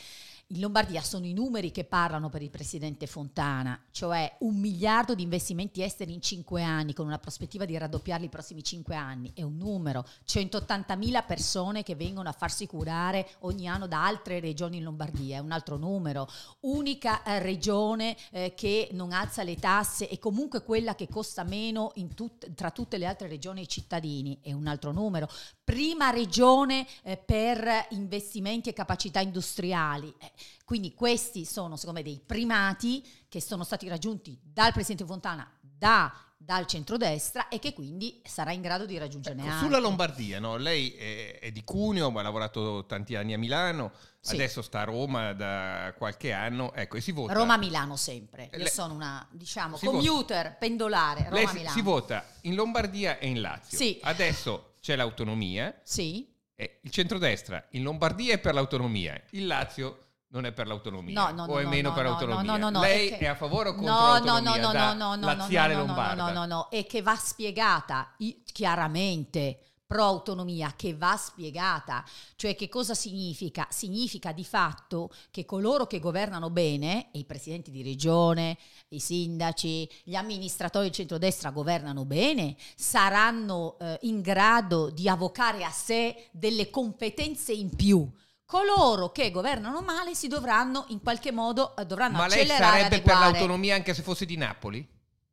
In 0.49 0.61
Lombardia 0.61 1.03
sono 1.03 1.27
i 1.27 1.33
numeri 1.33 1.71
che 1.71 1.85
parlano 1.85 2.29
per 2.29 2.43
il 2.43 2.51
presidente 2.51 3.07
Fontana, 3.07 3.79
cioè 3.91 4.37
un 4.41 4.57
miliardo 4.57 5.15
di 5.15 5.23
investimenti 5.23 5.83
esteri 5.83 6.13
in 6.13 6.21
cinque 6.21 6.63
anni, 6.63 6.93
con 6.93 7.07
una 7.07 7.19
prospettiva 7.19 7.65
di 7.65 7.77
raddoppiarli 7.77 8.27
i 8.27 8.31
prossimi 8.31 8.63
cinque 8.63 8.95
anni, 8.95 9.33
è 9.35 9.43
un 9.43 9.57
numero. 9.57 10.05
180.000 10.27 11.25
persone 11.27 11.83
che 11.83 11.95
vengono 11.95 12.29
a 12.29 12.33
farsi 12.33 12.67
curare 12.67 13.29
ogni 13.41 13.69
anno 13.69 13.87
da 13.87 14.05
altre 14.05 14.41
regioni 14.41 14.79
in 14.79 14.85
Lombardia, 14.85 15.37
è 15.37 15.41
un 15.41 15.53
altro 15.53 15.77
numero. 15.77 16.29
Unica 16.61 17.23
eh, 17.23 17.39
regione 17.41 18.17
eh, 18.31 18.55
che 18.55 18.89
non 18.93 19.13
alza 19.13 19.43
le 19.43 19.57
tasse 19.57 20.09
e 20.09 20.19
comunque 20.19 20.63
quella 20.63 20.95
che 20.95 21.09
costa 21.09 21.43
meno 21.43 21.93
tut- 22.15 22.53
tra 22.55 22.71
tutte 22.71 22.98
le 22.99 23.07
altre 23.07 23.29
regioni 23.29 23.61
ai 23.61 23.69
cittadini, 23.69 24.39
è 24.43 24.53
un 24.53 24.67
altro 24.67 24.93
numero. 24.93 25.29
Prima 25.65 26.11
regione 26.11 26.87
eh, 27.03 27.17
per 27.17 27.87
investimenti 27.91 28.69
e 28.69 28.73
capacità 28.73 29.21
industriali. 29.21 30.13
Eh, 30.19 30.33
quindi 30.65 30.95
questi 30.95 31.45
sono 31.45 31.77
secondo 31.77 32.01
me 32.01 32.05
dei 32.05 32.21
primati 32.25 33.03
che 33.29 33.41
sono 33.41 33.65
stati 33.65 33.89
raggiunti 33.89 34.39
dal 34.43 34.73
Presidente 34.73 35.07
Fontana, 35.07 35.51
da- 35.61 36.28
dal 36.41 36.67
centrodestra 36.67 37.49
e 37.49 37.59
che 37.59 37.73
quindi 37.75 38.23
sarà 38.25 38.53
in 38.53 38.61
grado 38.61 38.87
di 38.87 38.97
raggiungerne 38.97 39.43
Ecco, 39.43 39.51
altri. 39.51 39.67
sulla 39.67 39.79
Lombardia, 39.81 40.39
no? 40.39 40.57
lei 40.57 40.93
è, 40.93 41.39
è 41.41 41.51
di 41.51 41.65
Cuneo, 41.65 42.11
ma 42.13 42.21
ha 42.21 42.23
lavorato 42.23 42.87
tanti 42.87 43.17
anni 43.17 43.35
a 43.35 43.39
Milano, 43.39 43.91
Sì. 44.21 44.35
adesso 44.35 44.63
sta 44.63 44.81
a 44.81 44.85
Roma 44.85 45.33
da 45.33 45.93
qualche 45.99 46.33
anno, 46.33 46.73
ecco, 46.75 46.97
e 46.97 47.01
si 47.01 47.11
vota. 47.13 47.33
Roma-Milano 47.33 47.97
sempre. 47.97 48.49
Io 48.53 48.59
Le- 48.59 48.69
sono 48.71 48.95
una, 48.95 49.27
diciamo, 49.33 49.77
commuter, 49.79 50.57
pendolare. 50.59 51.23
Lei 51.31 51.41
si, 51.41 51.45
Roma-Milano. 51.47 51.75
si 51.75 51.83
vota 51.83 52.25
in 52.43 52.55
Lombardia 52.55 53.19
e 53.19 53.27
in 53.27 53.41
Lazio. 53.41 53.77
Sì. 53.77 53.99
Adesso 54.03 54.75
c'è 54.81 54.95
l'autonomia, 54.97 55.75
Sì. 55.83 56.33
e 56.55 56.79
il 56.83 56.91
centrodestra 56.91 57.67
in 57.71 57.83
Lombardia 57.83 58.35
è 58.35 58.39
per 58.39 58.55
l'autonomia, 58.55 59.21
il 59.31 59.47
Lazio 59.47 60.08
non 60.31 60.45
è 60.45 60.53
per 60.53 60.67
l'autonomia 60.67 61.31
No, 61.31 61.31
no, 61.33 61.43
o 61.45 61.47
no, 61.55 61.59
è 61.59 61.63
no, 61.63 61.69
meno 61.71 61.89
no, 61.89 61.95
per 61.95 62.05
no, 62.05 62.11
l'autonomia. 62.11 62.53
no, 62.53 62.57
no, 62.59 62.71
no, 62.71 62.81
Lei 62.81 63.09
è 63.09 63.15
è, 63.15 63.19
che- 63.19 63.29
a 63.29 63.35
favore 63.35 63.71
o 63.71 63.75
contro 63.75 63.93
No, 63.93 64.01
no, 64.01 64.19
no, 64.19 64.25
l'autonomia 64.25 64.61
no, 64.61 64.73
da 64.73 64.93
no, 64.93 65.15
no, 65.15 65.27
laziale 65.35 65.75
no, 65.75 65.81
no, 65.81 65.87
no, 65.87 65.95
lombarda? 65.95 66.25
no, 66.25 66.33
no, 66.33 66.47
no, 66.47 66.71
e 66.71 66.87
che 66.87 67.03
va 67.03 67.17
spiegata 67.17 68.15
chiaramente 68.53 69.61
pro 69.89 70.05
autonomia 70.05 70.75
che 70.77 70.95
va 70.95 71.17
spiegata, 71.17 72.05
cioè 72.37 72.55
che 72.55 72.69
cosa 72.69 72.93
significa? 72.93 73.67
Significa 73.71 74.33
di 74.33 74.45
fatto 74.45 75.09
che 75.31 75.47
coloro 75.47 75.87
che 75.87 75.99
governano 75.99 76.51
bene, 76.51 77.11
e 77.11 77.21
i 77.21 77.25
presidenti 77.25 77.71
di 77.71 77.83
regione, 77.83 78.59
i 78.89 79.01
sindaci, 79.01 79.89
gli 80.05 80.15
amministratori 80.15 80.85
del 80.89 80.95
centrodestra 80.95 81.49
governano 81.53 82.05
bene, 82.05 82.55
saranno 82.77 83.79
eh, 83.81 83.99
in 84.03 84.21
grado 84.21 84.91
di 84.91 85.09
avvocare 85.09 85.65
a 85.65 85.71
sé 85.71 86.29
delle 86.33 86.69
competenze 86.69 87.53
in 87.55 87.75
più. 87.75 88.07
Coloro 88.49 89.13
che 89.13 89.31
governano 89.31 89.83
male 89.83 90.15
si 90.15 90.27
dovranno 90.27 90.87
in 90.89 91.03
qualche 91.03 91.31
modo 91.33 91.77
eh, 91.77 91.85
dovranno 91.85 92.17
Ma 92.17 92.27
lei 92.29 92.41
accelerare 92.41 92.81
sarebbe 92.81 93.03
per 93.03 93.19
l'autonomia 93.19 93.75
anche 93.75 93.93
se 93.93 94.01
fosse 94.01 94.25
di 94.25 94.39
Napoli? 94.39 94.89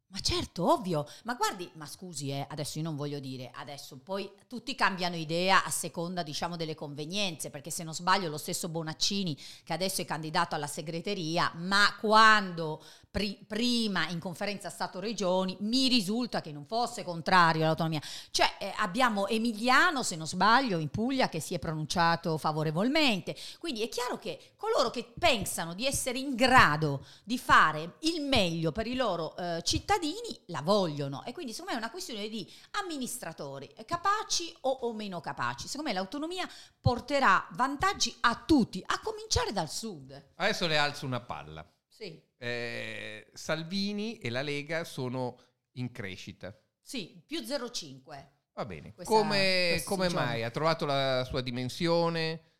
Ma 0.07 0.19
certo, 0.21 0.71
ovvio. 0.71 1.05
Ma 1.23 1.33
guardi, 1.33 1.69
ma 1.73 1.85
scusi, 1.85 2.29
eh, 2.29 2.45
adesso 2.49 2.77
io 2.77 2.85
non 2.85 2.95
voglio 2.95 3.19
dire, 3.19 3.51
adesso 3.55 3.97
poi 3.97 4.31
tutti 4.47 4.73
cambiano 4.73 5.15
idea 5.17 5.65
a 5.65 5.69
seconda, 5.69 6.23
diciamo, 6.23 6.55
delle 6.55 6.75
convenienze, 6.75 7.49
perché 7.49 7.69
se 7.69 7.83
non 7.83 7.93
sbaglio 7.93 8.29
lo 8.29 8.37
stesso 8.37 8.69
Bonaccini, 8.69 9.37
che 9.63 9.73
adesso 9.73 10.01
è 10.01 10.05
candidato 10.05 10.55
alla 10.55 10.67
segreteria, 10.67 11.51
ma 11.55 11.97
quando 11.99 12.81
pri- 13.11 13.37
prima 13.45 14.07
in 14.07 14.19
conferenza 14.19 14.69
Stato-Regioni 14.69 15.57
mi 15.61 15.89
risulta 15.89 16.39
che 16.39 16.53
non 16.53 16.65
fosse 16.65 17.03
contrario 17.03 17.63
all'autonomia. 17.63 18.01
Cioè 18.31 18.55
eh, 18.59 18.73
abbiamo 18.77 19.27
Emiliano, 19.27 20.01
se 20.01 20.15
non 20.15 20.27
sbaglio, 20.27 20.77
in 20.77 20.89
Puglia 20.89 21.27
che 21.27 21.41
si 21.41 21.55
è 21.55 21.59
pronunciato 21.59 22.37
favorevolmente. 22.37 23.35
Quindi 23.59 23.81
è 23.81 23.89
chiaro 23.89 24.17
che 24.17 24.53
coloro 24.55 24.91
che 24.91 25.11
pensano 25.17 25.73
di 25.73 25.85
essere 25.85 26.19
in 26.19 26.35
grado 26.35 27.05
di 27.23 27.37
fare 27.37 27.95
il 28.01 28.21
meglio 28.21 28.71
per 28.71 28.87
i 28.87 28.95
loro 28.95 29.35
eh, 29.35 29.61
cittadini 29.63 30.03
la 30.47 30.61
vogliono 30.61 31.23
e 31.23 31.31
quindi 31.33 31.51
secondo 31.51 31.71
me 31.73 31.77
è 31.77 31.81
una 31.81 31.91
questione 31.91 32.27
di 32.27 32.51
amministratori 32.71 33.73
capaci 33.85 34.55
o, 34.61 34.69
o 34.69 34.93
meno 34.93 35.19
capaci. 35.21 35.67
Secondo 35.67 35.89
me 35.89 35.95
l'autonomia 35.95 36.47
porterà 36.79 37.47
vantaggi 37.53 38.15
a 38.21 38.43
tutti, 38.45 38.83
a 38.85 38.99
cominciare 39.01 39.51
dal 39.51 39.69
sud. 39.69 40.31
Adesso 40.35 40.67
le 40.67 40.77
alzo 40.77 41.05
una 41.05 41.21
palla. 41.21 41.67
Sì, 41.87 42.21
Eh, 42.37 43.31
Salvini 43.33 44.17
e 44.17 44.29
la 44.29 44.41
Lega 44.41 44.83
sono 44.83 45.39
in 45.73 45.91
crescita. 45.91 46.53
sì, 46.81 47.23
più 47.25 47.39
0,5. 47.41 48.27
Va 48.53 48.65
bene. 48.65 48.93
Questa- 48.93 49.13
come 49.13 49.81
come 49.85 50.09
mai? 50.09 50.43
Ha 50.43 50.49
trovato 50.49 50.85
la 50.85 51.23
sua 51.25 51.41
dimensione? 51.41 52.51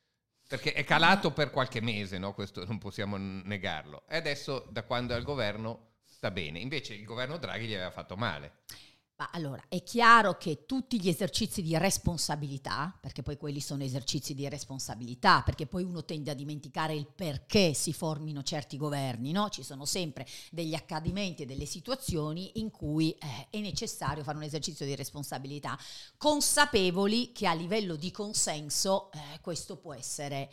Perché 0.48 0.74
è 0.74 0.84
calato 0.84 1.32
per 1.32 1.50
qualche 1.50 1.82
mese, 1.82 2.18
no? 2.18 2.34
Questo 2.34 2.66
non 2.66 2.78
possiamo 2.78 3.18
negarlo. 3.18 4.06
E 4.08 4.18
adesso, 4.18 4.68
da 4.70 4.84
quando 4.84 5.14
è 5.14 5.18
al 5.18 5.24
governo, 5.24 5.95
sta 6.26 6.32
bene. 6.32 6.60
Invece 6.60 6.96
il 6.96 7.06
governo 7.06 7.38
Draghi 7.38 7.68
gli 7.68 7.74
aveva 7.74 7.92
fatto 7.92 8.16
male. 8.16 8.64
Ma 9.18 9.30
allora, 9.32 9.64
è 9.70 9.82
chiaro 9.82 10.36
che 10.36 10.66
tutti 10.66 11.00
gli 11.00 11.08
esercizi 11.08 11.62
di 11.62 11.78
responsabilità, 11.78 12.94
perché 13.00 13.24
poi 13.24 13.38
quelli 13.38 13.62
sono 13.62 13.82
esercizi 13.82 14.34
di 14.34 14.50
responsabilità, 14.50 15.42
perché 15.42 15.68
poi 15.68 15.84
uno 15.84 16.04
tende 16.04 16.32
a 16.32 16.34
dimenticare 16.34 16.94
il 16.94 17.08
perché 17.08 17.74
si 17.74 17.94
formino 17.94 18.44
certi 18.44 18.76
governi, 18.76 19.32
no? 19.32 19.48
Ci 19.48 19.64
sono 19.64 19.86
sempre 19.86 20.28
degli 20.52 20.74
accadimenti 20.74 21.44
e 21.44 21.46
delle 21.46 21.66
situazioni 21.66 22.60
in 22.60 22.72
cui 22.72 23.12
eh, 23.12 23.48
è 23.52 23.60
necessario 23.62 24.22
fare 24.22 24.36
un 24.36 24.44
esercizio 24.44 24.86
di 24.86 24.96
responsabilità, 24.96 25.80
consapevoli 26.18 27.32
che 27.32 27.48
a 27.48 27.54
livello 27.54 27.96
di 27.96 28.12
consenso 28.12 29.14
eh, 29.14 29.40
questo 29.40 29.78
può 29.78 29.94
essere 29.94 30.52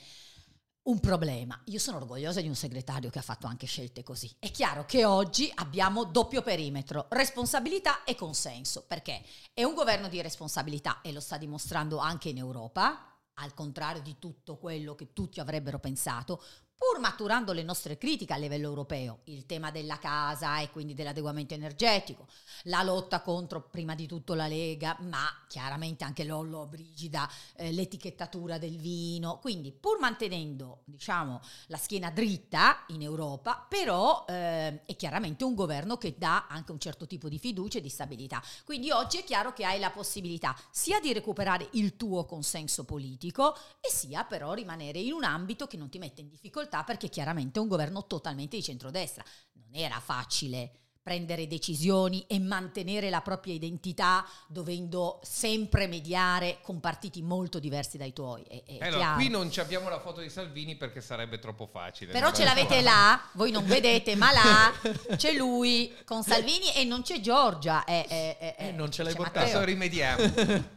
un 0.84 0.98
problema. 0.98 1.60
Io 1.66 1.78
sono 1.78 1.98
orgogliosa 1.98 2.40
di 2.40 2.48
un 2.48 2.56
segretario 2.56 3.10
che 3.10 3.18
ha 3.18 3.22
fatto 3.22 3.46
anche 3.46 3.66
scelte 3.66 4.02
così. 4.02 4.34
È 4.38 4.50
chiaro 4.50 4.84
che 4.84 5.04
oggi 5.04 5.50
abbiamo 5.54 6.04
doppio 6.04 6.42
perimetro, 6.42 7.06
responsabilità 7.10 8.02
e 8.04 8.14
consenso, 8.14 8.84
perché 8.86 9.22
è 9.52 9.62
un 9.62 9.74
governo 9.74 10.08
di 10.08 10.20
responsabilità 10.20 11.00
e 11.02 11.12
lo 11.12 11.20
sta 11.20 11.36
dimostrando 11.36 11.98
anche 11.98 12.30
in 12.30 12.38
Europa, 12.38 13.06
al 13.34 13.54
contrario 13.54 14.02
di 14.02 14.16
tutto 14.18 14.56
quello 14.56 14.94
che 14.94 15.12
tutti 15.12 15.40
avrebbero 15.40 15.78
pensato, 15.78 16.42
pur 16.82 16.98
maturando 16.98 17.52
le 17.52 17.62
nostre 17.62 17.96
critiche 17.96 18.32
a 18.32 18.36
livello 18.36 18.66
europeo, 18.66 19.20
il 19.26 19.46
tema 19.46 19.70
della 19.70 20.00
casa 20.00 20.58
e 20.58 20.70
quindi 20.72 20.94
dell'adeguamento 20.94 21.54
energetico, 21.54 22.26
la 22.64 22.82
lotta 22.82 23.20
contro 23.20 23.62
prima 23.62 23.94
di 23.94 24.08
tutto 24.08 24.34
la 24.34 24.48
Lega, 24.48 24.96
ma 25.02 25.24
chiaramente 25.46 26.02
anche 26.02 26.24
l'ollo 26.24 26.66
brigida, 26.66 27.30
eh, 27.54 27.70
l'etichettatura 27.70 28.58
del 28.58 28.78
vino, 28.78 29.38
quindi 29.38 29.70
pur 29.70 30.00
mantenendo 30.00 30.80
diciamo 30.84 31.40
la 31.68 31.76
schiena 31.76 32.10
dritta 32.10 32.82
in 32.88 33.02
Europa, 33.02 33.64
però 33.68 34.24
eh, 34.26 34.84
è 34.84 34.96
chiaramente 34.96 35.44
un 35.44 35.54
governo 35.54 35.96
che 35.96 36.16
dà 36.18 36.48
anche 36.48 36.72
un 36.72 36.80
certo 36.80 37.06
tipo 37.06 37.28
di 37.28 37.38
fiducia 37.38 37.78
e 37.78 37.80
di 37.80 37.90
stabilità. 37.90 38.42
Quindi 38.64 38.90
oggi 38.90 39.18
è 39.18 39.24
chiaro 39.24 39.52
che 39.52 39.64
hai 39.64 39.78
la 39.78 39.90
possibilità 39.90 40.56
sia 40.72 40.98
di 40.98 41.12
recuperare 41.12 41.68
il 41.74 41.94
tuo 41.96 42.24
consenso 42.24 42.82
politico 42.82 43.54
e 43.78 43.88
sia 43.88 44.24
però 44.24 44.52
rimanere 44.52 44.98
in 44.98 45.12
un 45.12 45.22
ambito 45.22 45.68
che 45.68 45.76
non 45.76 45.88
ti 45.88 45.98
mette 45.98 46.22
in 46.22 46.28
difficoltà 46.28 46.70
perché 46.82 47.08
chiaramente 47.08 47.58
è 47.58 47.62
un 47.62 47.68
governo 47.68 48.06
totalmente 48.06 48.56
di 48.56 48.62
centrodestra. 48.62 49.24
Non 49.52 49.74
era 49.74 50.00
facile 50.00 50.82
prendere 51.02 51.48
decisioni 51.48 52.24
e 52.28 52.38
mantenere 52.38 53.11
la 53.11 53.20
propria 53.20 53.54
identità 53.54 54.24
dovendo 54.46 55.18
sempre 55.24 55.88
mediare 55.88 56.58
con 56.62 56.78
partiti 56.78 57.22
molto 57.22 57.58
diversi 57.58 57.98
dai 57.98 58.12
tuoi. 58.12 58.44
È, 58.44 58.62
è 58.64 58.78
allora, 58.80 58.98
chiaro. 58.98 59.16
qui 59.16 59.28
non 59.28 59.50
ci 59.50 59.58
abbiamo 59.58 59.88
la 59.88 59.98
foto 59.98 60.20
di 60.20 60.30
Salvini 60.30 60.76
perché 60.76 61.00
sarebbe 61.00 61.40
troppo 61.40 61.66
facile. 61.66 62.12
Però 62.12 62.32
ce 62.32 62.44
l'avete 62.44 62.80
là, 62.82 63.20
voi 63.32 63.50
non 63.50 63.66
vedete, 63.66 64.14
ma 64.14 64.30
là 64.32 64.72
c'è 65.16 65.32
lui 65.32 65.92
con 66.04 66.22
Salvini 66.22 66.72
e 66.72 66.85
non 66.85 67.02
c'è 67.02 67.20
Giorgia. 67.20 67.85
E- 67.85 68.56
Eh, 68.56 68.70
non 68.70 68.92
ce 68.92 69.02
l'hai 69.02 69.14
portato. 69.14 69.40
Adesso 69.40 69.64
rimediamo. 69.64 70.32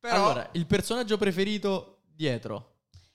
Però 0.00 0.14
Allora, 0.16 0.48
il 0.52 0.66
personaggio 0.66 1.16
preferito 1.16 2.02
dietro. 2.12 2.73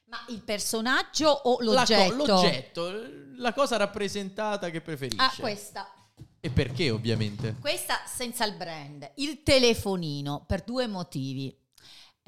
Ma 0.10 0.26
il 0.30 0.42
personaggio 0.42 1.30
o 1.30 1.58
La 1.62 1.86
co- 1.86 1.94
l'oggetto? 1.94 2.16
l'oggetto, 2.16 2.92
la 3.38 3.54
cosa 3.54 3.78
rappresentata 3.78 4.70
che 4.70 4.82
preferisce. 4.82 5.24
Ah, 5.24 5.34
questa. 5.40 5.94
E 6.42 6.50
perché, 6.50 6.90
ovviamente? 6.90 7.56
Questa 7.60 8.02
senza 8.06 8.46
il 8.46 8.54
brand. 8.56 9.12
Il 9.16 9.44
telefonino 9.44 10.44
per 10.48 10.62
due 10.64 10.88
motivi. 10.88 11.56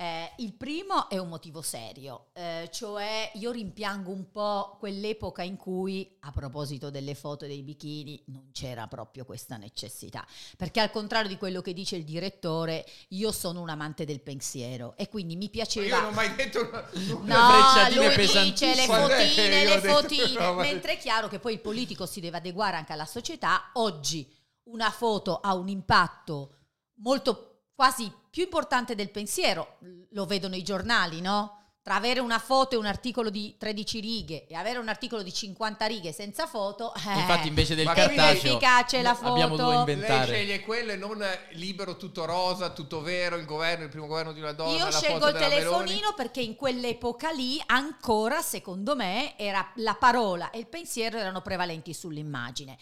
Eh, 0.02 0.32
il 0.38 0.54
primo 0.54 1.10
è 1.10 1.20
un 1.20 1.28
motivo 1.28 1.62
serio, 1.62 2.30
eh, 2.34 2.68
cioè 2.72 3.30
io 3.36 3.52
rimpiango 3.52 4.10
un 4.10 4.32
po' 4.32 4.78
quell'epoca 4.80 5.44
in 5.44 5.58
cui, 5.58 6.18
a 6.22 6.32
proposito 6.32 6.90
delle 6.90 7.14
foto 7.14 7.46
dei 7.46 7.62
bikini, 7.62 8.24
non 8.30 8.50
c'era 8.52 8.88
proprio 8.88 9.26
questa 9.26 9.58
necessità, 9.58 10.26
perché 10.58 10.80
al 10.80 10.90
contrario 10.90 11.30
di 11.30 11.38
quello 11.38 11.62
che 11.62 11.74
dice 11.74 11.98
il 11.98 12.04
direttore, 12.04 12.84
io 13.10 13.32
sono 13.32 13.62
un 13.62 13.70
amante 13.70 14.04
del 14.04 14.22
pensiero 14.22 14.96
e 14.98 15.08
quindi 15.08 15.36
mi 15.36 15.52
piaceva... 15.52 15.86
io 15.86 16.02
non 16.02 16.14
ho 16.14 16.16
mai 16.16 16.34
detto 16.34 16.68
una, 16.68 16.90
una 17.20 17.90
No, 17.90 17.96
lui 17.96 18.16
dice 18.16 18.74
le 18.74 18.86
fotine, 18.88 19.50
le 19.50 19.66
detto 19.66 19.88
fotine, 19.88 20.34
roba? 20.34 20.62
mentre 20.64 20.94
è 20.94 20.98
chiaro 20.98 21.28
che 21.28 21.38
poi 21.38 21.54
il 21.54 21.60
politico 21.60 22.08
si 22.08 22.20
deve 22.20 22.38
adeguare 22.38 22.76
anche 22.76 22.94
alla 22.94 23.06
società. 23.06 23.70
Oggi 23.74 24.28
una 24.64 24.90
foto 24.90 25.40
ha 25.40 25.54
un 25.54 25.68
impatto 25.68 26.56
molto 26.96 27.66
quasi 27.76 28.12
più 28.32 28.44
importante 28.44 28.96
del 28.96 29.12
pensiero, 29.12 29.78
lo 30.12 30.26
vedono 30.26 30.56
i 30.56 30.64
giornali, 30.64 31.20
no? 31.22 31.58
Tra 31.84 31.96
avere 31.96 32.20
una 32.20 32.38
foto 32.38 32.76
e 32.76 32.78
un 32.78 32.86
articolo 32.86 33.32
di 33.32 33.56
13 33.58 34.00
righe 34.02 34.46
e 34.46 34.54
avere 34.54 34.78
un 34.78 34.88
articolo 34.88 35.24
di 35.24 35.34
50 35.34 35.88
righe 35.88 36.12
senza 36.14 36.46
foto, 36.46 36.94
eh, 36.94 37.18
Infatti, 37.20 37.48
invece 37.48 37.74
del 37.74 37.86
Ma 37.86 37.94
è 37.94 38.08
più 38.08 38.16
cartaceo, 38.16 38.52
efficace 38.52 39.02
la 39.02 39.16
foto. 39.16 39.32
abbiamo 39.32 39.56
dovuto 39.56 39.84
Lei 39.86 39.94
inventare. 39.96 40.26
sceglie 40.32 40.60
quello 40.62 40.92
e 40.92 40.96
non 40.96 41.26
libero, 41.54 41.98
tutto 41.98 42.26
rosa, 42.26 42.70
tutto 42.70 43.02
vero, 43.02 43.36
il 43.36 43.46
governo, 43.46 43.84
il 43.86 43.90
primo 43.90 44.06
governo 44.06 44.32
di 44.32 44.40
una 44.40 44.52
donna. 44.54 44.78
Io 44.78 44.86
la 44.86 44.92
scelgo 44.92 45.18
foto 45.18 45.28
il 45.30 45.34
della 45.34 45.48
telefonino 45.50 45.96
Meloni. 45.96 46.14
perché 46.16 46.42
in 46.42 46.56
quell'epoca 46.56 47.32
lì 47.32 47.60
ancora, 47.66 48.42
secondo 48.44 48.96
me, 48.96 49.36
era 49.38 49.72
la 49.78 49.96
parola 49.96 50.52
e 50.52 50.60
il 50.60 50.68
pensiero 50.68 51.18
erano 51.18 51.42
prevalenti 51.42 51.96
sull'immagine. 51.96 52.78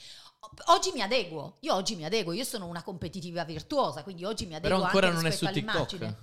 Oggi 0.67 0.91
mi 0.93 1.02
adeguo, 1.02 1.58
io 1.62 1.73
oggi 1.73 1.95
mi 1.95 2.06
adeguo, 2.06 2.32
io 2.32 2.43
sono 2.43 2.65
una 2.65 2.84
competitiva 2.84 3.43
virtuosa, 3.43 4.04
quindi 4.04 4.23
oggi 4.23 4.45
mi 4.45 4.56
adeguo 4.56 4.78
Però 4.78 4.88
ancora 4.88 5.08
anche 5.08 5.21
non 5.21 5.32
è 5.32 5.36
su 5.36 5.45
TikTok. 5.47 6.13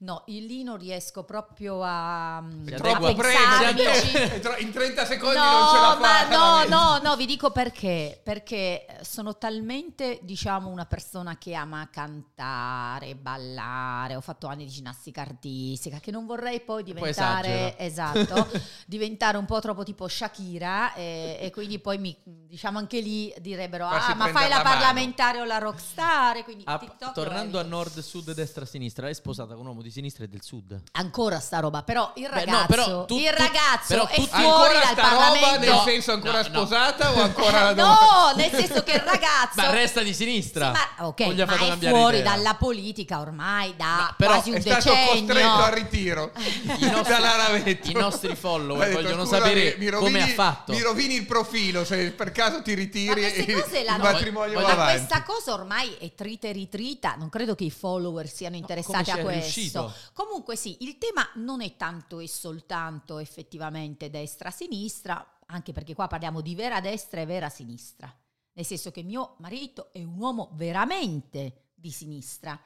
No, 0.00 0.22
lì 0.26 0.62
non 0.62 0.76
riesco 0.78 1.24
proprio 1.24 1.82
a, 1.82 2.36
a 2.36 2.38
adegua- 2.38 2.76
Troppo 2.76 3.06
è 3.08 4.38
tro- 4.40 4.56
in 4.58 4.70
30 4.70 5.04
secondi 5.04 5.36
No, 5.36 5.42
non 5.42 5.68
ce 5.68 5.80
la 5.80 5.90
fa. 5.90 5.98
ma 5.98 6.28
no, 6.28 6.68
no, 6.70 6.98
no, 7.02 7.16
vi 7.16 7.26
dico 7.26 7.50
perché. 7.50 8.20
Perché 8.22 8.86
sono 9.02 9.36
talmente, 9.38 10.20
diciamo, 10.22 10.68
una 10.68 10.86
persona 10.86 11.36
che 11.36 11.54
ama 11.54 11.88
cantare, 11.90 13.16
ballare, 13.16 14.14
ho 14.14 14.20
fatto 14.20 14.46
anni 14.46 14.66
di 14.66 14.70
ginnastica 14.70 15.22
artistica, 15.22 15.98
che 15.98 16.12
non 16.12 16.26
vorrei 16.26 16.60
poi 16.60 16.84
diventare, 16.84 17.76
esatto, 17.78 18.46
diventare 18.86 19.36
un 19.36 19.46
po' 19.46 19.58
troppo 19.58 19.82
tipo 19.82 20.06
Shakira 20.06 20.94
e, 20.94 21.38
e 21.40 21.50
quindi 21.50 21.80
poi 21.80 21.98
mi, 21.98 22.16
diciamo 22.22 22.78
anche 22.78 23.00
lì 23.00 23.34
direbbero, 23.40 23.88
Farsi 23.88 24.12
ah, 24.12 24.14
ma 24.14 24.28
fai 24.28 24.48
la 24.48 24.58
la 24.58 24.62
mano." 24.62 24.76
parlamentare 24.76 25.40
o 25.40 25.44
la 25.44 25.58
rockstar, 25.58 26.44
quindi 26.44 26.62
Ah, 26.66 26.78
TikTok 26.78 27.12
tornando 27.14 27.58
a 27.58 27.62
nord, 27.64 27.98
sud, 27.98 28.32
destra, 28.32 28.64
sinistra, 28.64 29.08
è 29.08 29.12
sposata 29.12 29.54
con 29.54 29.62
un 29.62 29.66
uomo 29.68 29.82
di 29.82 29.86
sinistra 29.90 30.24
e 30.24 30.28
del 30.28 30.42
sud. 30.42 30.80
Ancora 30.92 31.40
sta 31.40 31.60
roba, 31.60 31.82
però 31.82 32.12
il 32.16 32.22
Beh, 32.32 32.44
no, 32.44 32.52
ragazzo, 32.52 32.66
però 32.66 33.04
tu- 33.04 33.16
il 33.18 33.24
tu- 33.28 33.34
ragazzo 33.36 33.86
però 33.88 34.06
è 34.06 34.14
tutti- 34.14 34.28
fuori 34.28 34.44
Ancora 34.46 34.72
dal 34.72 34.82
sta 34.92 34.94
Parlamento. 35.02 35.46
roba, 35.46 35.58
nel 35.58 35.80
senso 35.84 36.12
ancora 36.12 36.32
No, 36.42 36.48
no. 36.48 36.54
sposata 36.66 37.12
o 37.12 37.20
ancora 37.22 37.62
la 37.62 37.72
donna? 37.74 37.98
No, 38.00 38.32
nel 38.36 38.50
senso 38.50 38.82
che 38.82 38.92
il 38.92 39.00
ragazzo 39.00 39.54
Ma 39.54 39.70
resta 39.70 40.02
di 40.02 40.14
sinistra. 40.14 40.72
Sì, 40.74 40.80
ma, 40.98 41.06
ok, 41.06 41.20
O 41.26 41.32
gli 41.32 41.40
ha 41.40 41.46
ma 41.46 41.54
è 41.54 41.76
fuori 41.90 42.18
idea? 42.18 42.30
dalla 42.34 42.54
politica 42.54 43.20
ormai 43.20 43.74
da 43.76 43.96
No, 43.96 44.14
però 44.16 44.32
quasi 44.34 44.50
un 44.50 44.56
È 44.56 44.60
stato 44.60 44.90
decennio. 44.90 45.06
costretto 45.26 45.62
al 45.62 45.72
ritiro 45.72 46.32
I 46.36 46.90
nostri- 46.90 47.12
dalla 47.14 47.36
Ravetto. 47.36 47.90
i 47.90 47.92
nostri 47.92 48.34
follower 48.36 48.92
vogliono 48.92 49.24
"Scusami, 49.24 49.42
sapere 49.42 49.76
mi 49.78 49.86
come 49.90 50.08
ha 50.08 50.20
rovini- 50.20 50.34
fatto." 50.34 50.72
Mi 50.72 50.80
rovini 50.82 51.14
il 51.14 51.26
profilo 51.26 51.84
se 51.84 52.10
per 52.12 52.32
caso 52.32 52.62
ti 52.62 52.70
Ma 52.72 52.76
ritiri 52.76 53.20
il, 53.20 53.62
cose 53.62 53.78
il 53.78 53.96
matrimonio 53.98 54.60
va 54.60 54.66
Ma 54.66 54.72
avanti. 54.72 54.96
questa 54.96 55.22
cosa 55.22 55.52
ormai 55.52 55.94
è 55.98 56.12
trita 56.14 56.48
e 56.48 56.52
ritrita, 56.52 57.14
non 57.18 57.28
credo 57.28 57.54
che 57.54 57.64
i 57.64 57.70
follower 57.70 58.28
siano 58.28 58.56
interessati 58.56 59.10
a 59.10 59.16
è 59.18 59.22
questo. 59.22 59.50
Riuscito? 59.86 60.10
Comunque 60.12 60.56
sì, 60.56 60.76
il 60.80 60.98
tema 60.98 61.28
non 61.36 61.60
è 61.62 61.76
tanto 61.76 62.18
e 62.20 62.28
soltanto 62.28 63.18
effettivamente 63.18 64.10
destra-sinistra, 64.10 65.38
anche 65.46 65.72
perché 65.72 65.94
qua 65.94 66.06
parliamo 66.06 66.40
di 66.40 66.54
vera 66.54 66.80
destra 66.80 67.20
e 67.20 67.26
vera 67.26 67.48
sinistra. 67.48 68.12
Nel 68.52 68.66
senso 68.66 68.90
che 68.90 69.02
mio 69.02 69.36
marito 69.38 69.90
è 69.92 70.02
un 70.02 70.18
uomo 70.18 70.50
veramente 70.54 71.68
di 71.74 71.90
sinistra. 71.90 72.58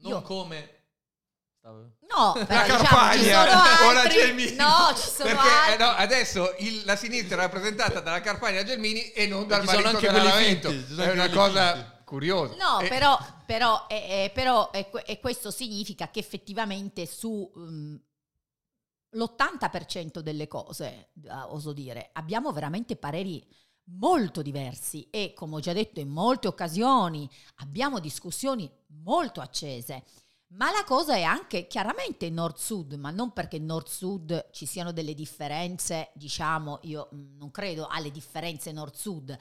Non 0.00 0.10
Io- 0.12 0.22
come... 0.22 0.72
No, 1.68 2.32
però 2.32 2.46
La 2.48 2.62
diciamo, 2.62 2.78
ci 2.78 2.84
Carpagna 2.86 3.46
sono 3.76 3.88
o 3.88 3.92
la. 3.92 4.08
Gelmini 4.08 4.54
No, 4.54 4.94
ci 4.96 5.10
sono 5.10 5.28
perché 5.28 5.46
eh, 5.48 5.70
altri. 5.72 5.84
no, 5.84 5.90
adesso 5.90 6.54
il- 6.60 6.82
la 6.86 6.96
sinistra 6.96 7.36
è 7.36 7.40
rappresentata 7.40 8.00
dalla 8.00 8.22
Carpagna 8.22 8.62
Gelmini 8.62 9.10
e 9.10 9.26
non 9.26 9.46
dal 9.46 9.64
marito 9.64 9.88
anche 9.88 10.00
della 10.06 10.30
quelli 10.30 10.30
Lamento 10.30 10.70
finti, 10.70 10.86
ci 10.86 10.94
sono 10.94 11.02
è 11.02 11.12
una 11.12 11.28
cosa 11.28 11.97
finti. 12.16 12.56
curiosa 12.56 12.56
No, 12.56 12.80
E- 12.80 12.88
però, 12.88 13.16
però, 13.46 13.86
eh, 13.88 14.24
eh, 14.24 14.30
però 14.32 14.70
eh, 14.72 14.88
que- 14.90 15.02
e 15.04 15.18
questo 15.20 15.50
significa 15.50 16.10
che 16.10 16.20
effettivamente 16.20 17.06
su 17.06 17.50
mm, 17.56 17.96
l'80% 19.12 20.20
delle 20.20 20.46
cose, 20.48 21.10
eh, 21.24 21.30
oso 21.48 21.72
dire, 21.72 22.10
abbiamo 22.12 22.52
veramente 22.52 22.96
pareri 22.96 23.42
molto 23.90 24.42
diversi 24.42 25.08
e 25.10 25.32
come 25.34 25.56
ho 25.56 25.60
già 25.60 25.72
detto 25.72 25.98
in 26.00 26.08
molte 26.10 26.46
occasioni 26.46 27.28
abbiamo 27.56 28.00
discussioni 28.00 28.70
molto 29.02 29.40
accese. 29.40 30.04
Ma 30.50 30.70
la 30.70 30.82
cosa 30.84 31.14
è 31.14 31.22
anche 31.22 31.66
chiaramente 31.66 32.30
nord-sud, 32.30 32.94
ma 32.94 33.10
non 33.10 33.32
perché 33.34 33.58
nord-sud 33.58 34.48
ci 34.50 34.64
siano 34.64 34.92
delle 34.92 35.12
differenze, 35.14 36.10
diciamo, 36.14 36.78
io 36.82 37.10
mm, 37.14 37.36
non 37.36 37.50
credo 37.50 37.86
alle 37.86 38.10
differenze 38.10 38.72
nord-sud. 38.72 39.36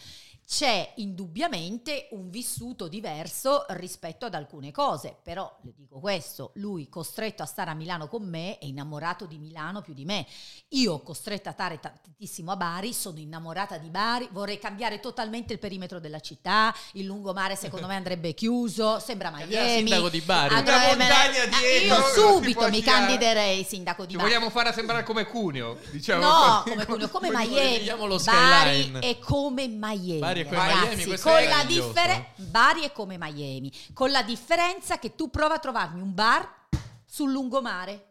C'è 0.49 0.93
indubbiamente 0.95 2.07
un 2.11 2.29
vissuto 2.29 2.87
diverso 2.87 3.65
rispetto 3.71 4.25
ad 4.27 4.33
alcune 4.33 4.71
cose, 4.71 5.17
però 5.21 5.53
le 5.63 5.73
dico 5.75 5.99
questo, 5.99 6.51
lui 6.55 6.87
costretto 6.87 7.43
a 7.43 7.45
stare 7.45 7.69
a 7.69 7.73
Milano 7.73 8.07
con 8.07 8.23
me 8.23 8.57
è 8.57 8.63
innamorato 8.63 9.25
di 9.25 9.39
Milano 9.39 9.81
più 9.81 9.93
di 9.93 10.05
me. 10.05 10.25
Io 10.69 11.01
costretta 11.01 11.49
a 11.49 11.51
stare 11.53 11.81
tantissimo 11.81 12.53
a 12.53 12.55
Bari, 12.55 12.93
sono 12.93 13.19
innamorata 13.19 13.77
di 13.77 13.89
Bari, 13.89 14.29
vorrei 14.31 14.57
cambiare 14.57 15.01
totalmente 15.01 15.51
il 15.51 15.59
perimetro 15.59 15.99
della 15.99 16.21
città, 16.21 16.73
il 16.93 17.03
lungomare 17.05 17.57
secondo 17.57 17.87
me 17.87 17.95
andrebbe 17.97 18.33
chiuso, 18.33 18.99
sembra 18.99 19.31
Miami. 19.31 19.79
sindaco 19.79 20.07
di 20.07 20.21
Bari. 20.21 20.53
Andrei- 20.53 20.77
Una 20.77 20.87
montagna 21.05 21.43
eh, 21.43 21.49
dietro, 21.49 21.97
Io 21.97 22.03
subito 22.33 22.69
mi 22.69 22.79
girare. 22.79 22.99
candiderei 22.99 23.63
sindaco 23.65 24.05
di 24.05 24.11
ci 24.11 24.15
Bari. 24.15 24.29
vogliamo 24.29 24.49
fare 24.49 24.71
sembrare 24.71 25.03
come 25.03 25.25
Cuneo 25.25 25.77
diciamo 25.91 26.21
No, 26.21 26.63
come, 26.71 26.85
Cuneo, 26.85 27.09
come 27.09 27.27
Come 27.31 27.45
Miami. 27.45 27.91
Bari 28.23 28.91
è 29.01 29.19
come 29.19 29.67
Miami. 29.67 30.19
Bari 30.19 30.35
è 30.41 30.45
come 30.45 30.57
ragazzi, 30.57 30.85
Miami, 30.85 31.03
questo 31.05 31.29
con 31.29 31.39
la 31.39 31.47
meraviglioso, 31.47 31.87
differe- 31.87 32.13
eh. 32.13 32.41
Bari 32.43 32.81
è 32.83 32.91
come 32.91 33.17
Miami, 33.19 33.71
con 33.93 34.11
la 34.11 34.23
differenza 34.23 34.99
che 34.99 35.15
tu 35.15 35.29
prova 35.29 35.55
a 35.55 35.59
trovarmi 35.59 36.01
un 36.01 36.13
bar 36.13 36.67
sul 37.05 37.31
lungomare. 37.31 38.07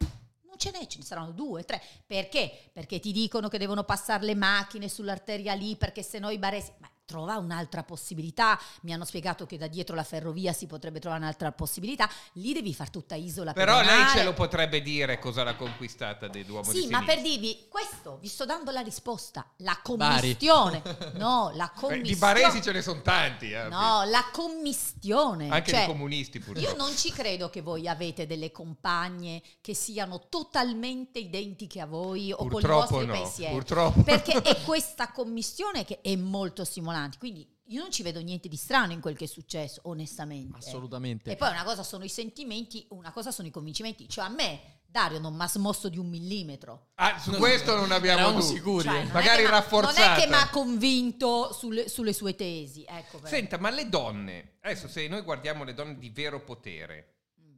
Ce 0.56 0.70
n'è, 0.70 0.86
ce 0.86 0.98
ne 0.98 1.04
saranno 1.04 1.32
due, 1.32 1.64
tre. 1.64 1.82
Perché? 2.06 2.70
Perché 2.72 2.98
ti 2.98 3.12
dicono 3.12 3.48
che 3.48 3.58
devono 3.58 3.84
passare 3.84 4.24
le 4.24 4.34
macchine 4.34 4.88
sull'arteria 4.88 5.52
lì, 5.52 5.76
perché 5.76 6.02
se 6.02 6.18
no 6.18 6.30
i 6.30 6.38
baresi... 6.38 6.72
Ma 6.78 6.88
trova 7.06 7.38
un'altra 7.38 7.82
possibilità. 7.84 8.60
Mi 8.82 8.92
hanno 8.92 9.04
spiegato 9.06 9.46
che 9.46 9.56
da 9.56 9.68
dietro 9.68 9.94
la 9.94 10.02
ferrovia 10.04 10.52
si 10.52 10.66
potrebbe 10.66 10.98
trovare 11.00 11.22
un'altra 11.22 11.52
possibilità. 11.52 12.08
Lì 12.34 12.52
devi 12.52 12.74
fare 12.74 12.90
tutta 12.90 13.14
isola 13.14 13.52
Però 13.54 13.76
lei 13.76 13.86
pedonale. 13.86 14.18
ce 14.18 14.24
lo 14.24 14.32
potrebbe 14.34 14.82
dire 14.82 15.18
cosa 15.18 15.42
l'ha 15.44 15.54
conquistata 15.56 16.28
del 16.28 16.44
Duomo 16.44 16.70
di 16.72 16.80
Sì, 16.80 16.88
ma 16.88 17.02
per 17.04 17.22
dirvi 17.22 17.66
questo, 17.70 18.18
vi 18.20 18.28
sto 18.28 18.44
dando 18.44 18.70
la 18.72 18.80
risposta. 18.80 19.46
La 19.58 19.78
commistione. 19.82 20.82
No, 21.16 21.50
la 21.54 21.66
Eh, 21.72 21.78
commistione. 21.78 22.02
Di 22.02 22.16
baresi 22.16 22.60
ce 22.62 22.72
ne 22.72 22.82
sono 22.82 23.00
tanti. 23.00 23.52
eh. 23.52 23.68
No, 23.68 24.02
la 24.04 24.24
commistione. 24.32 25.48
Anche 25.48 25.70
Cioè, 25.70 25.80
di 25.82 25.86
comunisti 25.86 26.38
pure. 26.40 26.60
Io 26.60 26.74
non 26.76 26.94
ci 26.96 27.10
credo 27.12 27.48
che 27.48 27.60
voi 27.62 27.86
avete 27.88 28.26
delle 28.26 28.50
compagne 28.50 29.40
che 29.60 29.74
siano 29.74 30.28
totalmente 30.28 31.18
identiche 31.20 31.80
a 31.80 31.86
voi 31.86 32.32
o 32.32 32.36
con 32.36 32.46
i 32.46 32.50
Purtroppo 32.50 32.96
vostri 32.96 33.06
no, 33.06 33.12
pensieri. 33.12 33.52
purtroppo. 33.54 34.02
Perché 34.02 34.32
è 34.42 34.62
questa 34.62 35.10
commistione 35.12 35.84
che 35.84 36.00
è 36.02 36.14
molto 36.16 36.64
stimolante. 36.64 36.94
Quindi 37.18 37.46
io 37.68 37.80
non 37.80 37.90
ci 37.90 38.02
vedo 38.02 38.20
niente 38.20 38.48
di 38.48 38.56
strano 38.56 38.92
in 38.92 39.00
quel 39.00 39.16
che 39.16 39.24
è 39.24 39.28
successo, 39.28 39.80
onestamente. 39.84 40.58
Assolutamente. 40.58 41.30
E 41.30 41.36
poi 41.36 41.50
una 41.50 41.64
cosa 41.64 41.82
sono 41.82 42.04
i 42.04 42.08
sentimenti, 42.08 42.86
una 42.90 43.10
cosa 43.12 43.30
sono 43.30 43.48
i 43.48 43.50
convincimenti. 43.50 44.08
Cioè 44.08 44.24
a 44.24 44.28
me 44.28 44.60
Dario 44.86 45.18
non 45.18 45.34
mi 45.34 45.42
ha 45.42 45.48
smosso 45.48 45.88
di 45.88 45.98
un 45.98 46.08
millimetro. 46.08 46.90
Ah, 46.94 47.18
su 47.18 47.32
questo 47.32 47.76
non 47.76 47.90
abbiamo 47.92 48.30
dubbi. 48.30 48.42
sicuri. 48.42 48.84
Cioè, 48.84 48.94
eh. 48.94 48.98
non 49.02 49.08
è 49.10 49.12
Magari 49.12 49.42
che 49.42 49.48
m'ha- 49.50 49.56
rafforzata. 49.56 50.00
Non 50.08 50.16
è 50.16 50.20
che 50.20 50.26
mi 50.28 50.34
ha 50.34 50.48
convinto 50.48 51.52
sulle, 51.52 51.88
sulle 51.88 52.12
sue 52.12 52.34
tesi. 52.34 52.84
Ecco, 52.88 53.20
Senta, 53.24 53.58
ma 53.58 53.70
le 53.70 53.88
donne, 53.88 54.56
adesso 54.62 54.88
se 54.88 55.06
noi 55.08 55.22
guardiamo 55.22 55.64
le 55.64 55.74
donne 55.74 55.98
di 55.98 56.08
vero 56.10 56.42
potere, 56.44 57.14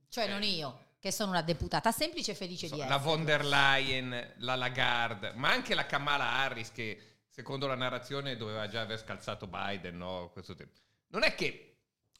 Cioè 0.08 0.26
non 0.26 0.42
io, 0.42 0.86
che 0.98 1.12
sono 1.12 1.30
una 1.30 1.42
deputata 1.42 1.92
semplice 1.92 2.32
e 2.32 2.34
felice 2.34 2.66
so, 2.66 2.74
di 2.74 2.80
la 2.80 2.86
essere. 2.86 3.02
von 3.04 3.24
der 3.24 3.44
Leyen, 3.44 4.34
la 4.38 4.56
Lagarde, 4.56 5.32
ma 5.36 5.50
anche 5.50 5.74
la 5.74 5.86
Kamala 5.86 6.24
Harris 6.38 6.72
che 6.72 7.17
secondo 7.38 7.68
la 7.68 7.76
narrazione 7.76 8.36
doveva 8.36 8.66
già 8.66 8.80
aver 8.80 8.98
scalzato 8.98 9.46
Biden, 9.46 9.96
no? 9.96 10.28
Questo 10.32 10.56
tempo. 10.56 10.72
Non 11.10 11.22
è 11.22 11.36
che 11.36 11.76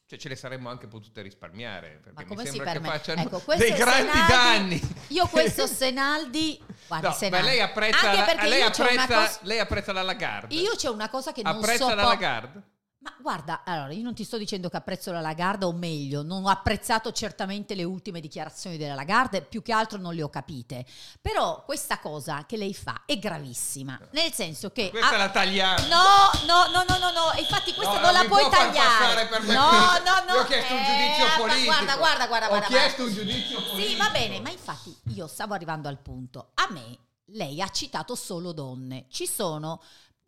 cioè, 0.07 0.17
ce 0.17 0.29
le 0.29 0.37
saremmo 0.37 0.71
anche 0.71 0.87
potute 0.87 1.23
risparmiare, 1.23 1.99
perché 2.05 2.25
Ma 2.25 2.41
mi 2.41 2.47
sembra 2.47 2.71
che 2.73 2.81
facciano 2.81 3.23
Ecco, 3.23 3.43
dei 3.57 3.73
grandi 3.73 4.13
Senaldi. 4.13 4.79
danni. 4.81 4.95
Io 5.09 5.27
questo 5.27 5.67
Senaldi, 5.67 6.63
guarda 6.87 7.09
No, 7.09 7.15
Senaldi. 7.15 7.47
lei 7.49 7.61
apprezza, 7.61 7.99
Anche 8.11 8.17
la, 8.21 8.25
perché 8.27 8.47
lei, 8.49 8.63
apprezza, 8.63 9.07
cosa- 9.07 9.39
lei 9.43 9.59
apprezza 9.59 9.93
la 9.93 10.03
Lagarde? 10.03 10.55
Io 10.55 10.77
c'è 10.77 10.89
una 10.89 11.09
cosa 11.11 11.33
che 11.33 11.43
non 11.43 11.57
apprezza 11.57 11.89
so 11.89 11.95
la 11.97 12.03
po- 12.03 12.09
Lagarde? 12.09 12.63
Ma 13.01 13.15
guarda, 13.21 13.63
allora 13.65 13.93
io 13.93 14.03
non 14.03 14.13
ti 14.13 14.25
sto 14.25 14.37
dicendo 14.37 14.69
che 14.69 14.77
apprezzo 14.77 15.13
la 15.13 15.21
Lagarde, 15.21 15.65
o 15.65 15.73
meglio, 15.73 16.23
non 16.23 16.45
ho 16.45 16.49
apprezzato 16.49 17.13
certamente 17.13 17.77
le 17.77 17.85
ultime 17.85 18.19
dichiarazioni 18.21 18.77
della 18.77 18.95
Lagarde, 18.95 19.41
più 19.41 19.63
che 19.63 19.73
altro 19.73 19.99
non 19.99 20.15
le 20.15 20.23
ho 20.25 20.29
capite. 20.29 20.85
Però 21.21 21.63
questa 21.65 22.01
cosa 22.01 22.45
che 22.45 22.57
lei 22.57 22.75
fa 22.75 23.03
è 23.07 23.17
gravissima, 23.17 24.01
nel 24.11 24.33
senso 24.33 24.71
che... 24.71 24.91
Questa 24.91 25.17
la 25.17 25.31
tagliamo. 25.31 25.87
No, 25.87 26.31
no, 26.47 26.67
no, 26.73 26.85
no, 26.89 26.99
no, 26.99 27.11
no, 27.13 27.39
infatti 27.39 27.73
questa 27.73 27.95
No, 27.95 28.01
non 28.01 28.13
la 28.13 28.25
puoi 28.25 28.51
tagliare. 28.51 29.29
no, 29.47 29.71
no, 29.71 30.25
no. 30.27 30.35
Io 30.35 30.41
ho 30.41 30.45
chiesto 30.45 30.75
un 30.75 30.85
giudizio 30.85 31.25
ma 31.25 31.37
politico. 31.37 31.65
Guarda, 31.67 31.97
guarda, 31.97 32.27
guarda, 32.27 32.57
Ho 32.57 32.61
chiesto 32.63 33.05
un 33.05 33.13
giudizio 33.13 33.63
politico. 33.63 33.91
Sì, 33.91 33.97
va 33.97 34.11
bene, 34.11 34.41
ma 34.41 34.51
infatti 34.51 34.97
io 35.15 35.29
stavo 35.29 35.55
arrivando 35.55 35.87
al 35.87 35.99
punto. 35.99 36.51
A 36.55 36.67
me 36.73 36.99
lei 37.33 37.61
ha 37.61 37.69
citato 37.69 38.15
solo 38.15 38.53
donne. 38.53 39.07
Ci 39.09 39.27
sono 39.27 39.81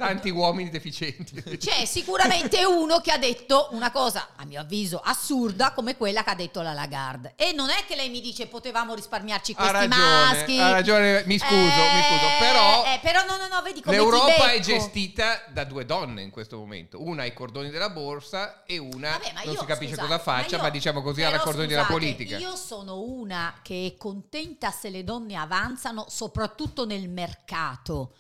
Tanti 0.07 0.31
uomini 0.31 0.71
deficienti. 0.71 1.43
c'è 1.59 1.85
sicuramente 1.85 2.65
uno 2.65 3.01
che 3.01 3.13
ha 3.13 3.19
detto 3.19 3.69
una 3.73 3.91
cosa, 3.91 4.31
a 4.37 4.45
mio 4.45 4.61
avviso, 4.61 4.99
assurda 5.03 5.73
come 5.73 5.97
quella 5.97 6.25
che 6.25 6.31
ha 6.31 6.35
detto 6.35 6.63
la 6.63 6.73
Lagarde. 6.73 7.35
E 7.37 7.53
non 7.53 7.69
è 7.71 7.85
che 7.87 7.97
lei 7.97 8.09
mi 8.09 8.21
dice 8.21 8.47
potevamo 8.47 8.95
risparmiarci 8.95 9.53
Ha 9.53 9.57
questi 9.57 9.73
ragione, 9.73 9.97
maschi. 9.97 10.59
ha 10.61 10.71
ragione, 10.73 11.23
mi 11.27 11.39
scuso, 11.39 11.55
mi 11.55 12.03
scuso, 12.03 12.27
Eh, 12.27 12.37
però 12.39 12.85
eh, 12.85 12.99
però 13.03 13.25
no, 13.27 13.37
no, 13.37 13.49
no, 13.49 13.63
vedi 13.63 13.81
come 13.83 13.97
l'Europa 13.97 14.53
è 14.53 14.61
gestita 14.61 15.43
da 15.53 15.65
due 15.65 15.85
donne 15.85 16.23
in 16.23 16.31
questo 16.31 16.57
momento, 16.57 17.03
una 17.05 17.23
ai 17.23 17.33
cordoni 17.33 17.71
della 17.71 17.91
borsa 17.91 18.65
e 18.65 18.79
una 18.79 19.11
Vabbè, 19.11 19.33
ma 19.35 19.43
non 19.45 19.55
io, 19.55 19.61
si 19.61 19.67
capisce 19.67 19.95
scusate, 19.95 20.09
cosa 20.09 20.23
faccia, 20.23 20.57
io- 20.57 20.63
ma, 20.63 20.71
diciamo 20.71 21.03
così 21.03 21.23
alla 21.23 21.41
cordoni 21.41 21.67
della 21.67 21.85
scusate, 21.85 22.01
politica. 22.01 22.39
Io 22.39 22.57
sono 22.57 23.01
una 23.01 23.59
che 23.63 23.93
è 23.95 23.97
contenta 23.99 24.71
se 24.71 24.89
le 24.91 25.05
donne 25.05 25.35
avanzano, 25.35 26.07
soprattutto 26.09 26.87
nel 26.87 27.09
mercato. 27.09 28.15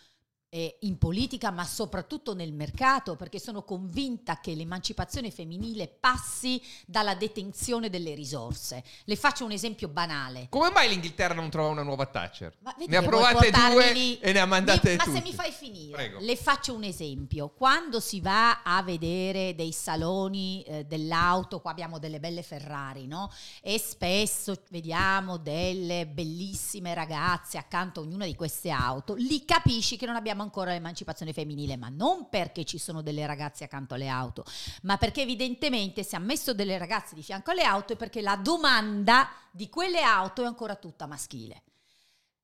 Eh, 0.52 0.78
in 0.80 0.98
politica, 0.98 1.50
ma 1.52 1.64
soprattutto 1.64 2.34
nel 2.34 2.52
mercato, 2.52 3.14
perché 3.14 3.38
sono 3.38 3.62
convinta 3.62 4.40
che 4.40 4.52
l'emancipazione 4.54 5.30
femminile 5.30 5.86
passi 5.88 6.60
dalla 6.86 7.14
detenzione 7.14 7.88
delle 7.88 8.14
risorse. 8.14 8.82
Le 9.04 9.16
faccio 9.16 9.44
un 9.44 9.52
esempio 9.52 9.86
banale. 9.88 10.48
Come 10.50 10.70
mai 10.70 10.88
l'Inghilterra 10.88 11.34
non 11.34 11.50
trova 11.50 11.68
una 11.68 11.82
nuova 11.84 12.06
Thatcher? 12.06 12.52
Ne 12.86 12.96
ha 12.96 13.02
provate 13.02 13.50
due 13.50 13.92
lì? 13.92 14.18
e 14.18 14.32
ne 14.32 14.40
ha 14.40 14.46
mandate 14.46 14.90
Mi- 14.90 14.96
Ma 14.96 15.04
tutte. 15.04 15.16
se 15.18 15.22
mi 15.22 15.32
fai 15.32 15.52
finire, 15.52 15.92
Prego. 15.92 16.18
le 16.20 16.36
faccio 16.36 16.74
un 16.74 16.82
esempio. 16.82 17.50
Quando 17.50 18.00
si 18.00 18.20
va 18.20 18.62
a 18.62 18.82
vedere 18.82 19.54
dei 19.54 19.72
saloni 19.72 20.62
eh, 20.62 20.84
dell'auto, 20.84 21.60
qua 21.60 21.70
abbiamo 21.70 22.00
delle 22.00 22.18
belle 22.18 22.42
Ferrari, 22.42 23.06
no? 23.06 23.30
E 23.62 23.78
spesso 23.78 24.56
vediamo 24.70 25.36
delle 25.36 26.06
bellissime 26.08 26.92
ragazze 26.92 27.56
accanto 27.56 28.00
a 28.00 28.02
ognuna 28.02 28.24
di 28.24 28.34
queste 28.34 28.70
auto, 28.70 29.14
lì 29.14 29.44
capisci 29.44 29.96
che 29.96 30.06
non 30.06 30.16
abbiamo 30.16 30.39
ancora 30.42 30.72
l'emancipazione 30.72 31.32
femminile, 31.32 31.76
ma 31.76 31.88
non 31.88 32.28
perché 32.28 32.64
ci 32.64 32.78
sono 32.78 33.02
delle 33.02 33.26
ragazze 33.26 33.64
accanto 33.64 33.94
alle 33.94 34.08
auto, 34.08 34.44
ma 34.82 34.96
perché 34.96 35.22
evidentemente 35.22 36.02
se 36.02 36.16
ha 36.16 36.20
messo 36.20 36.54
delle 36.54 36.78
ragazze 36.78 37.14
di 37.14 37.22
fianco 37.22 37.50
alle 37.50 37.64
auto 37.64 37.92
è 37.92 37.96
perché 37.96 38.20
la 38.20 38.36
domanda 38.36 39.30
di 39.50 39.68
quelle 39.68 40.02
auto 40.02 40.42
è 40.42 40.46
ancora 40.46 40.76
tutta 40.76 41.06
maschile. 41.06 41.62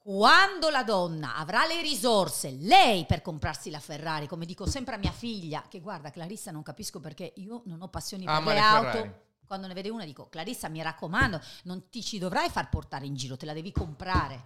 Quando 0.07 0.71
la 0.71 0.85
donna 0.85 1.35
avrà 1.35 1.67
le 1.67 1.81
risorse, 1.81 2.57
lei 2.61 3.07
per 3.07 3.23
comprarsi 3.23 3.71
la 3.71 3.81
Ferrari, 3.81 4.29
come 4.29 4.47
dico 4.47 4.65
sempre 4.65 4.95
a 4.95 4.99
mia 4.99 5.11
figlia, 5.11 5.65
che 5.69 5.81
guarda 5.81 6.11
Clarissa 6.11 6.53
non 6.53 6.63
capisco 6.63 7.01
perché 7.01 7.33
io 7.39 7.63
non 7.65 7.83
ho 7.83 7.89
passioni 7.89 8.25
per 8.25 8.35
Ama 8.35 8.53
le 8.53 8.55
le 8.55 8.65
auto. 8.65 8.91
Ferrari. 8.91 9.15
Quando 9.47 9.67
ne 9.67 9.75
vede 9.75 9.91
una 9.91 10.05
dico 10.05 10.29
Clarissa 10.29 10.69
mi 10.69 10.81
raccomando, 10.81 11.41
non 11.65 11.89
ti 11.89 12.05
ci 12.05 12.19
dovrai 12.19 12.49
far 12.51 12.69
portare 12.69 13.07
in 13.07 13.17
giro, 13.17 13.37
te 13.37 13.47
la 13.47 13.53
devi 13.53 13.73
comprare. 13.73 14.45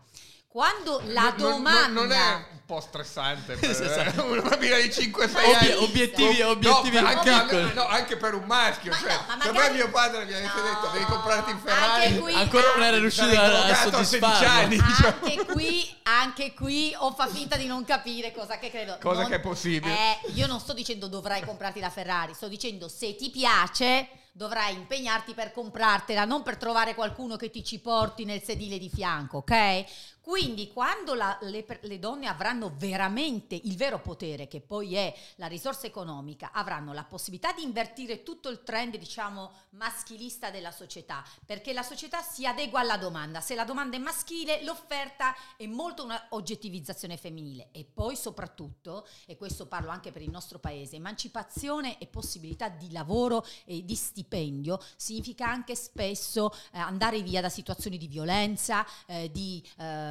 Quando 0.52 1.00
la 1.06 1.22
Non- 1.22 1.34
non- 1.36 1.50
domanda... 1.52 2.00
non, 2.00 2.10
è 2.10 2.34
un 2.34 2.58
po' 2.66 2.80
stressante 2.80 3.54
per 3.56 3.70
esatto. 3.70 4.24
una 4.24 4.42
bambina 4.42 4.78
di 4.78 4.88
5-6 4.88 5.12
Obbie- 5.22 5.54
anni. 5.54 5.72
obiettivi, 5.74 6.38
No, 6.40 6.48
obiettivi 6.48 7.00
no, 7.00 7.06
anche, 7.06 7.30
piccoli. 7.30 7.72
no, 7.74 7.86
anche 7.86 8.16
per 8.16 8.34
un 8.34 8.42
maschio. 8.46 8.90
Ma 8.90 8.96
cioè, 8.98 9.12
no, 9.12 9.24
ma 9.36 9.42
se 9.42 9.48
a 9.48 9.52
magari- 9.52 9.74
mio 9.74 9.90
padre 9.90 10.24
mi 10.24 10.32
avesse 10.34 10.56
No, 10.56 10.62
detto 10.62 10.88
devi 10.92 11.04
comprarti 11.04 11.50
il 11.52 11.58
Ferrari. 11.62 12.04
anche 12.06 12.18
qui- 12.18 12.34
Ancora 12.40 12.72
non 12.74 12.82
era 12.82 12.98
riuscito 12.98 13.26
a, 13.26 13.44
a 13.44 13.48
drogato 13.48 13.96
a 13.96 14.02
16 14.02 14.04
soddisfarlo. 14.04 14.48
anni. 14.48 14.76
diciamo. 14.82 15.14
Anche 15.22 15.44
qui, 15.46 15.96
anche 16.02 16.54
qui 16.54 16.94
o 16.98 17.12
fa 17.12 17.26
finta 17.28 17.56
di 17.56 17.66
non 17.66 17.84
capire 17.84 18.32
cosa 18.32 18.58
che 18.58 18.70
credo. 18.72 18.98
Cosa 19.00 19.20
Non- 19.20 19.30
che 19.30 19.36
è 19.36 19.40
possibile. 19.40 19.94
Eh, 19.94 20.18
io 20.34 20.48
non 20.48 20.58
sto 20.58 20.72
dicendo 20.72 21.06
dovrai 21.06 21.44
comprarti 21.44 21.78
la 21.78 21.90
Ferrari, 21.90 22.34
sto 22.34 22.48
dicendo 22.48 22.88
se 22.88 23.14
ti 23.14 23.30
piace 23.30 24.08
dovrai 24.32 24.74
impegnarti 24.74 25.34
per 25.34 25.52
comprartela, 25.52 26.24
non 26.24 26.42
per 26.42 26.56
trovare 26.56 26.94
qualcuno 26.94 27.36
che 27.36 27.50
ti 27.50 27.62
ci 27.64 27.78
porti 27.80 28.24
nel 28.24 28.42
sedile 28.42 28.78
di 28.78 28.88
fianco, 28.88 29.38
ok? 29.38 29.84
Quindi 30.22 30.72
quando 30.72 31.14
la- 31.14 31.38
le, 31.42 31.66
le 31.82 31.98
donne 31.98 32.26
avranno 32.26 32.72
veramente 32.76 33.54
il 33.54 33.76
vero 33.76 34.00
potere, 34.00 34.48
che 34.48 34.60
poi 34.60 34.94
è 34.94 35.14
la 35.36 35.46
risorsa 35.46 35.86
economica, 35.86 36.50
avranno 36.52 36.92
la 36.92 37.04
possibilità 37.04 37.52
di 37.52 37.62
invertire 37.62 38.22
tutto 38.22 38.48
il 38.48 38.62
trend, 38.62 38.96
diciamo, 38.96 39.50
maschilista 39.70 40.50
della 40.50 40.72
società, 40.72 41.24
perché 41.46 41.72
la 41.72 41.82
società 41.82 42.20
si 42.22 42.46
adegua 42.46 42.80
alla 42.80 42.98
domanda. 42.98 43.40
Se 43.40 43.54
la 43.54 43.64
domanda 43.64 43.96
è 43.96 44.00
maschile, 44.00 44.62
l'offerta 44.62 45.34
è 45.56 45.66
molto 45.66 46.04
una 46.04 46.26
oggettivizzazione 46.30 47.16
femminile. 47.16 47.68
E 47.72 47.84
poi 47.84 48.14
soprattutto, 48.14 49.06
e 49.26 49.36
questo 49.36 49.66
parlo 49.66 49.90
anche 49.90 50.12
per 50.12 50.22
il 50.22 50.30
nostro 50.30 50.58
paese, 50.58 50.96
emancipazione 50.96 51.98
e 51.98 52.06
possibilità 52.06 52.68
di 52.68 52.92
lavoro 52.92 53.44
e 53.64 53.84
di 53.84 53.94
stipendio 53.94 54.78
significa 54.96 55.46
anche 55.46 55.74
spesso 55.74 56.52
eh, 56.72 56.78
andare 56.78 57.22
via 57.22 57.40
da 57.40 57.48
situazioni 57.48 57.96
di 57.96 58.06
violenza, 58.06 58.86
eh, 59.06 59.30
di 59.30 59.66
eh, 59.78 60.09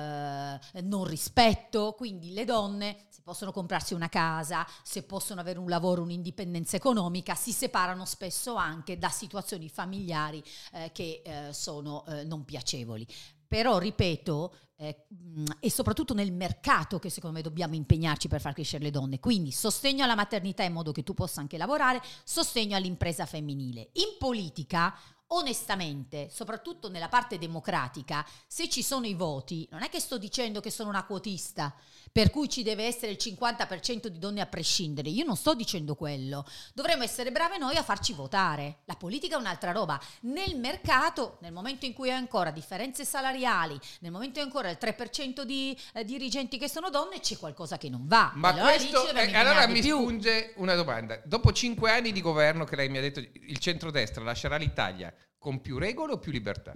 non 0.81 1.03
rispetto. 1.05 1.93
Quindi 1.97 2.33
le 2.33 2.45
donne, 2.45 3.05
se 3.09 3.21
possono 3.23 3.51
comprarsi 3.51 3.93
una 3.93 4.09
casa, 4.09 4.65
se 4.83 5.03
possono 5.03 5.41
avere 5.41 5.59
un 5.59 5.69
lavoro, 5.69 6.01
un'indipendenza 6.01 6.75
economica, 6.75 7.35
si 7.35 7.51
separano 7.51 8.05
spesso 8.05 8.55
anche 8.55 8.97
da 8.97 9.09
situazioni 9.09 9.69
familiari 9.69 10.43
eh, 10.73 10.91
che 10.93 11.21
eh, 11.23 11.53
sono 11.53 12.05
eh, 12.05 12.23
non 12.23 12.45
piacevoli. 12.45 13.07
Però, 13.47 13.79
ripeto, 13.79 14.53
eh, 14.75 15.07
mh, 15.07 15.43
è 15.59 15.67
soprattutto 15.69 16.13
nel 16.13 16.31
mercato 16.31 16.99
che 16.99 17.09
secondo 17.09 17.38
me 17.38 17.41
dobbiamo 17.41 17.73
impegnarci 17.73 18.27
per 18.27 18.41
far 18.41 18.53
crescere 18.53 18.83
le 18.83 18.91
donne. 18.91 19.19
Quindi 19.19 19.51
sostegno 19.51 20.03
alla 20.03 20.15
maternità 20.15 20.63
in 20.63 20.73
modo 20.73 20.91
che 20.91 21.03
tu 21.03 21.13
possa 21.13 21.41
anche 21.41 21.57
lavorare, 21.57 22.01
sostegno 22.23 22.75
all'impresa 22.75 23.25
femminile. 23.25 23.89
In 23.93 24.17
politica 24.19 24.95
onestamente, 25.31 26.29
soprattutto 26.31 26.89
nella 26.89 27.09
parte 27.09 27.37
democratica, 27.37 28.25
se 28.47 28.69
ci 28.69 28.81
sono 28.81 29.05
i 29.05 29.13
voti, 29.13 29.67
non 29.71 29.83
è 29.83 29.89
che 29.89 29.99
sto 29.99 30.17
dicendo 30.17 30.59
che 30.59 30.71
sono 30.71 30.89
una 30.89 31.03
quotista, 31.03 31.73
per 32.11 32.31
cui 32.31 32.49
ci 32.49 32.63
deve 32.63 32.85
essere 32.85 33.11
il 33.11 33.17
50% 33.19 34.07
di 34.07 34.17
donne 34.17 34.41
a 34.41 34.47
prescindere. 34.47 35.09
Io 35.09 35.25
non 35.25 35.35
sto 35.35 35.53
dicendo 35.53 35.93
quello. 35.93 36.45
Dovremmo 36.73 37.03
essere 37.03 37.31
brave 37.31 37.57
noi 37.57 37.75
a 37.75 37.83
farci 37.83 38.13
votare. 38.13 38.79
La 38.85 38.95
politica 38.95 39.35
è 39.35 39.39
un'altra 39.39 39.71
roba. 39.71 40.01
Nel 40.21 40.57
mercato, 40.57 41.37
nel 41.41 41.51
momento 41.51 41.85
in 41.85 41.93
cui 41.93 42.09
hai 42.09 42.17
ancora 42.17 42.49
differenze 42.49 43.05
salariali, 43.05 43.79
nel 43.99 44.11
momento 44.11 44.39
in 44.39 44.49
cui 44.49 44.59
ancora 44.59 44.69
il 44.71 44.77
3% 44.81 45.43
di 45.43 45.77
eh, 45.93 46.03
dirigenti 46.03 46.57
che 46.57 46.67
sono 46.67 46.89
donne, 46.89 47.19
c'è 47.19 47.37
qualcosa 47.37 47.77
che 47.77 47.89
non 47.89 48.07
va. 48.07 48.31
Ma 48.33 48.49
allora 48.49 48.71
questo, 48.71 49.07
eh, 49.09 49.35
allora 49.35 49.67
mi 49.67 49.79
più. 49.79 49.99
spunge 49.99 50.53
una 50.55 50.73
domanda. 50.73 51.21
Dopo 51.23 51.51
cinque 51.51 51.91
anni 51.91 52.11
di 52.11 52.21
governo 52.21 52.65
che 52.65 52.75
lei 52.75 52.89
mi 52.89 52.97
ha 52.97 53.01
detto 53.01 53.19
il 53.19 53.57
centrodestra 53.59 54.23
lascerà 54.23 54.57
l'Italia 54.57 55.13
con 55.38 55.62
più 55.62 55.77
regole 55.77 56.13
o 56.13 56.19
più 56.19 56.32
libertà? 56.32 56.73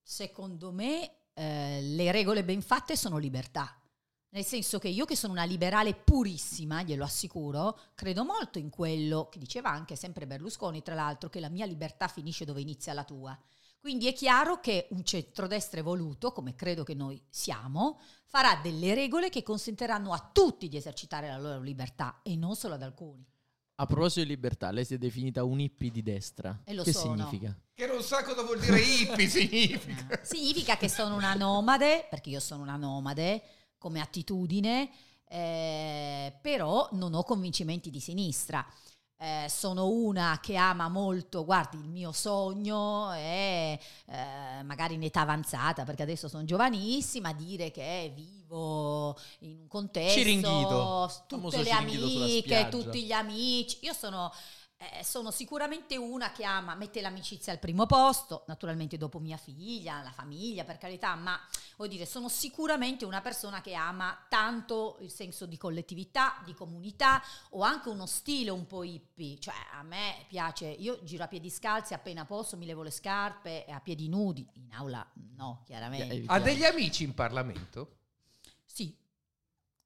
Secondo 0.00 0.72
me 0.72 1.28
eh, 1.34 1.80
le 1.80 2.12
regole 2.12 2.44
ben 2.44 2.62
fatte 2.62 2.96
sono 2.96 3.18
libertà. 3.18 3.76
Nel 4.30 4.44
senso 4.44 4.78
che 4.78 4.88
io 4.88 5.04
che 5.04 5.14
sono 5.14 5.34
una 5.34 5.44
liberale 5.44 5.94
purissima, 5.94 6.82
glielo 6.82 7.04
assicuro, 7.04 7.78
credo 7.94 8.24
molto 8.24 8.58
in 8.58 8.70
quello 8.70 9.28
che 9.30 9.38
diceva 9.38 9.70
anche 9.70 9.94
sempre 9.94 10.26
Berlusconi, 10.26 10.82
tra 10.82 10.94
l'altro, 10.94 11.28
che 11.28 11.38
la 11.38 11.50
mia 11.50 11.66
libertà 11.66 12.08
finisce 12.08 12.46
dove 12.46 12.62
inizia 12.62 12.94
la 12.94 13.04
tua. 13.04 13.38
Quindi 13.78 14.06
è 14.06 14.14
chiaro 14.14 14.60
che 14.60 14.86
un 14.90 15.04
centrodestra 15.04 15.80
evoluto, 15.80 16.32
come 16.32 16.54
credo 16.54 16.82
che 16.82 16.94
noi 16.94 17.22
siamo, 17.28 18.00
farà 18.24 18.56
delle 18.62 18.94
regole 18.94 19.28
che 19.28 19.42
consentiranno 19.42 20.12
a 20.12 20.30
tutti 20.32 20.68
di 20.68 20.76
esercitare 20.76 21.26
la 21.26 21.38
loro 21.38 21.60
libertà 21.60 22.20
e 22.22 22.34
non 22.36 22.54
solo 22.54 22.74
ad 22.74 22.82
alcuni. 22.82 23.26
A 23.82 23.86
proposito 23.86 24.20
di 24.20 24.26
libertà, 24.26 24.70
lei 24.70 24.84
si 24.84 24.94
è 24.94 24.96
definita 24.96 25.42
un 25.42 25.58
hippie 25.58 25.90
di 25.90 26.04
destra. 26.04 26.56
E 26.62 26.72
lo 26.72 26.84
che 26.84 26.92
sono. 26.92 27.16
significa? 27.16 27.52
Che 27.74 27.86
non 27.88 28.00
sa 28.00 28.22
cosa 28.22 28.42
vuol 28.42 28.60
dire 28.60 28.78
hippie, 28.78 29.26
significa. 29.26 30.20
Significa 30.22 30.76
che 30.76 30.88
sono 30.88 31.16
una 31.16 31.34
nomade, 31.34 32.06
perché 32.08 32.30
io 32.30 32.38
sono 32.38 32.62
una 32.62 32.76
nomade 32.76 33.42
come 33.78 34.00
attitudine, 34.00 34.88
eh, 35.26 36.32
però 36.40 36.90
non 36.92 37.12
ho 37.14 37.24
convincimenti 37.24 37.90
di 37.90 37.98
sinistra. 37.98 38.64
Eh, 39.24 39.48
sono 39.48 39.86
una 39.86 40.40
che 40.42 40.56
ama 40.56 40.88
molto, 40.88 41.44
guardi, 41.44 41.76
il 41.76 41.88
mio 41.88 42.10
sogno 42.10 43.12
è 43.12 43.78
eh, 44.06 44.62
magari 44.64 44.94
in 44.94 45.04
età 45.04 45.20
avanzata, 45.20 45.84
perché 45.84 46.02
adesso 46.02 46.26
sono 46.26 46.44
giovanissima, 46.44 47.32
dire 47.32 47.70
che 47.70 48.10
vivo 48.16 49.16
in 49.42 49.58
un 49.60 49.68
contesto, 49.68 51.24
tutte 51.28 51.62
le 51.62 51.70
amiche, 51.70 52.66
tutti 52.68 53.04
gli 53.04 53.12
amici. 53.12 53.78
Io 53.82 53.92
sono 53.92 54.32
eh, 54.98 55.04
sono 55.04 55.30
sicuramente 55.30 55.96
una 55.96 56.32
che 56.32 56.44
ama, 56.44 56.74
mette 56.74 57.00
l'amicizia 57.00 57.52
al 57.52 57.58
primo 57.58 57.86
posto, 57.86 58.44
naturalmente 58.48 58.96
dopo 58.96 59.18
mia 59.18 59.36
figlia, 59.36 60.02
la 60.02 60.10
famiglia, 60.10 60.64
per 60.64 60.78
carità, 60.78 61.14
ma 61.14 61.38
vuol 61.76 61.88
dire, 61.88 62.04
sono 62.04 62.28
sicuramente 62.28 63.04
una 63.04 63.20
persona 63.20 63.60
che 63.60 63.74
ama 63.74 64.26
tanto 64.28 64.98
il 65.00 65.10
senso 65.10 65.46
di 65.46 65.56
collettività, 65.56 66.40
di 66.44 66.54
comunità, 66.54 67.22
o 67.50 67.62
anche 67.62 67.88
uno 67.88 68.06
stile 68.06 68.50
un 68.50 68.66
po' 68.66 68.82
hippie. 68.82 69.38
Cioè, 69.38 69.54
a 69.72 69.82
me 69.82 70.24
piace, 70.28 70.66
io 70.66 70.98
giro 71.04 71.24
a 71.24 71.28
piedi 71.28 71.50
scalzi 71.50 71.94
appena 71.94 72.24
posso, 72.24 72.56
mi 72.56 72.66
levo 72.66 72.82
le 72.82 72.90
scarpe 72.90 73.64
e 73.64 73.70
a 73.70 73.80
piedi 73.80 74.08
nudi. 74.08 74.48
In 74.54 74.72
aula 74.72 75.06
no, 75.36 75.62
chiaramente. 75.64 76.14
Eh, 76.14 76.24
Ha 76.26 76.40
degli 76.40 76.64
amici 76.64 77.04
in 77.04 77.14
Parlamento? 77.14 78.00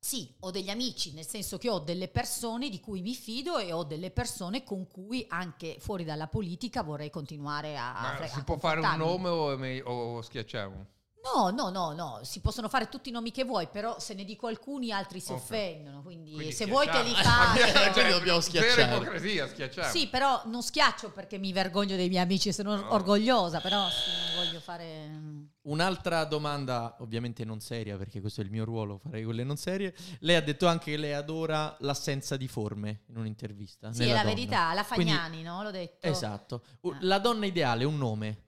Sì. 0.07 0.33
Ho 0.40 0.53
degli 0.53 0.71
amici, 0.71 1.12
nel 1.14 1.27
senso 1.27 1.59
che 1.59 1.69
ho 1.69 1.81
delle 1.81 2.07
persone 2.07 2.69
di 2.69 2.79
cui 2.79 3.01
mi 3.03 3.12
fido 3.12 3.59
e 3.59 3.73
ho 3.73 3.83
delle 3.83 4.12
persone 4.12 4.62
con 4.62 4.87
cui 4.87 5.27
anche 5.29 5.79
fuori 5.81 6.05
dalla 6.05 6.29
politica 6.29 6.85
vorrei 6.85 7.11
continuare 7.11 7.77
a... 7.77 7.92
Ma 7.92 8.16
a 8.16 8.27
si 8.29 8.40
può 8.45 8.57
fare 8.57 8.79
un 8.79 8.95
nome 8.97 9.29
o, 9.29 9.57
me- 9.57 9.83
o 9.83 10.23
schiacciamo? 10.23 10.87
No, 11.35 11.51
no, 11.51 11.71
no, 11.71 11.92
no, 11.92 12.21
si 12.23 12.38
possono 12.38 12.69
fare 12.69 12.88
tutti 12.88 13.09
i 13.09 13.12
nomi 13.12 13.33
che 13.33 13.42
vuoi, 13.42 13.66
però 13.66 13.99
se 13.99 14.14
ne 14.14 14.25
dico 14.25 14.47
alcuni 14.47 14.92
altri 14.92 15.19
si 15.19 15.33
Ok. 15.33 15.38
offendono, 15.38 16.01
quindi, 16.03 16.31
Quindi 16.33 16.53
se 16.53 16.66
vuoi 16.66 16.87
te 16.88 17.03
li 17.03 17.12
faccio. 17.12 17.90
Quindi 17.90 18.11
dobbiamo 18.12 18.21
Vera 18.38 18.40
schiacciare. 18.40 18.95
ipocrisia, 18.95 19.49
schiacciamo. 19.49 19.90
Sì, 19.90 20.07
però 20.07 20.42
non 20.45 20.62
schiaccio 20.62 21.11
perché 21.11 21.38
mi 21.38 21.53
vergogno 21.53 21.97
dei 21.97 22.09
miei 22.09 22.23
amici, 22.23 22.53
sono 22.53 22.77
No. 22.77 22.92
orgogliosa, 22.95 23.61
però 23.61 23.88
sì, 23.88 24.26
voglio 24.37 24.61
fare... 24.61 25.09
mm. 25.09 25.44
Un'altra 25.62 26.25
domanda, 26.25 26.96
ovviamente 27.01 27.44
non 27.44 27.61
seria, 27.61 27.96
perché 27.96 28.20
questo 28.20 28.40
è 28.40 28.44
il 28.44 28.51
mio 28.51 28.64
ruolo, 28.64 28.99
farei 28.99 29.25
quelle 29.25 29.42
non 29.42 29.57
serie. 29.57 29.94
Lei 30.20 30.37
ha 30.37 30.42
detto 30.42 30.66
anche 30.68 30.92
che 30.92 30.96
lei 30.96 31.12
adora 31.12 31.77
l'assenza 31.81 32.37
di 32.37 32.46
forme 32.46 33.03
in 33.09 33.16
un'intervista. 33.16 33.92
Sì, 33.92 34.05
è 34.05 34.07
la 34.12 34.22
donna. 34.22 34.35
verità, 34.35 34.72
la 34.75 34.85
Quindi- 34.85 35.12
Fagnani, 35.12 35.42
no? 35.42 35.62
L'ho 35.64 35.70
detto. 35.72 36.07
Esatto. 36.07 36.62
Ah. 36.83 36.99
La 37.01 37.18
donna 37.18 37.46
ideale, 37.46 37.85
un 37.85 37.96
nome. 37.99 38.44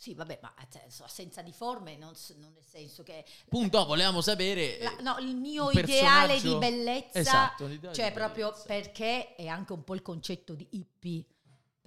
Sì, 0.00 0.14
vabbè, 0.14 0.38
ma 0.40 0.54
cioè, 0.70 0.84
assenza 1.02 1.42
di 1.42 1.50
forme, 1.52 1.96
non, 1.96 2.12
non 2.36 2.52
nel 2.52 2.64
senso 2.64 3.02
che... 3.02 3.24
Punto, 3.48 3.84
volevamo 3.84 4.20
sapere... 4.20 4.78
La- 4.80 4.96
no, 5.00 5.16
il 5.18 5.34
mio 5.34 5.72
ideale 5.72 6.34
personaggio- 6.34 6.52
di 6.52 6.58
bellezza, 6.58 7.18
Esatto, 7.18 7.68
cioè 7.92 8.06
di 8.06 8.12
proprio 8.12 8.50
bellezza. 8.50 8.66
perché 8.68 9.34
è 9.34 9.48
anche 9.48 9.72
un 9.72 9.82
po' 9.82 9.94
il 9.96 10.02
concetto 10.02 10.54
di 10.54 10.64
hippie, 10.70 11.26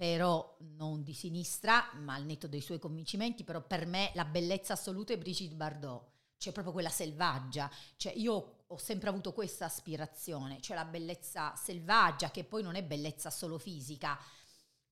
però 0.02 0.56
non 0.74 1.04
di 1.04 1.14
sinistra, 1.14 1.92
ma 2.00 2.14
al 2.14 2.24
netto 2.24 2.48
dei 2.48 2.60
suoi 2.60 2.80
convincimenti, 2.80 3.44
però 3.44 3.64
per 3.64 3.86
me 3.86 4.10
la 4.14 4.24
bellezza 4.24 4.72
assoluta 4.72 5.12
è 5.12 5.16
Brigitte 5.16 5.54
Bardot, 5.54 6.10
cioè 6.38 6.52
proprio 6.52 6.72
quella 6.72 6.88
selvaggia, 6.88 7.70
cioè 7.94 8.12
io 8.16 8.64
ho 8.66 8.76
sempre 8.78 9.10
avuto 9.10 9.32
questa 9.32 9.66
aspirazione, 9.66 10.60
cioè 10.60 10.74
la 10.74 10.86
bellezza 10.86 11.54
selvaggia, 11.54 12.32
che 12.32 12.42
poi 12.42 12.64
non 12.64 12.74
è 12.74 12.82
bellezza 12.82 13.30
solo 13.30 13.58
fisica, 13.58 14.18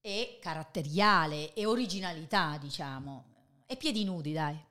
è 0.00 0.38
caratteriale, 0.40 1.54
è 1.54 1.66
originalità, 1.66 2.56
diciamo, 2.56 3.64
e 3.66 3.76
piedi 3.76 4.04
nudi, 4.04 4.32
dai. 4.32 4.69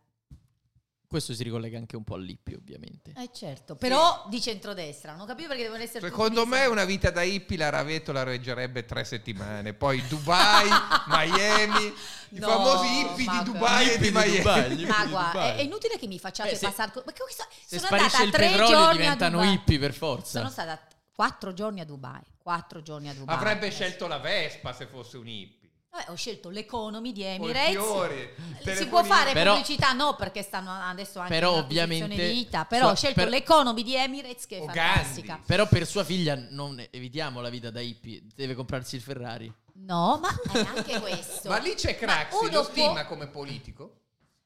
Questo 1.09 1.33
si 1.33 1.41
ricollega 1.41 1.75
anche 1.79 1.95
un 1.95 2.03
po' 2.03 2.13
all'Ippi, 2.13 2.53
ovviamente. 2.53 3.13
Eh 3.17 3.31
certo, 3.33 3.75
però 3.75 4.27
di 4.29 4.39
centrodestra, 4.39 5.15
non 5.15 5.25
capivo 5.25 5.47
perché 5.47 5.63
devono 5.63 5.81
essere 5.81 6.01
Secondo 6.07 6.45
me 6.45 6.67
una 6.67 6.85
vita 6.85 7.09
da 7.09 7.23
hippie 7.23 7.57
la 7.57 7.69
Ravetto 7.69 8.11
la 8.11 8.21
reggerebbe 8.21 8.85
tre 8.85 9.03
settimane. 9.03 9.73
Poi 9.73 10.05
Dubai, 10.07 10.69
Miami, 11.09 11.85
i 12.29 12.37
No, 12.37 12.47
famosi 12.49 12.99
hippie 12.99 13.25
di 13.25 13.43
Dubai 13.43 13.89
e 13.89 13.97
di 13.97 14.03
di 14.05 14.11
Miami. 14.11 14.37
Dubai, 14.37 14.85
Ma 14.85 15.05
guarda, 15.07 15.55
è, 15.55 15.61
inutile 15.61 15.97
che 15.97 16.05
mi 16.05 16.19
facciate 16.19 16.51
Eh, 16.51 16.55
se- 16.55 16.67
passare... 16.67 16.91
co- 16.91 17.01
Perché 17.01 17.23
questo, 17.23 17.43
Se 17.65 17.77
sono 17.79 17.87
sparisce 17.87 18.15
andata 18.17 18.23
il 18.25 18.31
tre 18.31 18.49
petrolio 18.51 18.67
giorni 18.75 18.89
a 18.89 19.01
diventano 19.01 19.37
Dubai. 19.39 19.53
hippie 19.55 19.79
per 19.79 19.93
forza. 19.95 20.37
Sono 20.37 20.51
stata 20.51 20.79
quattro 21.15 21.53
giorni 21.53 21.79
a 21.79 21.85
Dubai. 21.85 22.21
Quattro 22.37 22.83
giorni 22.83 23.09
a 23.09 23.15
Dubai. 23.15 23.35
Avrebbe 23.35 23.65
Adesso- 23.65 23.81
scelto 23.83 24.05
la 24.05 24.19
Vespa 24.19 24.73
se 24.73 24.85
fosse 24.85 25.17
un 25.17 25.27
hippie. 25.27 25.68
Vabbè, 25.99 26.11
ho 26.11 26.15
scelto 26.15 26.49
l'economy 26.49 27.11
di 27.11 27.23
Emirates. 27.23 27.71
fiori, 27.71 28.29
Eh, 28.63 28.75
Si 28.75 28.87
può 28.87 29.03
fare 29.03 29.33
Però- 29.33 29.53
pubblicità? 29.55 29.91
No, 29.93 30.15
perché 30.15 30.41
stanno 30.43 30.71
adesso 30.71 31.19
anche 31.19 31.33
Però 31.33 31.53
ovviamente- 31.57 32.15
di 32.15 32.31
vita. 32.33 32.65
Però 32.65 32.83
sua- 32.85 32.91
ho 32.91 32.95
scelto 32.95 33.21
per- 33.21 33.29
l'economy 33.29 33.83
di 33.83 33.95
Emirates 33.95 34.45
che 34.45 34.57
è 34.59 34.65
fantastica. 34.65 35.33
Gandhi. 35.33 35.45
Però 35.47 35.67
per 35.67 35.85
sua 35.87 36.03
figlia 36.03 36.35
non 36.35 36.81
evitiamo 36.91 37.41
la 37.41 37.49
vita 37.49 37.69
da 37.69 37.79
hippie, 37.81 38.21
deve 38.35 38.53
comprarsi 38.55 38.95
il 38.95 39.01
Ferrari. 39.01 39.51
No, 39.75 40.19
ma 40.21 40.29
è 40.51 40.59
anche 40.75 40.99
questo. 40.99 41.49
Ma 41.49 41.57
lì 41.57 41.73
c'è 41.73 41.97
Craxi, 41.97 42.45
lo 42.45 42.49
può- 42.49 42.63
stima 42.63 43.05
come 43.05 43.27
politico? 43.27 43.95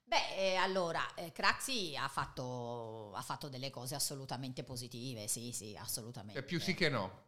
Beh, 0.06 0.36
eh, 0.38 0.56
allora, 0.56 1.04
eh, 1.16 1.32
Craxi 1.32 1.96
ha 1.98 2.08
fatto, 2.08 3.12
ha 3.16 3.22
fatto 3.22 3.50
delle 3.50 3.72
cose 3.72 3.96
assolutamente 3.96 4.63
positive, 4.63 5.28
sì, 5.28 5.52
sì, 5.52 5.76
assolutamente. 5.80 6.39
Cioè, 6.39 6.44
più 6.48 6.60
sì 6.60 6.76
che 6.76 6.89
no. 6.89 7.22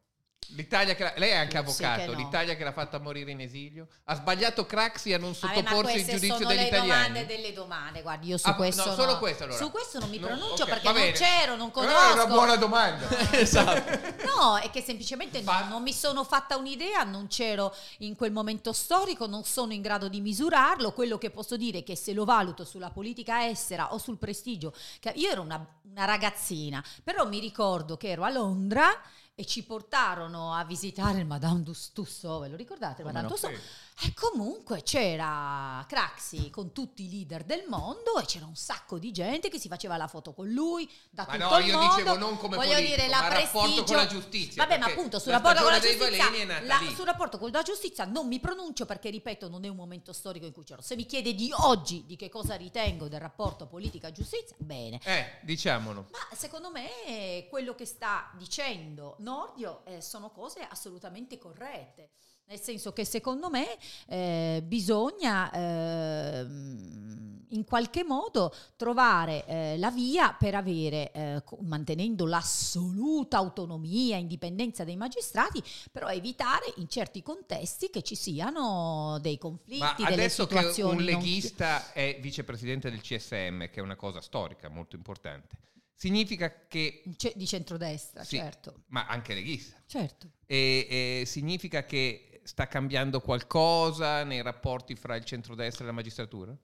L'Italia 0.50 0.96
che 0.96 1.14
lei 1.18 1.32
è 1.32 1.36
anche 1.36 1.58
avvocato, 1.58 2.12
no. 2.12 2.18
l'Italia 2.18 2.56
che 2.56 2.64
l'ha 2.64 2.72
fatta 2.72 3.00
morire 3.00 3.32
in 3.32 3.42
esilio. 3.42 3.88
Ha 4.06 4.16
sbagliato 4.16 4.66
Craxi 4.66 5.14
a 5.14 5.18
non 5.18 5.30
ma 5.30 5.36
sottoporsi 5.36 6.00
al 6.00 6.06
giudizio 6.06 6.36
sono 6.36 6.48
degli 6.48 6.58
le 6.58 6.68
italiani. 6.68 6.88
domande 6.90 7.26
delle 7.26 7.54
domande, 7.54 8.02
guardi, 8.02 8.28
io 8.28 8.38
su 8.38 8.48
Ah, 8.48 8.56
questo 8.56 8.84
no, 8.84 8.90
no, 8.90 8.96
solo 8.96 9.18
questo 9.18 9.44
allora. 9.44 9.58
Su 9.58 9.72
questo 9.72 10.00
non 10.00 10.10
mi 10.10 10.20
pronuncio 10.20 10.64
ok, 10.64 10.70
perché 10.70 10.92
non 10.92 11.12
c'ero, 11.12 11.56
non 11.56 11.72
Però 11.72 11.86
conosco. 11.86 12.10
È 12.10 12.14
una 12.14 12.28
buona 12.28 12.56
domanda. 12.56 13.08
esatto. 13.32 14.14
No, 14.26 14.58
è 14.58 14.70
che 14.70 14.82
semplicemente 14.82 15.42
non, 15.42 15.68
non 15.68 15.82
mi 15.82 15.94
sono 15.94 16.24
fatta 16.24 16.58
un'idea, 16.58 17.04
non 17.04 17.28
c'ero 17.28 17.76
in 18.00 18.16
quel 18.16 18.32
momento 18.32 18.72
storico, 18.72 19.26
non 19.26 19.44
sono 19.44 19.74
in 19.74 19.82
grado 19.82 20.08
di 20.08 20.22
misurarlo. 20.22 20.92
Quello 20.94 21.18
che 21.18 21.32
posso 21.32 21.58
dire 21.58 21.80
è 21.80 21.84
che 21.84 21.96
se 21.96 22.14
lo 22.14 22.26
valuto 22.26 22.64
sulla 22.64 22.90
politica 22.90 23.48
estera 23.48 23.94
o 23.94 23.98
sul 23.98 24.18
prestigio, 24.18 24.74
io 25.16 25.30
ero 25.30 25.42
una, 25.42 25.66
una 25.90 26.06
ragazzina, 26.06 26.84
però 27.04 27.28
mi 27.28 27.40
ricordo 27.40 27.98
che 27.98 28.10
ero 28.10 28.24
a 28.24 28.30
Londra 28.30 29.02
e 29.36 29.46
ci 29.46 29.64
portarono 29.64 30.54
a 30.54 30.64
visitare 30.64 31.20
il 31.20 31.26
Madame 31.26 31.62
Tussauds, 31.62 32.42
ve 32.42 32.48
lo 32.48 32.56
ricordate? 32.56 33.04
Come 33.04 33.14
Madame 33.14 33.28
no? 33.28 33.34
Tussauds? 33.34 33.60
E 33.98 34.14
comunque 34.14 34.84
c'era 34.84 35.84
Craxi 35.88 36.50
con 36.50 36.74
tutti 36.74 37.06
i 37.06 37.10
leader 37.10 37.46
del 37.46 37.64
mondo 37.70 38.20
e 38.20 38.26
c'era 38.26 38.46
un 38.46 38.56
sacco 38.58 39.00
di 39.00 39.12
gente 39.14 39.48
che 39.48 39.58
si 39.58 39.70
faceva 39.70 39.96
la 39.96 40.08
foto 40.08 40.34
con 40.34 40.50
lui 40.50 40.90
da 41.10 41.26
Ma 41.26 41.34
tutto 41.38 41.50
no, 41.50 41.58
il 41.60 41.68
io 41.68 41.78
mondo. 41.80 41.96
dicevo 41.96 42.18
non 42.18 42.38
come 42.38 42.58
Voglio 42.58 42.74
politico, 42.74 42.96
dire, 42.98 43.08
la 43.08 43.22
ma 43.22 43.28
rapporto 43.30 43.60
prestigio... 43.62 43.84
con 43.86 43.96
la 43.96 44.06
giustizia, 44.08 44.66
Vabbè, 44.66 44.78
ma 44.80 44.86
appunto 44.88 45.18
sul 45.18 45.32
rapporto 45.32 45.62
con 45.64 45.72
la 45.72 45.80
giustizia, 45.80 46.62
la- 46.62 46.80
sul 46.94 47.06
rapporto 47.06 47.38
con 47.38 47.52
la 47.52 47.62
giustizia 47.62 48.04
non 48.04 48.28
mi 48.28 48.40
pronuncio 48.42 48.86
perché 48.86 49.10
ripeto, 49.10 49.48
non 49.48 49.64
è 49.64 49.70
un 49.70 49.78
momento 49.78 50.12
storico 50.12 50.46
in 50.46 50.52
cui 50.52 50.66
c'ero. 50.66 50.82
Se 50.82 50.98
mi 50.98 51.06
chiede 51.06 51.34
di 51.34 51.50
oggi 51.56 52.06
di 52.06 52.18
che 52.18 52.28
cosa 52.28 52.56
ritengo 52.56 53.08
del 53.08 53.22
rapporto 53.22 53.66
politica-giustizia, 53.66 54.58
bene. 54.60 55.00
Eh, 55.06 55.38
diciamolo. 55.44 56.08
Ma 56.12 56.36
secondo 56.36 56.70
me 56.70 57.48
quello 57.50 57.74
che 57.76 57.86
sta 57.86 58.30
dicendo 58.38 59.16
Nordio 59.20 59.86
eh, 59.86 60.02
sono 60.02 60.32
cose 60.32 60.68
assolutamente 60.70 61.38
corrette. 61.38 62.10
Nel 62.48 62.60
senso 62.62 62.94
che 62.94 63.06
secondo 63.06 63.50
me 63.50 63.66
eh, 64.08 64.62
bisogna 64.64 65.52
ehm, 65.52 67.44
in 67.50 67.64
qualche 67.64 68.04
modo 68.04 68.54
trovare 68.76 69.46
eh, 69.48 69.78
la 69.80 69.90
via 69.90 70.32
per 70.34 70.54
avere, 70.54 71.12
eh, 71.12 71.44
mantenendo 71.62 72.28
l'assoluta 72.28 73.38
autonomia 73.38 74.18
e 74.18 74.20
indipendenza 74.20 74.84
dei 74.84 74.96
magistrati, 74.96 75.62
però 75.92 76.08
evitare 76.10 76.72
in 76.78 76.88
certi 76.88 77.24
contesti 77.24 77.90
che 77.90 78.04
ci 78.04 78.14
siano 78.16 79.18
dei 79.22 79.40
conflitti, 79.40 79.80
Ma 79.80 79.96
delle 79.98 80.14
adesso 80.14 80.46
che 80.46 80.56
situazioni 80.58 80.98
un 80.98 81.04
non- 81.04 81.06
leghista 81.06 81.94
è 81.94 82.20
vicepresidente 82.22 82.92
del 82.92 83.02
CSM, 83.02 83.70
che 83.72 83.80
è 83.80 83.82
una 83.82 83.96
cosa 83.96 84.22
storica 84.22 84.70
molto 84.70 84.96
importante, 84.96 85.58
significa 85.96 86.68
che... 86.68 87.02
Ce- 87.18 87.34
di 87.36 87.48
centrodestra, 87.48 88.24
Sì, 88.24 88.38
certo. 88.38 88.84
Ma 88.88 89.08
anche 89.08 89.34
leghista. 89.34 89.82
Certo. 89.88 90.30
E, 90.46 91.22
e 91.22 91.26
significa 91.26 91.86
che 91.86 92.35
sta 92.46 92.68
cambiando 92.68 93.22
qualcosa 93.22 94.24
nei 94.24 94.44
rapporti 94.44 94.96
fra 94.96 95.16
il 95.16 95.26
centrodestra 95.26 95.84
e 95.84 95.88
la 95.88 95.94
magistratura? 95.94 96.56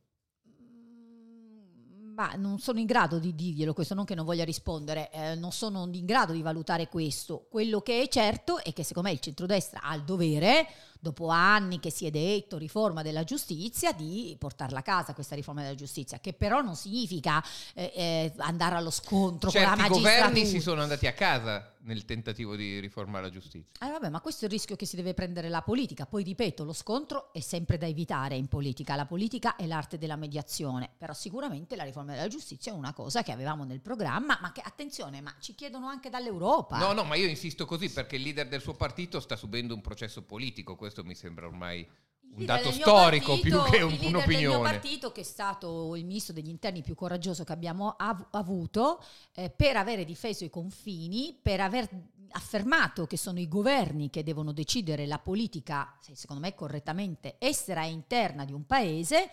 Mm, 0.48 2.14
Ma 2.14 2.34
non 2.36 2.60
sono 2.60 2.78
in 2.78 2.86
grado 2.86 3.18
di 3.18 3.34
dirglielo 3.34 3.74
questo, 3.74 3.96
non 3.96 4.06
che 4.06 4.14
non 4.14 4.24
voglia 4.24 4.44
rispondere, 4.44 5.12
eh, 5.12 5.34
non 5.34 5.52
sono 5.52 5.90
in 5.92 6.06
grado 6.06 6.34
di 6.34 6.44
valutare 6.44 6.88
questo. 6.88 7.48
Quello 7.50 7.82
che 7.82 8.00
è 8.00 8.08
certo 8.08 8.64
è 8.64 8.74
che 8.74 8.84
secondo 8.84 9.10
me 9.10 9.16
il 9.16 9.22
centrodestra 9.22 9.82
ha 9.82 9.96
il 9.96 10.04
dovere, 10.04 10.68
dopo 11.02 11.30
anni 11.30 11.80
che 11.80 11.90
si 11.90 12.06
è 12.06 12.12
detto 12.12 12.58
riforma 12.58 13.02
della 13.02 13.24
giustizia, 13.24 13.92
di 13.92 14.36
portarla 14.38 14.80
a 14.80 14.84
casa 14.84 15.14
questa 15.14 15.36
riforma 15.36 15.62
della 15.64 15.76
giustizia, 15.76 16.20
che 16.20 16.34
però 16.34 16.62
non 16.62 16.76
significa 16.76 17.44
eh, 17.74 17.92
eh, 17.94 18.34
andare 18.38 18.76
allo 18.76 18.92
scontro 18.92 19.50
con 19.50 19.60
la 19.60 19.68
Certi 19.68 19.82
magistratura. 19.82 20.28
governi 20.28 20.46
si 20.46 20.62
sono 20.62 20.82
andati 20.82 21.08
a 21.08 21.14
casa 21.14 21.74
nel 21.84 22.06
tentativo 22.06 22.56
di 22.56 22.80
riformare 22.80 23.24
la 23.26 23.32
giustizia. 23.32 23.88
Eh, 23.88 23.90
vabbè, 23.90 24.10
ma 24.10 24.22
questo 24.22 24.46
è 24.46 24.48
il 24.48 24.54
rischio 24.54 24.76
che 24.76 24.86
si 24.86 24.96
deve 24.96 25.16
prendere 25.16 25.50
la 25.50 25.64
politica. 25.64 26.06
Poi 26.06 26.24
ripeto, 26.24 26.64
lo 26.64 26.74
scontro 26.74 27.34
è 27.34 27.40
sempre 27.40 27.80
da 27.80 27.88
evitare 27.88 28.36
in 28.36 28.48
politica. 28.48 28.96
La 28.96 29.06
politica 29.06 29.56
è 29.56 29.66
l'arte 29.66 29.98
della 29.98 30.16
mediazione, 30.16 30.90
però 30.96 31.14
sicuramente 31.14 31.76
la 31.76 31.84
riforma 31.84 32.14
della 32.14 32.28
giustizia 32.28 32.72
è 32.72 32.76
una 32.76 32.94
cosa 32.94 33.24
che 33.24 33.32
avevamo 33.32 33.64
nel 33.64 33.82
programma, 33.82 34.38
ma 34.40 34.52
che 34.52 34.62
attenzione, 34.64 35.22
ma 35.22 35.34
ci 35.40 35.56
chiedono 35.56 35.88
anche 35.88 36.10
dall'Europa. 36.10 36.78
No, 36.78 36.94
no, 36.94 37.04
ma 37.04 37.16
io 37.16 37.28
insisto 37.28 37.66
così 37.66 37.90
perché 37.90 38.18
il 38.18 38.22
leader 38.22 38.48
del 38.48 38.62
suo 38.62 38.74
partito 38.74 39.20
sta 39.20 39.36
subendo 39.36 39.74
un 39.74 39.82
processo 39.82 40.22
politico, 40.22 40.76
questo 40.76 40.91
mi 41.04 41.16
sembra 41.16 41.48
ormai 41.48 41.80
Il 41.80 42.40
un 42.40 42.46
dato 42.46 42.72
storico 42.72 43.34
partito- 43.34 43.64
più 43.64 43.72
che 43.72 43.82
un- 43.84 43.94
il 43.94 44.06
un'opinione. 44.08 44.70
partito, 44.70 45.12
che 45.12 45.22
è 45.22 45.24
stato 45.26 45.96
il 45.96 46.06
ministro 46.06 46.34
degli 46.34 46.50
interni 46.50 46.82
più 46.82 46.96
coraggioso 46.96 47.44
che 47.44 47.52
abbiamo 47.52 47.96
av- 47.98 48.28
avuto, 48.32 49.04
eh, 49.34 49.50
per 49.50 49.76
avere 49.78 50.06
difeso 50.06 50.44
i 50.46 50.50
confini, 50.50 51.38
per 51.42 51.60
aver 51.62 51.90
affermato 52.34 53.06
che 53.08 53.18
sono 53.18 53.40
i 53.40 53.48
governi 53.50 54.10
che 54.10 54.24
devono 54.24 54.54
decidere 54.54 55.06
la 55.06 55.20
politica, 55.20 55.98
se- 56.00 56.16
secondo 56.16 56.42
me 56.42 56.56
correttamente, 56.56 57.36
estera 57.40 57.84
e 57.84 57.90
interna 57.90 58.46
di 58.46 58.54
un 58.54 58.66
paese, 58.66 59.30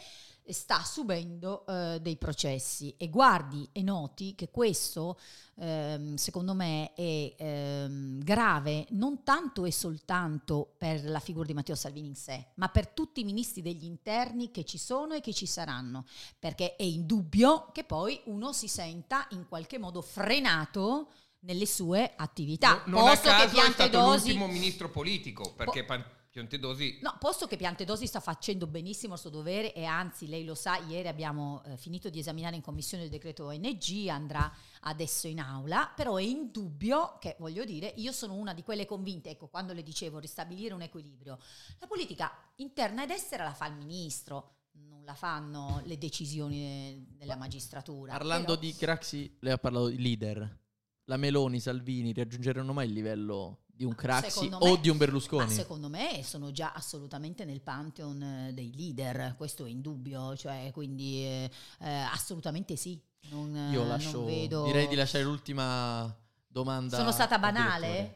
sta 0.53 0.82
subendo 0.82 1.66
eh, 1.66 1.99
dei 2.01 2.16
processi 2.16 2.94
e 2.96 3.09
guardi 3.09 3.68
e 3.72 3.82
noti 3.82 4.34
che 4.34 4.51
questo 4.51 5.18
ehm, 5.57 6.14
secondo 6.16 6.55
me 6.55 6.92
è 6.94 7.34
ehm, 7.36 8.22
grave 8.22 8.86
non 8.90 9.22
tanto 9.22 9.64
e 9.64 9.72
soltanto 9.72 10.74
per 10.76 11.05
la 11.05 11.20
figura 11.20 11.46
di 11.46 11.55
Matteo 11.55 11.74
Salvini 11.74 12.09
in 12.09 12.14
sé, 12.14 12.49
ma 12.55 12.68
per 12.68 12.88
tutti 12.88 13.20
i 13.20 13.24
ministri 13.24 13.62
degli 13.62 13.84
interni 13.84 14.51
che 14.51 14.64
ci 14.64 14.78
sono 14.78 15.14
e 15.14 15.20
che 15.20 15.32
ci 15.32 15.46
saranno, 15.46 16.05
perché 16.38 16.76
è 16.76 16.82
indubbio 16.82 17.70
che 17.72 17.84
poi 17.84 18.20
uno 18.24 18.53
si 18.53 18.68
senta 18.68 19.26
in 19.30 19.46
qualche 19.49 19.78
modo 19.78 20.03
frenato 20.03 21.09
nelle 21.40 21.66
sue 21.66 22.14
attività. 22.16 22.82
No- 22.86 22.99
non 22.99 23.09
a 23.09 23.11
Posto 23.11 23.28
che 23.28 23.34
caso 23.34 23.61
è 23.61 23.70
stato 23.70 24.01
l'ultimo 24.01 24.46
ministro 24.46 24.90
politico, 24.90 25.53
perché 25.55 25.84
Pan- 25.84 26.05
Piantedosi 26.31 26.99
No, 27.01 27.16
posto 27.18 27.47
che 27.47 27.57
Piantedosi 27.57 28.07
sta 28.07 28.20
facendo 28.20 28.66
benissimo 28.66 29.14
il 29.14 29.20
suo 29.20 29.31
dovere 29.31 29.72
e 29.72 29.85
anzi 29.85 30.29
lei 30.29 30.45
lo 30.45 30.55
sa, 30.55 30.76
ieri 30.76 31.09
abbiamo 31.09 31.62
eh, 31.64 31.76
finito 31.76 32.11
di 32.11 32.18
esaminare 32.18 32.57
in 32.57 32.62
commissione 32.62 33.05
il 33.05 33.11
decreto 33.11 33.47
ONG, 33.47 34.09
andrà 34.09 34.53
adesso 34.83 35.26
in 35.26 35.41
aula, 35.41 35.91
però 35.95 36.16
è 36.16 36.22
indubbio 36.22 37.16
che, 37.18 37.37
voglio 37.39 37.64
dire, 37.64 37.93
io 37.97 38.12
sono 38.12 38.35
una 38.35 38.53
di 38.53 38.62
quelle 38.62 38.85
convinte, 38.85 39.31
ecco, 39.31 39.49
quando 39.49 39.72
le 39.72 39.83
dicevo 39.83 40.18
ristabilire 40.18 40.74
un 40.74 40.83
equilibrio, 40.83 41.39
la 41.79 41.87
politica 41.87 42.31
interna 42.57 43.05
ed 43.05 43.11
estera 43.11 43.45
la 43.45 43.55
fa 43.55 43.66
il 43.66 43.74
ministro, 43.74 44.57
non 44.89 45.05
la 45.05 45.14
fanno 45.14 45.81
le 45.85 45.99
decisioni 45.99 46.62
eh, 46.62 47.05
della 47.16 47.37
magistratura. 47.37 48.12
Parlando 48.12 48.59
Però- 48.59 48.61
di 48.61 48.74
Craxi, 48.74 49.37
lei 49.41 49.53
ha 49.53 49.59
parlato 49.59 49.89
di 49.89 49.99
leader. 50.01 50.66
La 51.05 51.16
Meloni, 51.16 51.59
Salvini 51.59 52.12
raggiungeranno 52.12 52.74
mai 52.74 52.87
il 52.87 52.93
livello 52.93 53.64
di 53.79 53.85
un 53.85 53.95
Craxi 53.95 54.31
Secondo 54.31 54.57
o 54.57 54.72
me- 54.74 54.81
di 54.81 54.89
un 54.89 54.97
Ma 54.97 55.05
Berlusconi? 55.05 55.51
secondo 55.53 55.89
me 55.89 56.22
sono 56.24 56.51
già 56.51 56.72
assolutamente 56.74 57.45
nel 57.45 57.61
pantheon 57.61 58.20
eh, 58.20 58.53
dei 58.53 58.72
leader, 58.74 59.35
questo 59.37 59.66
è 59.66 59.70
indubbio, 59.70 60.37
cioè 60.37 60.70
quindi 60.72 61.22
eh, 61.24 61.51
eh, 61.83 61.89
assolutamente 61.89 62.74
sì. 62.74 63.01
Non, 63.31 63.55
eh, 63.57 63.70
Io 63.70 63.79
non 63.81 63.89
lascio, 63.89 64.24
vedo... 64.24 64.64
direi 64.64 64.89
di 64.89 64.97
lasciare 64.97 65.22
l'ultima 65.22 66.12
domanda. 66.49 66.97
Sono 66.97 67.12
stata 67.12 67.37
al 67.37 67.41
banale? 67.41 68.14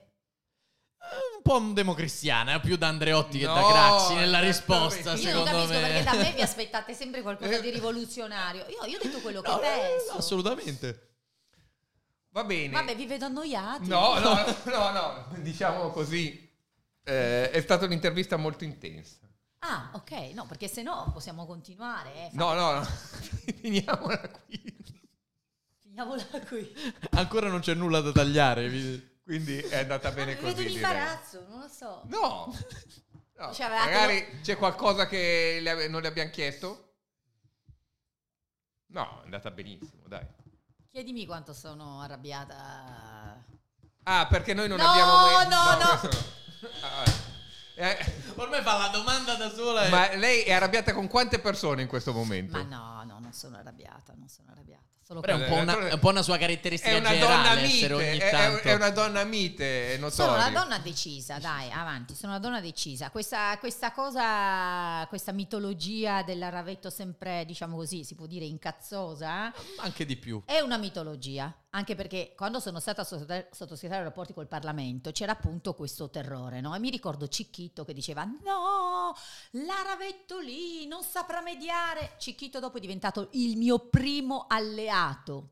Un 1.36 1.42
po' 1.42 1.60
democristiana, 1.72 2.58
più 2.58 2.76
da 2.76 2.88
Andreotti 2.88 3.38
che 3.38 3.44
da 3.46 3.60
No, 3.60 3.68
Craxi 3.68 4.14
nella 4.14 4.40
risposta, 4.40 5.14
Io 5.14 5.14
non 5.14 5.46
secondo 5.46 5.50
capisco 5.50 5.72
me. 5.72 5.80
perché 5.80 6.02
da 6.04 6.14
me 6.14 6.32
vi 6.32 6.40
aspettate 6.42 6.94
sempre 6.94 7.22
qualcosa 7.22 7.60
di 7.60 7.70
rivoluzionario. 7.70 8.66
Io, 8.68 8.84
io 8.90 8.98
ho 8.98 9.00
detto 9.02 9.20
quello 9.20 9.40
che 9.42 9.50
No, 9.50 9.58
penso. 9.60 10.12
assolutamente. 10.16 11.11
Va 12.32 12.44
bene. 12.44 12.72
Vabbè, 12.72 12.94
vi 12.96 13.06
vedo 13.06 13.24
annoiati. 13.26 13.88
No, 13.88 14.18
no, 14.18 14.34
no, 14.64 14.90
no, 14.90 15.26
diciamo 15.38 15.90
così. 15.90 16.50
eh, 17.04 17.50
è 17.50 17.60
stata 17.60 17.84
un'intervista 17.86 18.36
molto 18.36 18.64
intensa. 18.64 19.16
Ah, 19.60 19.90
ok, 19.94 20.10
no, 20.34 20.44
perché 20.46 20.66
se 20.68 20.82
no 20.82 21.10
possiamo 21.12 21.46
continuare. 21.46 22.14
Eh. 22.14 22.30
No, 22.32 22.52
no, 22.54 22.72
no. 22.74 22.84
finiamola 23.62 24.28
qui. 24.28 24.76
Finiamola 25.80 26.24
qui. 26.48 26.72
Ancora 27.10 27.48
non 27.48 27.60
c'è 27.60 27.74
nulla 27.74 28.00
da 28.00 28.10
tagliare. 28.12 28.68
Quindi 29.24 29.56
è 29.58 29.78
andata 29.78 30.10
bene 30.10 30.34
Mi 30.34 30.40
così. 30.40 30.46
vedo 30.54 30.60
in 30.62 30.66
direi. 30.74 30.82
imbarazzo, 30.82 31.46
non 31.48 31.60
lo 31.60 31.68
so. 31.68 32.02
No, 32.06 32.52
No, 33.38 33.52
Cioè, 33.52 33.66
avevate- 33.66 33.90
magari 33.90 34.40
c'è 34.42 34.56
qualcosa 34.56 35.06
che 35.06 35.58
le 35.60 35.70
ave- 35.70 35.88
non 35.88 36.00
le 36.02 36.08
abbiamo 36.08 36.30
chiesto? 36.30 36.94
No, 38.88 39.20
è 39.20 39.24
andata 39.24 39.50
benissimo, 39.50 40.06
dai. 40.06 40.24
Chiedimi 40.92 41.24
quanto 41.24 41.54
sono 41.54 42.02
arrabbiata. 42.02 43.42
Ah, 44.02 44.26
perché 44.26 44.52
noi 44.52 44.68
non 44.68 44.76
No, 44.76 44.84
abbiamo 44.84 45.12
mai... 45.16 45.48
no, 45.48 45.78
no. 45.78 45.98
questo 45.98 46.30
Ah, 46.82 47.04
eh, 47.76 48.14
Ormai 48.36 48.60
fa 48.62 48.76
la 48.76 48.88
domanda 48.88 49.34
da 49.36 49.50
sola. 49.50 49.86
e- 49.86 49.88
ma 49.88 50.14
lei 50.16 50.42
è 50.42 50.52
arrabbiata 50.52 50.92
con 50.92 51.08
quante 51.08 51.38
persone 51.38 51.80
in 51.80 51.88
questo 51.88 52.12
momento? 52.12 52.58
Ma 52.58 52.62
no, 52.64 53.04
no, 53.04 53.18
non 53.20 53.32
sono 53.32 53.56
arrabbiata, 53.56 54.12
non 54.18 54.28
sono 54.28 54.50
arrabbiata. 54.50 54.84
Solo 55.04 55.20
Però 55.20 55.36
è 55.36 55.40
un, 55.42 55.48
po' 55.48 55.54
una, 55.56 55.88
è 55.88 55.92
un 55.94 55.98
po' 55.98 56.08
una 56.10 56.22
sua 56.22 56.38
caratteristica 56.38 56.92
È 56.94 56.98
una 56.98 57.10
generale 57.10 57.42
donna 57.42 57.60
essere 57.60 57.94
mite, 57.94 57.94
ogni 58.10 58.18
è, 58.18 58.28
è- 58.28 58.30
tanto. 58.30 58.68
è 58.68 58.74
una 58.74 58.90
donna 58.90 59.24
mite, 59.24 59.94
è 59.94 59.96
notorio. 59.98 60.10
Sono 60.10 60.34
una 60.34 60.50
donna 60.50 60.78
decisa, 60.78 61.38
dai, 61.38 61.70
avanti, 61.72 62.14
sono 62.14 62.32
una 62.32 62.40
donna 62.40 62.60
decisa. 62.60 63.10
Questa, 63.10 63.58
questa 63.58 63.90
cosa, 63.92 65.04
questa 65.08 65.32
mitologia 65.32 66.22
del 66.22 66.48
ravetto 66.50 66.88
sempre, 66.88 67.44
diciamo 67.46 67.76
così, 67.76 68.04
si 68.04 68.14
può 68.14 68.26
dire 68.26 68.44
incazzosa, 68.44 69.52
Anche 69.78 70.06
di 70.06 70.16
più. 70.16 70.42
è 70.44 70.60
una 70.60 70.76
mitologia. 70.76 71.52
Anche 71.74 71.94
perché 71.94 72.34
quando 72.36 72.60
sono 72.60 72.80
stata 72.80 73.02
sottosegretaria 73.02 73.48
sottosegretaria 73.50 74.04
ai 74.04 74.08
rapporti 74.10 74.34
col 74.34 74.46
Parlamento 74.46 75.10
c'era 75.10 75.32
appunto 75.32 75.72
questo 75.72 76.10
terrore, 76.10 76.60
no? 76.60 76.74
E 76.74 76.78
mi 76.78 76.90
ricordo 76.90 77.28
Cicchito 77.28 77.86
che 77.86 77.94
diceva: 77.94 78.24
No, 78.24 79.14
la 79.52 79.82
Ravetto 79.82 80.38
lì 80.38 80.86
non 80.86 81.02
saprà 81.02 81.40
mediare. 81.40 82.12
Cicchito 82.18 82.60
dopo 82.60 82.76
è 82.76 82.80
diventato 82.80 83.28
il 83.32 83.56
mio 83.56 83.78
primo 83.78 84.44
alleato 84.50 84.90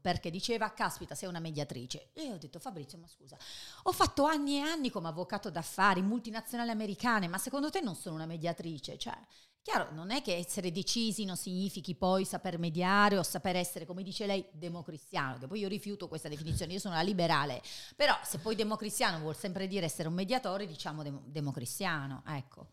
perché 0.00 0.30
diceva: 0.30 0.72
Caspita, 0.72 1.14
sei 1.14 1.28
una 1.28 1.40
mediatrice. 1.40 2.10
E 2.12 2.24
io 2.24 2.34
ho 2.34 2.38
detto: 2.38 2.58
Fabrizio, 2.58 2.98
ma 2.98 3.06
scusa, 3.06 3.36
ho 3.84 3.92
fatto 3.92 4.24
anni 4.24 4.56
e 4.56 4.60
anni 4.60 4.90
come 4.90 5.08
avvocato 5.08 5.50
d'affari, 5.50 6.02
multinazionali 6.02 6.70
americane, 6.70 7.28
ma 7.28 7.38
secondo 7.38 7.70
te 7.70 7.80
non 7.80 7.94
sono 7.94 8.16
una 8.16 8.26
mediatrice? 8.26 8.98
Cioè, 8.98 9.16
chiaro, 9.62 9.88
non 9.92 10.10
è 10.10 10.22
che 10.22 10.36
essere 10.36 10.72
decisi 10.72 11.24
non 11.24 11.36
significhi 11.36 11.94
poi 11.94 12.24
saper 12.24 12.58
mediare 12.58 13.18
o 13.18 13.22
saper 13.22 13.56
essere, 13.56 13.86
come 13.86 14.02
dice 14.02 14.26
lei, 14.26 14.44
democristiano, 14.52 15.38
che 15.38 15.46
poi 15.46 15.60
io 15.60 15.68
rifiuto 15.68 16.08
questa 16.08 16.28
definizione, 16.28 16.72
io 16.72 16.78
sono 16.78 16.94
una 16.94 17.02
liberale, 17.02 17.62
però 17.96 18.18
se 18.22 18.38
poi 18.38 18.56
democristiano 18.56 19.18
vuol 19.18 19.36
sempre 19.36 19.66
dire 19.66 19.86
essere 19.86 20.08
un 20.08 20.14
mediatore, 20.14 20.66
diciamo 20.66 21.02
dem- 21.02 21.22
democristiano, 21.24 22.22
ecco. 22.26 22.68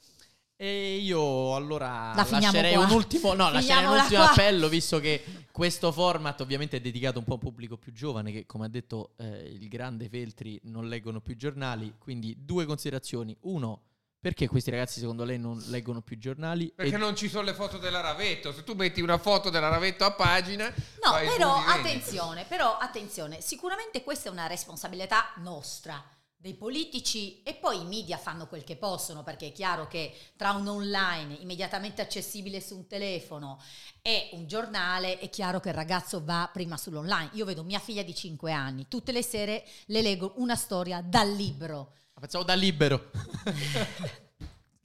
E 0.59 0.97
io 0.97 1.53
allora 1.55 2.13
La 2.15 2.25
lascerei 2.27 2.73
qua. 2.73 2.83
un 2.85 2.89
ultimo, 2.91 3.33
no, 3.33 3.51
lascerei 3.51 3.85
un 3.85 3.91
ultimo 3.91 4.21
qua. 4.23 4.31
appello, 4.31 4.67
visto 4.67 4.99
che 4.99 5.23
questo 5.51 5.91
format 5.91 6.41
ovviamente 6.41 6.77
è 6.77 6.81
dedicato 6.81 7.19
un 7.19 7.25
po' 7.25 7.33
a 7.33 7.35
un 7.35 7.41
pubblico 7.41 7.77
più 7.77 7.93
giovane, 7.93 8.31
che 8.31 8.45
come 8.47 8.65
ha 8.65 8.67
detto 8.67 9.11
eh, 9.17 9.27
il 9.53 9.67
grande 9.67 10.09
Feltri 10.09 10.59
non 10.63 10.87
leggono 10.87 11.21
più 11.21 11.35
giornali. 11.35 11.93
Quindi 11.99 12.35
due 12.39 12.65
considerazioni. 12.65 13.37
Uno, 13.41 13.81
perché 14.19 14.47
questi 14.47 14.71
ragazzi 14.71 14.99
secondo 14.99 15.23
lei 15.23 15.37
non 15.37 15.63
leggono 15.67 16.01
più 16.01 16.17
giornali? 16.17 16.71
Perché 16.75 16.95
E- 16.95 16.97
non 16.97 17.15
ci 17.15 17.29
sono 17.29 17.43
le 17.43 17.53
foto 17.53 17.77
della 17.77 18.01
Ravetto. 18.01 18.51
Se 18.51 18.63
tu 18.63 18.73
metti 18.73 18.99
una 19.01 19.19
foto 19.19 19.51
della 19.51 19.69
Ravetto 19.69 20.05
a 20.05 20.11
pagina... 20.11 20.65
No, 21.03 21.13
però 21.37 21.53
attenzione, 21.55 22.45
però 22.45 22.77
attenzione, 22.79 23.41
sicuramente 23.41 24.01
questa 24.01 24.29
è 24.29 24.31
una 24.31 24.47
responsabilità 24.47 25.33
nostra. 25.37 26.03
Dei 26.39 26.53
politici 26.53 27.41
e 27.41 27.55
poi 27.55 27.81
i 27.81 27.85
media 27.85 28.17
fanno 28.17 28.47
quel 28.47 28.63
che 28.63 28.75
possono 28.75 29.23
perché 29.23 29.47
è 29.47 29.51
chiaro 29.51 29.87
che 29.87 30.15
tra 30.35 30.51
un 30.51 30.67
online 30.67 31.33
immediatamente 31.39 32.03
accessibile 32.03 32.61
su 32.61 32.75
un 32.75 32.85
telefono 32.85 33.59
e 34.03 34.29
un 34.33 34.45
giornale 34.45 35.17
è 35.17 35.29
chiaro 35.29 35.59
che 35.59 35.69
il 35.69 35.75
ragazzo 35.75 36.23
va 36.23 36.47
prima 36.53 36.77
sull'online. 36.77 37.31
Io 37.33 37.45
vedo 37.45 37.63
mia 37.63 37.79
figlia 37.79 38.03
di 38.03 38.13
5 38.13 38.51
anni, 38.51 38.87
tutte 38.87 39.11
le 39.11 39.23
sere 39.23 39.65
le 39.87 40.01
leggo 40.01 40.33
una 40.37 40.55
storia 40.55 41.01
dal 41.01 41.31
libro. 41.31 41.93
Facciamo 42.13 42.43
da 42.43 42.53
libero. 42.53 43.09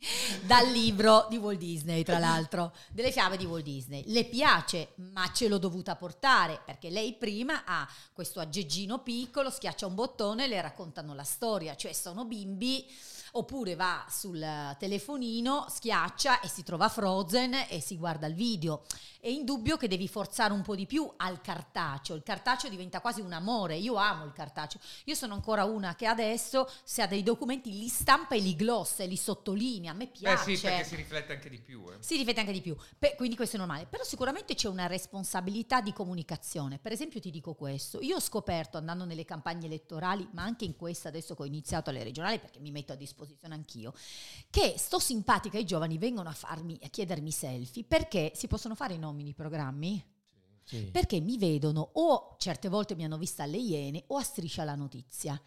dal 0.43 0.69
libro 0.71 1.27
di 1.29 1.37
Walt 1.37 1.59
Disney, 1.59 2.03
tra 2.03 2.19
l'altro, 2.19 2.73
delle 2.91 3.13
fiabe 3.13 3.37
di 3.37 3.45
Walt 3.45 3.65
Disney. 3.65 4.05
Le 4.07 4.25
piace, 4.25 4.93
ma 5.13 5.31
ce 5.33 5.49
l'ho 5.49 5.59
dovuta 5.59 5.97
portare 5.97 6.61
perché 6.65 6.91
lei 6.91 7.15
prima 7.15 7.65
ha 7.65 7.89
questo 8.13 8.41
aggeggino 8.41 9.01
piccolo, 9.03 9.51
schiaccia 9.51 9.87
un 9.87 9.95
bottone 9.95 10.45
e 10.45 10.49
le 10.49 10.61
raccontano 10.61 11.15
la 11.15 11.25
storia, 11.25 11.77
cioè 11.77 11.93
sono 11.93 12.25
bimbi 12.25 12.87
oppure 13.33 13.75
va 13.75 14.05
sul 14.09 14.45
telefonino, 14.79 15.67
schiaccia 15.69 16.41
e 16.41 16.49
si 16.49 16.63
trova 16.63 16.89
Frozen 16.89 17.67
e 17.69 17.81
si 17.81 17.97
guarda 17.97 18.27
il 18.27 18.35
video. 18.35 18.83
È 19.21 19.29
indubbio 19.29 19.77
che 19.77 19.87
devi 19.87 20.09
forzare 20.09 20.53
un 20.53 20.63
po' 20.63 20.75
di 20.75 20.85
più 20.85 21.09
al 21.17 21.41
cartaceo. 21.41 22.17
Il 22.17 22.25
cartaceo 22.25 22.69
diventa 22.69 23.01
quasi 23.01 23.21
un 23.21 23.33
amore. 23.33 23.77
Io 23.77 23.95
amo 23.95 24.25
il 24.25 24.33
cartaceo. 24.33 24.81
Io 25.05 25.15
sono 25.15 25.35
ancora 25.35 25.65
una 25.65 25.95
che 25.95 26.07
adesso, 26.07 26.69
se 26.83 27.03
ha 27.03 27.07
dei 27.07 27.23
documenti, 27.23 27.71
li 27.71 27.87
stampa 27.87 28.35
e 28.35 28.41
li 28.41 28.57
glossa 28.57 29.05
e 29.05 29.07
li 29.07 29.17
sottolinea. 29.17 29.93
A 29.93 29.95
me 29.95 30.09
piace. 30.09 30.45
Beh 30.45 30.57
sì, 30.57 30.61
perché 30.61 30.85
si 30.85 30.97
riflette 30.97 31.33
anche 31.35 31.49
di 31.49 31.61
più. 31.61 31.85
Eh. 31.89 31.97
Si 32.01 32.17
riflette 32.17 32.41
anche 32.41 32.53
di 32.53 32.61
più. 32.61 32.77
Pe- 32.99 33.15
quindi 33.17 33.37
questo 33.37 33.55
è 33.55 33.59
normale. 33.61 33.87
Però 33.87 34.03
sicuramente 34.03 34.57
c'è 34.57 34.69
una 34.69 34.89
responsabilità 34.89 35.81
di 35.81 35.93
comunicazione. 35.93 36.81
Per 36.81 36.91
esempio 36.91 37.21
ti 37.21 37.31
dico 37.31 37.55
questo. 37.55 38.01
Io 38.01 38.17
ho 38.17 38.21
scoperto 38.21 38.77
andando 38.77 39.05
nelle 39.05 39.25
campagne 39.25 39.67
elettorali, 39.67 40.29
ma 40.33 40.43
anche 40.43 40.65
in 40.65 40.75
questa 40.75 41.11
adesso 41.11 41.37
che 41.37 41.43
ho 41.43 41.47
iniziato 41.47 41.91
alle 41.91 42.03
regionali, 42.03 42.41
perché 42.41 42.59
mi 42.59 42.73
metto 42.73 42.93
a 42.93 42.97
disposizione 42.97 43.21
anch'io, 43.55 43.93
che 44.51 44.75
sto 44.77 44.99
simpatica 44.99 45.59
i 45.59 45.65
giovani 45.65 45.99
vengono 45.99 46.29
a, 46.29 46.33
farmi, 46.33 46.79
a 46.83 46.89
chiedermi 46.89 47.31
selfie 47.31 47.85
perché 47.85 48.33
si 48.35 48.47
possono 48.47 48.75
fare 48.75 48.95
i 48.95 48.99
nomi 48.99 49.29
i 49.29 49.35
programmi? 49.35 50.05
Sì. 50.65 50.85
Perché 50.91 51.21
mi 51.21 51.39
vedono 51.39 51.91
o 51.95 52.37
certe 52.39 52.69
volte 52.69 52.95
mi 52.95 53.05
hanno 53.05 53.19
vista 53.19 53.43
alle 53.43 53.59
Iene 53.59 54.05
o 54.09 54.17
a 54.17 54.23
Striscia 54.23 54.65
la 54.65 54.75
Notizia. 54.75 55.41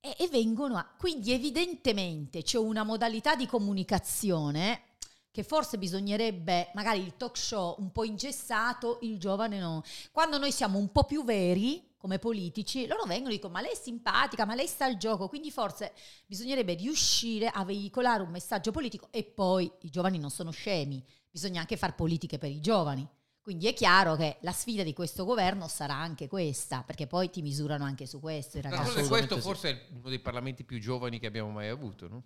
E, 0.00 0.14
e 0.18 0.28
vengono 0.28 0.76
a... 0.76 0.84
Quindi 0.98 1.32
evidentemente 1.32 2.42
c'è 2.42 2.58
una 2.58 2.84
modalità 2.84 3.34
di 3.34 3.46
comunicazione 3.46 4.93
che 5.34 5.42
forse 5.42 5.78
bisognerebbe, 5.78 6.70
magari 6.74 7.00
il 7.00 7.16
talk 7.16 7.36
show 7.36 7.74
un 7.80 7.90
po' 7.90 8.04
ingessato, 8.04 8.98
il 9.00 9.18
giovane 9.18 9.58
no. 9.58 9.82
Quando 10.12 10.38
noi 10.38 10.52
siamo 10.52 10.78
un 10.78 10.92
po' 10.92 11.02
più 11.02 11.24
veri 11.24 11.94
come 11.96 12.20
politici, 12.20 12.86
loro 12.86 13.02
vengono 13.02 13.30
e 13.30 13.32
dicono 13.34 13.54
ma 13.54 13.60
lei 13.60 13.72
è 13.72 13.74
simpatica, 13.74 14.44
ma 14.44 14.54
lei 14.54 14.68
sta 14.68 14.84
al 14.84 14.96
gioco, 14.96 15.26
quindi 15.26 15.50
forse 15.50 15.92
bisognerebbe 16.24 16.74
riuscire 16.74 17.48
a 17.48 17.64
veicolare 17.64 18.22
un 18.22 18.30
messaggio 18.30 18.70
politico 18.70 19.08
e 19.10 19.24
poi 19.24 19.68
i 19.80 19.90
giovani 19.90 20.18
non 20.20 20.30
sono 20.30 20.52
scemi, 20.52 21.04
bisogna 21.28 21.58
anche 21.58 21.76
fare 21.76 21.94
politiche 21.94 22.38
per 22.38 22.50
i 22.50 22.60
giovani. 22.60 23.04
Quindi 23.40 23.66
è 23.66 23.74
chiaro 23.74 24.14
che 24.14 24.36
la 24.42 24.52
sfida 24.52 24.84
di 24.84 24.92
questo 24.92 25.24
governo 25.24 25.66
sarà 25.66 25.94
anche 25.94 26.28
questa, 26.28 26.84
perché 26.86 27.08
poi 27.08 27.28
ti 27.28 27.42
misurano 27.42 27.82
anche 27.82 28.06
su 28.06 28.20
questo 28.20 28.58
i 28.58 28.60
ragazzi. 28.60 28.84
questo 29.08 29.40
forse 29.40 29.70
è 29.70 29.86
uno 29.94 30.08
dei 30.10 30.20
parlamenti 30.20 30.62
più 30.62 30.78
giovani 30.78 31.18
che 31.18 31.26
abbiamo 31.26 31.50
mai 31.50 31.70
avuto, 31.70 32.06
no? 32.06 32.22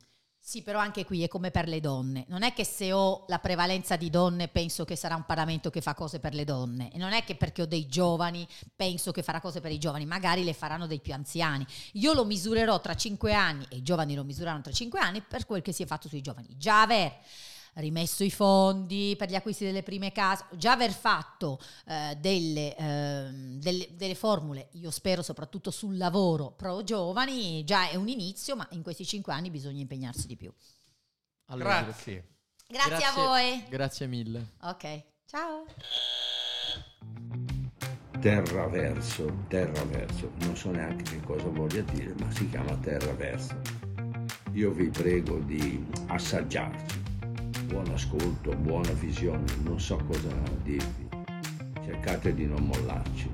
Sì, 0.48 0.62
però 0.62 0.78
anche 0.78 1.04
qui 1.04 1.22
è 1.22 1.28
come 1.28 1.50
per 1.50 1.68
le 1.68 1.78
donne. 1.78 2.24
Non 2.28 2.42
è 2.42 2.54
che 2.54 2.64
se 2.64 2.90
ho 2.90 3.26
la 3.28 3.38
prevalenza 3.38 3.96
di 3.96 4.08
donne 4.08 4.48
penso 4.48 4.86
che 4.86 4.96
sarà 4.96 5.14
un 5.14 5.26
Parlamento 5.26 5.68
che 5.68 5.82
fa 5.82 5.92
cose 5.92 6.20
per 6.20 6.32
le 6.32 6.44
donne. 6.44 6.90
E 6.90 6.96
non 6.96 7.12
è 7.12 7.22
che 7.22 7.34
perché 7.34 7.60
ho 7.60 7.66
dei 7.66 7.86
giovani 7.86 8.48
penso 8.74 9.12
che 9.12 9.22
farà 9.22 9.42
cose 9.42 9.60
per 9.60 9.72
i 9.72 9.78
giovani. 9.78 10.06
Magari 10.06 10.44
le 10.44 10.54
faranno 10.54 10.86
dei 10.86 11.00
più 11.00 11.12
anziani. 11.12 11.66
Io 11.92 12.14
lo 12.14 12.24
misurerò 12.24 12.80
tra 12.80 12.94
cinque 12.94 13.34
anni 13.34 13.66
e 13.68 13.76
i 13.76 13.82
giovani 13.82 14.14
lo 14.14 14.24
misureranno 14.24 14.62
tra 14.62 14.72
cinque 14.72 15.00
anni 15.00 15.20
per 15.20 15.44
quel 15.44 15.60
che 15.60 15.72
si 15.72 15.82
è 15.82 15.86
fatto 15.86 16.08
sui 16.08 16.22
giovani. 16.22 16.48
Già 16.56 16.80
aver 16.80 17.14
rimesso 17.78 18.24
i 18.24 18.30
fondi 18.30 19.14
per 19.16 19.28
gli 19.28 19.34
acquisti 19.34 19.64
delle 19.64 19.82
prime 19.82 20.12
case, 20.12 20.44
già 20.56 20.72
aver 20.72 20.92
fatto 20.92 21.60
eh, 21.86 22.16
delle, 22.20 22.76
eh, 22.76 23.30
delle, 23.32 23.88
delle, 23.92 24.14
formule, 24.14 24.68
io 24.72 24.90
spero 24.90 25.22
soprattutto 25.22 25.70
sul 25.70 25.96
lavoro 25.96 26.52
pro 26.52 26.82
giovani, 26.82 27.64
già 27.64 27.88
è 27.88 27.96
un 27.96 28.08
inizio, 28.08 28.56
ma 28.56 28.66
in 28.72 28.82
questi 28.82 29.04
cinque 29.04 29.32
anni 29.32 29.50
bisogna 29.50 29.80
impegnarsi 29.80 30.26
di 30.26 30.36
più. 30.36 30.52
Allora, 31.46 31.82
grazie. 31.82 32.28
grazie. 32.66 32.96
Grazie 32.96 33.06
a 33.06 33.12
voi. 33.12 33.64
Grazie 33.68 34.06
mille. 34.06 34.54
Ok, 34.62 35.02
ciao. 35.26 35.64
Terraverso, 38.20 39.44
terraverso, 39.46 40.32
non 40.40 40.56
so 40.56 40.70
neanche 40.70 41.04
che 41.04 41.20
cosa 41.20 41.48
voglia 41.48 41.82
dire, 41.82 42.12
ma 42.18 42.30
si 42.32 42.48
chiama 42.50 42.76
terraverso. 42.76 43.60
Io 44.54 44.72
vi 44.72 44.88
prego 44.88 45.38
di 45.38 45.86
assaggiarci 46.08 47.07
buon 47.68 47.88
ascolto, 47.92 48.56
buona 48.56 48.92
visione, 48.92 49.44
non 49.62 49.78
so 49.78 49.96
cosa 50.06 50.30
dirvi. 50.62 51.08
Cercate 51.84 52.34
di 52.34 52.46
non 52.46 52.62
mollarci. 52.62 53.30